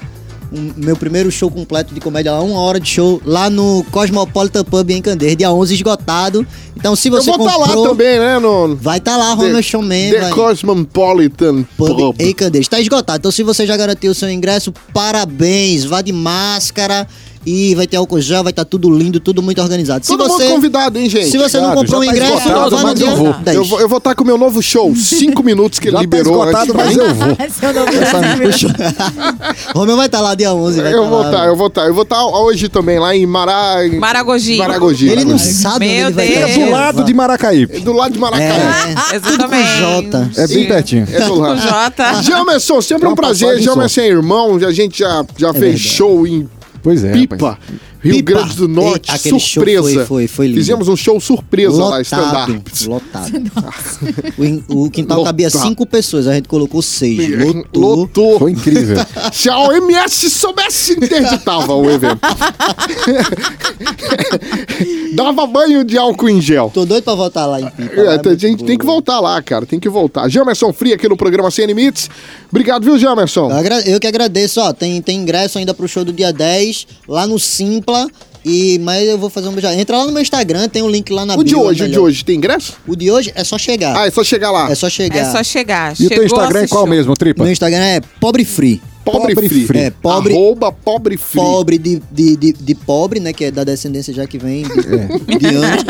um- 0.52 0.72
meu 0.76 0.96
primeiro 0.96 1.30
show 1.30 1.50
completo 1.50 1.94
de 1.94 2.00
comédia 2.00 2.32
lá, 2.32 2.40
uma 2.42 2.60
hora 2.60 2.78
de 2.80 2.88
show, 2.88 3.20
lá 3.24 3.48
no 3.50 3.84
Cosmopolitan 3.90 4.64
Pub 4.64 4.90
em 4.90 5.02
Candeias, 5.02 5.36
dia 5.36 5.50
11 5.52 5.74
esgotado. 5.74 6.46
Então 6.76 6.94
se 6.94 7.08
Eu 7.08 7.12
você 7.12 7.30
vou 7.30 7.46
estar 7.46 7.56
lá 7.58 7.68
também, 7.68 8.18
né? 8.18 8.38
No 8.38 8.76
vai 8.76 8.98
estar 8.98 9.16
lá, 9.16 9.32
Ronald 9.34 9.62
Showman, 9.62 10.10
The 10.12 10.20
vai. 10.20 10.30
Cosmopolitan 10.30 11.62
Pub 11.76 11.96
Pub. 11.96 12.16
em 12.20 12.32
Candeias. 12.32 12.64
Está 12.66 12.80
esgotado. 12.80 13.18
Então, 13.18 13.30
se 13.32 13.42
você 13.42 13.66
já 13.66 13.76
garantiu 13.76 14.12
o 14.12 14.14
seu 14.14 14.30
ingresso, 14.30 14.72
parabéns. 14.92 15.84
Vá 15.84 16.02
de 16.02 16.12
máscara 16.12 17.06
E 17.46 17.76
vai 17.76 17.86
ter 17.86 17.96
álcool 17.96 18.20
gel, 18.20 18.42
vai 18.42 18.50
estar 18.50 18.64
tudo 18.64 18.90
lindo, 18.90 19.20
tudo 19.20 19.40
muito 19.40 19.62
organizado. 19.62 20.04
Se 20.04 20.10
Todo 20.10 20.26
você, 20.26 20.42
mundo 20.42 20.54
convidado, 20.56 20.98
hein, 20.98 21.08
gente? 21.08 21.30
Se 21.30 21.38
você 21.38 21.60
não 21.60 21.74
comprou 21.74 22.00
o 22.00 22.04
tá 22.04 22.10
ingresso, 22.10 22.48
esgotado, 22.48 22.88
no 22.88 22.94
dia 22.94 23.06
eu 23.06 23.16
vou. 23.16 23.32
10. 23.34 23.56
Eu 23.56 23.64
vou, 23.64 23.80
eu 23.80 23.88
vou 23.88 23.98
estar 23.98 24.16
com 24.16 24.24
o 24.24 24.26
meu 24.26 24.36
novo 24.36 24.60
show. 24.60 24.92
Cinco 24.96 25.44
minutos 25.44 25.78
que 25.78 25.86
ele 25.86 25.92
Já 25.92 25.98
tá 25.98 26.02
liberou 26.02 26.40
esgotado, 26.40 26.72
antes 26.72 26.74
mas 26.74 26.96
eu 26.96 27.14
vou. 27.14 27.30
É. 27.30 27.36
Romeu 29.78 29.96
vai 29.96 30.06
estar 30.06 30.20
lá 30.20 30.34
dia 30.34 30.52
11. 30.52 30.82
Vai 30.82 30.92
Eu 30.92 31.04
tá 31.04 31.08
vou 31.08 31.20
lá. 31.20 31.26
estar, 31.26 31.46
eu 31.46 31.54
vou 31.56 31.66
estar. 31.68 31.86
Eu 31.86 31.94
vou 31.94 32.02
estar 32.02 32.26
hoje 32.26 32.68
também, 32.68 32.98
lá 32.98 33.14
em 33.14 33.24
Mará... 33.26 33.76
Maragogi. 33.96 34.56
Maragogi. 34.56 35.08
Ele 35.08 35.24
não 35.24 35.38
sabe 35.38 35.86
Meu 35.86 36.08
onde 36.08 36.20
ele 36.20 36.24
vai 36.28 36.28
estar. 36.28 36.48
É 36.48 36.66
do 36.66 36.70
lado 36.72 37.04
de 37.04 37.14
Maracaípe. 37.14 37.78
Do 37.78 37.92
lado 37.92 38.12
de 38.12 38.18
Maracanã. 38.18 38.52
É, 38.52 38.94
Exatamente. 39.14 39.78
Jota. 39.78 40.28
É 40.36 40.48
bem 40.48 40.66
pertinho. 40.66 41.06
É 41.12 41.20
do 41.20 41.36
lado. 41.36 41.60
Jota. 41.60 42.22
Jamerson, 42.22 42.82
sempre 42.82 43.06
um 43.06 43.14
prazer. 43.14 43.60
Jamerson 43.60 44.00
é 44.00 44.08
irmão, 44.08 44.56
a 44.56 44.72
gente 44.72 44.98
já, 44.98 45.24
já 45.36 45.52
fez 45.52 45.62
verdade. 45.62 45.88
show 45.88 46.26
em 46.26 46.48
Pois 46.86 47.02
é. 47.02 47.10
Pipa, 47.10 47.34
rapaz. 47.34 47.58
Rio 48.02 48.14
Pipa. 48.16 48.32
Grande 48.32 48.56
do 48.56 48.68
Norte, 48.68 49.10
show 49.18 49.38
surpresa. 49.40 49.82
foi- 49.82 50.04
foi- 50.06 50.26
foi 50.28 50.46
lindo. 50.48 50.58
Fizemos 50.58 50.88
um 50.88 50.96
show 50.96 51.18
surpresa 51.20 51.76
lá, 51.76 51.84
Lotado, 51.98 52.02
stand-up. 52.02 52.88
lotado. 52.88 53.32
O, 54.68 54.84
o 54.84 54.90
quintal 54.90 55.24
cabia 55.24 55.46
Lotado. 55.46 55.62
cinco 55.62 55.86
pessoas, 55.86 56.26
a 56.26 56.34
gente 56.34 56.48
colocou 56.48 56.82
seis. 56.82 57.18
Lotou. 57.38 57.94
Lotou. 57.96 58.38
Foi 58.38 58.52
incrível. 58.52 58.96
Se 59.32 59.48
a 59.48 59.58
OMS 59.58 60.28
soubesse, 60.30 60.92
interditava 60.92 61.74
o 61.74 61.90
evento. 61.90 62.20
Dava 65.14 65.46
banho 65.46 65.84
de 65.84 65.96
álcool 65.96 66.28
em 66.28 66.40
gel. 66.40 66.70
Tô 66.72 66.84
doido 66.84 67.04
pra 67.04 67.14
voltar 67.14 67.46
lá 67.46 67.60
em 67.60 67.70
Pipa. 67.70 67.94
É, 68.00 68.04
lá 68.04 68.12
a 68.14 68.16
muito 68.16 68.38
gente 68.38 68.64
tem 68.64 68.76
que 68.78 68.84
voltar 68.84 69.20
lá, 69.20 69.40
cara. 69.42 69.64
Tem 69.64 69.80
que 69.80 69.88
voltar. 69.88 70.28
Jamerson 70.28 70.72
Fria 70.72 70.94
aqui 70.94 71.08
no 71.08 71.16
programa 71.16 71.50
Sem 71.50 71.66
Limites. 71.66 72.10
Obrigado, 72.50 72.84
viu, 72.84 72.98
Jamerson? 72.98 73.50
Eu 73.50 73.94
Eu 73.96 74.00
que 74.00 74.06
agradeço, 74.06 74.60
ó. 74.60 74.72
Tem, 74.72 75.00
tem 75.00 75.18
ingresso 75.18 75.58
ainda 75.58 75.72
pro 75.72 75.88
show 75.88 76.04
do 76.04 76.12
dia 76.12 76.32
10, 76.32 76.86
lá 77.08 77.26
no 77.26 77.38
Simpla. 77.38 77.95
E, 78.44 78.78
mas 78.78 79.08
eu 79.08 79.18
vou 79.18 79.28
fazer 79.28 79.48
um 79.48 79.52
beijo. 79.52 79.66
Entra 79.68 79.98
lá 79.98 80.06
no 80.06 80.12
meu 80.12 80.22
Instagram, 80.22 80.68
tem 80.68 80.80
um 80.82 80.88
link 80.88 81.12
lá 81.12 81.26
na 81.26 81.34
O 81.34 81.42
de 81.42 81.52
bio, 81.54 81.64
hoje, 81.64 81.82
o 81.82 81.88
de 81.88 81.98
hoje, 81.98 82.24
tem 82.24 82.36
ingresso? 82.36 82.74
O 82.86 82.94
de 82.94 83.10
hoje 83.10 83.32
é 83.34 83.42
só 83.42 83.58
chegar. 83.58 83.96
Ah, 83.96 84.06
é 84.06 84.10
só 84.10 84.22
chegar 84.22 84.52
lá. 84.52 84.70
É 84.70 84.74
só 84.76 84.88
chegar. 84.88 85.18
É 85.18 85.24
só 85.24 85.42
chegar. 85.42 85.94
E 85.98 86.06
o 86.06 86.08
teu 86.08 86.22
Chegou, 86.22 86.24
Instagram 86.26 86.60
é 86.62 86.68
qual 86.68 86.82
assistiu. 86.84 86.96
mesmo, 86.96 87.14
Tripa? 87.16 87.42
Meu 87.42 87.52
Instagram 87.52 87.84
é 87.84 88.00
Pobre 88.20 88.44
Free. 88.44 88.80
Pobre, 89.06 89.34
Pobre 89.34 89.48
free. 89.48 89.66
free. 89.66 89.78
É, 89.82 89.90
pobre- 89.90 90.34
Arroba 90.34 90.72
pobre 90.72 91.16
free. 91.16 91.40
Pobre 91.40 91.78
de, 91.78 92.02
de, 92.10 92.36
de, 92.36 92.52
de 92.52 92.74
pobre, 92.74 93.20
né? 93.20 93.32
Que 93.32 93.44
é 93.46 93.50
da 93.52 93.62
descendência 93.62 94.12
já 94.12 94.26
que 94.26 94.36
vem 94.36 94.64
de, 94.64 95.38
de 95.38 95.46
antes. 95.56 95.84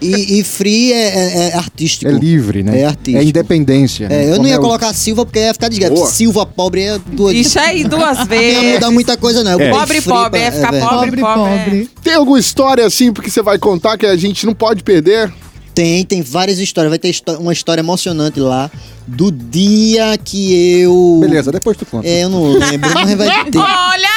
E, 0.00 0.40
e 0.40 0.44
free 0.44 0.92
é, 0.92 0.96
é- 1.08 1.48
é 1.50 1.54
artístico. 1.54 2.10
É 2.10 2.14
livre, 2.14 2.62
né? 2.64 2.80
É 2.80 2.84
artístico. 2.86 3.18
É 3.18 3.24
independência. 3.24 4.08
né? 4.08 4.24
É, 4.24 4.30
eu 4.32 4.38
não 4.38 4.46
ia 4.48 4.54
é 4.54 4.58
o- 4.58 4.60
colocar 4.60 4.92
Silva 4.92 5.24
porque 5.24 5.38
ia 5.38 5.52
ficar 5.54 5.68
desgraçado. 5.68 6.00
Boa. 6.00 6.10
Silva 6.10 6.44
pobre 6.44 6.82
é 6.82 6.98
doido. 6.98 7.36
Ixi 7.36 7.58
aí, 7.58 7.84
duas 7.84 8.18
Não 8.18 8.24
ia 8.24 8.26
vezes. 8.26 8.72
mudar 8.74 8.90
muita 8.90 9.16
coisa, 9.16 9.44
não. 9.44 9.60
É. 9.60 9.70
Pobre, 9.70 10.00
free 10.00 10.12
pobre, 10.12 10.30
pra- 10.30 10.38
ia 10.40 10.52
ficar 10.52 10.70
verdade. 10.72 10.94
pobre, 10.94 11.20
Pobre, 11.20 11.22
pobre. 11.22 11.64
pobre. 11.64 11.90
Tem 12.02 12.14
alguma 12.14 12.38
história 12.38 12.84
assim 12.84 13.12
porque 13.12 13.30
você 13.30 13.40
vai 13.42 13.58
contar 13.58 13.96
que 13.96 14.04
a 14.06 14.16
gente 14.16 14.44
não 14.46 14.54
pode 14.54 14.82
perder? 14.82 15.32
Tem, 15.74 16.04
tem 16.04 16.20
várias 16.22 16.58
histórias. 16.58 16.90
Vai 16.90 16.98
ter 16.98 17.14
uma 17.38 17.52
história 17.52 17.80
emocionante 17.80 18.38
lá 18.38 18.70
do 19.06 19.30
dia 19.32 20.18
que 20.22 20.80
eu. 20.80 21.18
Beleza, 21.20 21.50
depois 21.50 21.76
tu 21.76 21.86
conta. 21.86 22.06
É, 22.06 22.24
eu 22.24 22.28
não 22.28 22.52
lembro, 22.52 22.90
mas 22.94 23.14
vai 23.14 23.44
ter. 23.50 23.58
Olha 23.58 24.08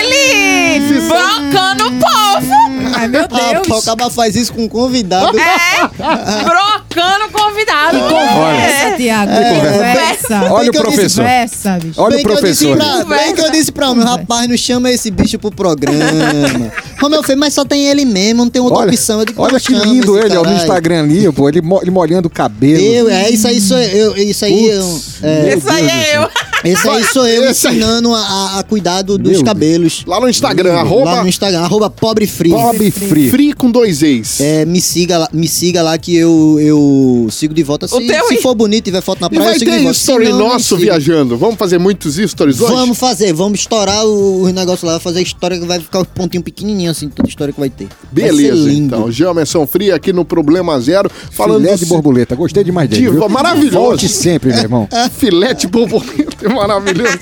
ele! 0.00 1.00
Brocando 1.08 1.86
o 1.88 1.90
povo! 1.90 2.52
Ai, 2.94 3.08
meu 3.08 3.22
Ah, 3.30 3.52
Deus. 3.62 3.68
o 3.68 3.74
acaba 3.74 4.08
faz 4.10 4.36
isso 4.36 4.52
com 4.52 4.64
um 4.64 4.68
convidado. 4.68 5.36
É! 5.38 5.90
Brocando 6.96 7.24
o 7.26 7.30
convidado! 7.30 7.98
Conversa, 7.98 8.86
É. 8.88 8.96
Tiago. 8.96 9.30
É, 9.32 9.60
Conversa. 9.60 10.52
Olha 10.52 10.58
Bem 10.60 10.68
o 10.68 10.72
que 10.72 10.78
eu 10.78 10.82
professor. 10.82 11.22
Conversa, 11.22 11.78
bicho. 11.82 12.00
Olha 12.00 12.08
o 12.08 12.16
Bem 12.16 12.24
que 12.24 12.30
eu 12.32 12.34
disse 12.42 12.64
professor. 12.66 12.76
pra- 13.04 13.16
Bem 13.16 13.34
que 13.34 13.40
eu 13.42 13.50
disse 13.50 13.72
pra 13.72 13.94
mim, 13.94 14.02
rapaz, 14.04 14.48
não 14.48 14.56
chama 14.56 14.90
esse 14.90 15.10
bicho 15.10 15.38
pro 15.38 15.50
programa. 15.50 15.98
Romeu 17.00 17.22
fez, 17.22 17.38
mas 17.38 17.52
só 17.52 17.64
tem 17.64 17.86
ele 17.88 18.04
mesmo, 18.06 18.44
não 18.44 18.50
tem 18.50 18.62
outra 18.62 18.78
Olha, 18.78 18.88
opção. 18.90 19.18
Eu 19.20 19.26
digo, 19.26 19.42
olha 19.42 19.60
que 19.60 19.72
lindo 19.74 20.18
ele, 20.18 20.34
ó, 20.36 20.42
no. 20.42 20.52
Instagram 20.56 21.02
ali, 21.02 21.30
pô, 21.32 21.48
ele, 21.48 21.60
mo- 21.60 21.80
ele 21.82 21.90
molhando 21.90 22.28
o 22.28 22.30
cabelo. 22.30 22.80
Eu, 22.82 23.10
é, 23.10 23.28
isso 23.28 23.46
aí 23.46 23.60
sou 23.60 23.78
eu. 23.78 24.16
Isso 24.16 24.44
aí 24.46 24.68
eu. 24.70 24.82
Putz, 24.82 25.22
É, 25.22 25.42
meu 25.48 25.58
Isso 25.58 25.68
aí 25.68 25.82
Deus 25.82 25.92
do 25.92 25.98
é 25.98 26.16
eu. 26.16 26.72
esse 26.72 26.88
aí 26.88 27.04
sou 27.04 27.26
eu 27.28 27.50
ensinando 27.50 28.14
a, 28.14 28.18
a- 28.20 28.58
a 28.60 28.62
cuidar 28.62 29.02
do- 29.02 29.18
dos 29.18 29.32
Meu 29.32 29.44
cabelos. 29.44 30.04
Lá 30.06 30.18
no 30.18 30.28
Instagram, 30.28 30.72
Lá 30.72 30.80
arroba 30.80 31.22
no 31.22 31.28
Instagram, 31.28 31.60
arroba 31.60 31.90
pobre 31.90 32.26
free. 32.26 32.50
Pobre 32.50 32.90
free. 32.90 33.30
free 33.30 33.52
com 33.52 33.70
dois 33.70 34.02
ex. 34.02 34.40
É, 34.40 34.64
me 34.64 34.80
siga 34.80 35.18
lá, 35.18 35.28
me 35.32 35.46
siga 35.46 35.82
lá 35.82 35.98
que 35.98 36.16
eu, 36.16 36.58
eu 36.60 36.85
sigo 37.30 37.54
de 37.54 37.62
volta. 37.62 37.86
Se, 37.88 38.06
teu 38.06 38.28
se 38.28 38.38
for 38.38 38.54
bonito 38.54 38.80
e 38.80 38.90
tiver 38.90 39.00
foto 39.00 39.20
na 39.20 39.28
praia, 39.30 39.44
vai 39.44 39.54
eu 39.54 39.58
sigo 39.58 39.70
de 39.70 39.78
volta. 39.78 39.96
Story 39.96 40.28
não, 40.28 40.38
nosso 40.38 40.76
viajando. 40.76 41.36
Vamos 41.36 41.56
fazer 41.56 41.78
muitos 41.78 42.16
stories 42.16 42.60
hoje? 42.60 42.72
Vamos 42.72 42.98
fazer, 42.98 43.32
vamos 43.32 43.60
estourar 43.60 44.04
o, 44.04 44.42
o 44.42 44.48
negócio 44.52 44.86
lá, 44.86 44.98
fazer 44.98 45.20
a 45.20 45.22
história 45.22 45.58
que 45.58 45.64
vai 45.64 45.80
ficar 45.80 46.00
um 46.00 46.04
pontinho 46.04 46.42
pequenininho 46.42 46.90
assim, 46.90 47.08
toda 47.08 47.28
a 47.28 47.30
história 47.30 47.52
que 47.52 47.60
vai 47.60 47.70
ter. 47.70 47.86
vai 47.86 48.24
Beleza, 48.24 48.54
lindo. 48.68 48.96
então. 48.96 49.10
Jamerson 49.10 49.66
Fria 49.66 49.94
aqui 49.94 50.12
no 50.12 50.24
Problema 50.24 50.78
Zero. 50.80 51.10
Falando 51.30 51.62
Filé 51.62 51.76
de 51.76 51.86
borboleta, 51.86 52.34
gostei 52.34 52.64
demais 52.64 52.88
dele. 52.88 53.02
Diva, 53.10 53.28
maravilhoso. 53.28 53.76
Volte 53.78 54.08
sempre, 54.08 54.50
meu 54.50 54.58
irmão. 54.58 54.88
Filé 55.16 55.54
de 55.54 55.66
borboleta, 55.66 56.46
é 56.46 56.48
maravilhoso. 56.48 57.18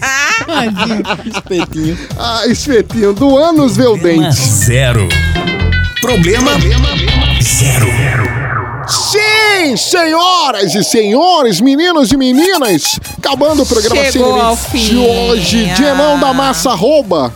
Espetinho. 1.27 1.99
Ah, 2.19 2.47
espetinho. 2.47 3.13
Do 3.13 3.37
Anos 3.37 3.77
Vê 3.77 3.87
o 3.87 3.97
Dente. 3.97 4.37
Zero. 4.41 5.09
Problema 6.01 6.53
zero. 7.43 8.44
Sim, 8.89 9.77
senhoras 9.77 10.75
e 10.75 10.85
senhores, 10.85 11.61
meninos 11.61 12.13
e 12.13 12.17
meninas, 12.17 12.99
acabando 13.19 13.63
o 13.63 13.67
programa 13.67 14.05
Chegou 14.11 14.33
Sem 14.33 14.41
ao 14.41 14.51
Limites 14.51 14.67
fim. 14.67 14.79
de 14.79 14.97
hoje. 14.99 15.65
Dienão 15.75 16.19
da 16.19 16.33
Massa 16.33 16.71
Arroba. 16.71 17.33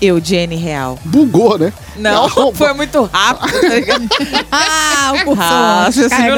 Eugênio 0.00 0.58
Real. 0.58 0.98
Bugou, 1.04 1.58
né? 1.58 1.72
Não, 1.96 2.24
Arroba. 2.24 2.52
foi 2.56 2.72
muito 2.74 3.02
rápido. 3.04 3.56
Ah, 4.50 5.12
o. 5.24 5.36
Ah. 5.38 5.88
Cecilio 5.92 6.36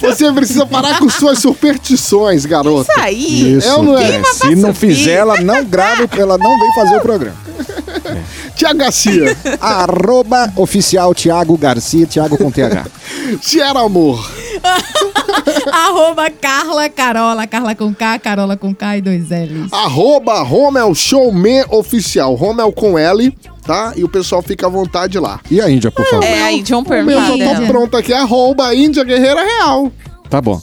Você 0.00 0.32
precisa 0.32 0.66
parar 0.66 0.98
com 0.98 1.08
suas 1.10 1.38
superstições, 1.40 2.46
garoto. 2.46 2.88
Isso 2.90 3.00
aí. 3.00 3.56
Isso. 3.56 3.68
É 3.68 3.74
ou 3.74 3.82
não 3.82 3.98
é? 3.98 4.22
Se 4.24 4.54
não 4.54 4.72
fizer, 4.72 5.14
ela 5.14 5.40
não 5.40 5.64
grava, 5.64 6.08
ela 6.16 6.38
não 6.38 6.58
vem 6.58 6.74
fazer 6.74 6.96
o 6.96 7.00
programa. 7.00 7.36
Tiago 8.56 8.78
Garcia. 8.78 9.36
Arroba 9.60 10.52
oficial 10.56 11.14
Thiago 11.14 11.56
Garcia, 11.56 12.06
Thiago 12.06 12.36
com 12.38 12.50
TH. 12.50 12.86
Tiara 13.42 13.80
Amor. 13.80 14.30
Arroba 15.72 16.30
Carla 16.30 16.88
Carola. 16.88 17.46
Carla 17.46 17.74
com 17.74 17.92
K, 17.94 18.18
Carola 18.18 18.56
com 18.56 18.74
K 18.74 18.98
e 18.98 19.00
dois 19.02 19.28
L's. 19.30 19.72
Arroba 19.72 20.42
Romel 20.42 20.94
Showman 20.94 21.64
Oficial. 21.70 22.34
Romel 22.34 22.72
com 22.72 22.98
L, 22.98 23.36
tá? 23.66 23.92
E 23.96 24.04
o 24.04 24.08
pessoal 24.08 24.42
fica 24.42 24.66
à 24.66 24.70
vontade 24.70 25.18
lá. 25.18 25.40
E 25.50 25.60
a 25.60 25.68
Índia, 25.70 25.90
por 25.90 26.04
favor? 26.06 26.24
É, 26.24 26.52
John 26.62 26.82
O 26.82 26.88
meu 27.04 27.20
já 27.20 27.26
Permita. 27.26 27.60
tô 27.60 27.66
pronto 27.66 27.96
aqui. 27.96 28.12
Arroba 28.12 28.74
Índia 28.74 29.04
Guerreira 29.04 29.42
Real. 29.42 29.90
Tá 30.30 30.40
bom. 30.40 30.60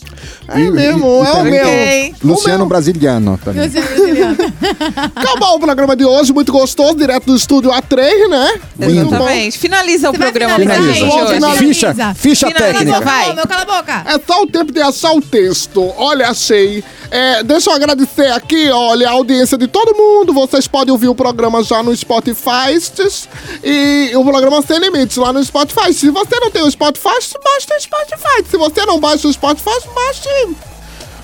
É 0.47 0.57
mesmo, 0.57 1.23
é 1.23 1.31
o 1.33 1.43
meu. 1.43 2.15
Luciano 2.23 2.55
O 2.55 2.59
meu. 2.59 2.65
Brasiliano 2.67 3.39
também. 3.43 3.63
É 3.65 3.67
brasiliano. 3.69 4.37
Acabou 5.15 5.55
o 5.55 5.59
programa 5.59 5.95
de 5.95 6.03
hoje, 6.03 6.33
muito 6.33 6.51
gostoso, 6.51 6.95
direto 6.95 7.25
do 7.25 7.35
estúdio 7.35 7.71
A3, 7.71 8.27
né? 8.29 8.59
Exatamente. 8.79 9.57
Finaliza 9.57 10.09
o 10.09 10.11
Você 10.13 10.17
programa 10.17 10.55
Finaliza. 10.55 10.93
gente 10.93 11.03
hoje. 11.15 11.33
Finaliza. 11.35 11.57
Ficha, 11.59 12.13
ficha 12.15 12.47
Finaliza, 12.47 12.73
técnica. 12.79 13.01
vai. 13.01 13.29
Ô, 13.31 13.33
meu, 13.35 13.47
cala 13.47 13.61
a 13.61 13.65
boca. 13.65 14.03
É 14.07 14.19
só 14.25 14.43
o 14.43 14.47
tempo 14.47 14.71
de 14.71 14.81
achar 14.81 15.13
o 15.13 15.21
texto. 15.21 15.93
Olha, 15.97 16.29
achei. 16.29 16.83
É, 17.11 17.43
deixa 17.43 17.69
eu 17.69 17.75
agradecer 17.75 18.31
aqui, 18.31 18.69
olha, 18.71 19.09
a 19.09 19.11
audiência 19.11 19.57
de 19.57 19.67
todo 19.67 19.93
mundo. 19.93 20.31
Vocês 20.33 20.65
podem 20.65 20.93
ouvir 20.93 21.09
o 21.09 21.15
programa 21.15 21.61
já 21.61 21.83
no 21.83 21.93
Spotify 21.95 22.71
e 23.61 24.11
o 24.15 24.23
programa 24.23 24.61
Sem 24.61 24.79
Limites 24.79 25.17
lá 25.17 25.33
no 25.33 25.43
Spotify. 25.43 25.93
Se 25.93 26.09
você 26.09 26.39
não 26.39 26.49
tem 26.49 26.63
o 26.63 26.71
Spotify, 26.71 27.03
baixa 27.43 27.75
o 27.77 27.81
Spotify. 27.81 28.49
Se 28.49 28.55
você 28.57 28.85
não 28.85 28.97
baixa 28.97 29.27
o 29.27 29.33
Spotify, 29.33 29.69
baixe 29.93 30.55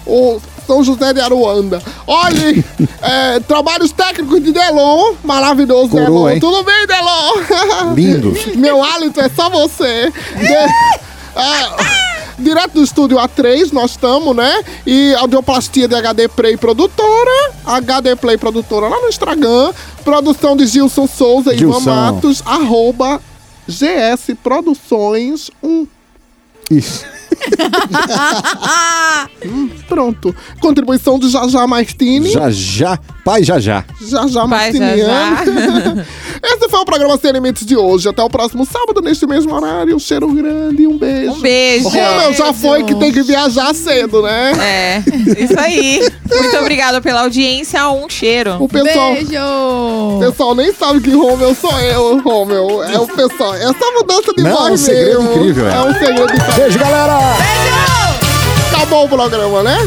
o 0.06 0.42
São 0.68 0.84
José 0.84 1.14
de 1.14 1.22
Aruanda. 1.22 1.82
Olhe, 2.06 2.66
é, 3.02 3.40
trabalhos 3.40 3.94
técnicos 3.94 4.44
de 4.44 4.52
Delon. 4.52 5.16
Maravilhoso, 5.24 5.96
Delon. 5.96 6.30
hein? 6.30 6.40
Tudo 6.42 6.64
bem, 6.64 6.86
Delon? 6.86 7.94
Lindo. 7.94 8.34
Meu 8.60 8.84
hálito 8.84 9.22
é 9.22 9.30
só 9.30 9.50
você. 9.50 10.12
De- 10.36 10.54
é, 11.40 12.17
direto 12.38 12.74
do 12.74 12.84
estúdio 12.84 13.18
A3, 13.18 13.72
nós 13.72 13.92
estamos, 13.92 14.36
né? 14.36 14.64
E 14.86 15.14
audioplastia 15.16 15.88
de 15.88 15.96
HD 15.96 16.28
Play 16.28 16.58
Produtora. 16.58 17.54
HD 17.66 18.16
Play 18.16 18.38
Produtora 18.38 18.88
lá 18.88 19.00
no 19.02 19.08
Instagram. 19.08 19.74
Produção 20.04 20.56
de 20.56 20.68
Gilson 20.68 21.08
Souza 21.08 21.54
e 21.54 21.60
Ivan. 21.60 21.80
Matos. 21.80 22.42
Arroba 22.46 23.22
GS 23.68 24.36
Produções 24.42 25.52
1. 25.62 25.88
Isso. 26.70 27.06
Hum, 29.46 29.70
pronto. 29.88 30.36
Contribuição 30.60 31.20
do 31.20 31.30
Jajá 31.30 31.66
Martini. 31.68 32.30
Já 32.32 32.50
já. 32.50 33.00
Pai 33.24 33.44
já 33.44 33.60
já. 33.60 33.84
Jajá 34.02 34.46
Vai, 34.46 34.72
já, 34.74 34.80
Martiniano. 34.80 36.06
Esse 36.44 36.70
foi 36.70 36.80
o 36.80 36.86
programa 36.86 37.18
Sem 37.18 37.32
Limites 37.32 37.66
de 37.66 37.76
hoje. 37.76 38.08
Até 38.08 38.24
o 38.24 38.30
próximo 38.30 38.66
sábado, 38.66 39.02
neste 39.02 39.26
mesmo 39.28 39.54
horário. 39.54 39.96
Um 39.96 40.00
cheiro 40.00 40.32
grande 40.32 40.84
e 40.84 40.88
um 40.88 40.98
beijo. 40.98 41.34
Um 41.34 41.42
beijo. 41.42 41.90
Romeu 41.90 42.34
já 42.34 42.54
foi 42.54 42.84
que 42.84 42.96
tem 42.96 43.12
que 43.12 43.22
viajar 43.24 43.74
cedo, 43.76 44.22
né? 44.22 44.54
É, 44.60 45.04
isso 45.44 45.60
aí. 45.60 46.08
Muito 46.30 46.56
obrigada 46.62 47.02
pela 47.02 47.22
audiência. 47.22 47.90
Um 47.90 48.08
cheiro. 48.10 48.56
O 48.64 48.70
pessoal, 48.70 49.14
Beijo! 49.14 49.36
o 49.42 50.20
pessoal 50.20 50.56
nem 50.56 50.74
sabe 50.74 51.02
que 51.02 51.10
Romeu 51.12 51.54
sou 51.56 51.78
eu, 51.82 52.20
Romeu. 52.22 52.84
É 52.84 52.98
o 52.98 53.08
pessoal. 53.08 53.54
É 53.56 53.68
só 53.74 53.94
mudança 53.94 54.34
de 54.36 54.44
Não, 54.44 54.56
voz 54.56 54.70
é 54.70 54.74
um 54.74 54.78
segredo 54.78 55.24
mesmo. 55.24 55.36
incrível, 55.36 55.68
é. 55.68 55.74
É 55.74 55.82
um 55.82 55.94
segredo 55.94 56.24
incrível. 56.24 56.57
Beijo, 56.58 56.80
galera! 56.80 57.20
Acabou 58.74 59.06
o 59.06 59.10
programa, 59.10 59.62
né? 59.62 59.78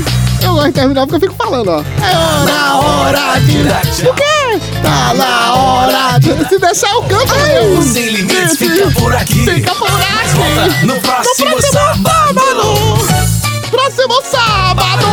Eu 0.41 0.53
gosto 0.53 0.67
de 0.69 0.73
terminar 0.73 1.05
porque 1.05 1.17
eu 1.17 1.21
fico 1.29 1.35
falando, 1.35 1.69
ó. 1.69 1.81
É 1.81 2.45
na 2.47 2.79
hora 2.79 3.41
de... 3.41 4.07
O 4.09 4.15
quê? 4.15 4.61
Tá 4.81 5.13
na 5.15 5.55
hora 5.57 6.19
de... 6.21 6.49
Se 6.49 6.59
deixar 6.61 6.93
eu 6.93 7.03
canto 7.03 7.35
mesmo. 7.35 7.83
Sem 7.83 8.11
limites 8.11 8.57
fica 8.57 8.89
por 8.93 9.13
aqui. 9.13 9.45
Fica 9.51 9.75
por 9.75 9.91
aqui. 9.91 10.87
no 10.87 10.95
próximo 11.01 11.51
próximo 11.51 11.73
sábado. 11.73 12.05
sábado. 12.05 13.71
Próximo 13.73 14.23
sábado. 14.23 15.07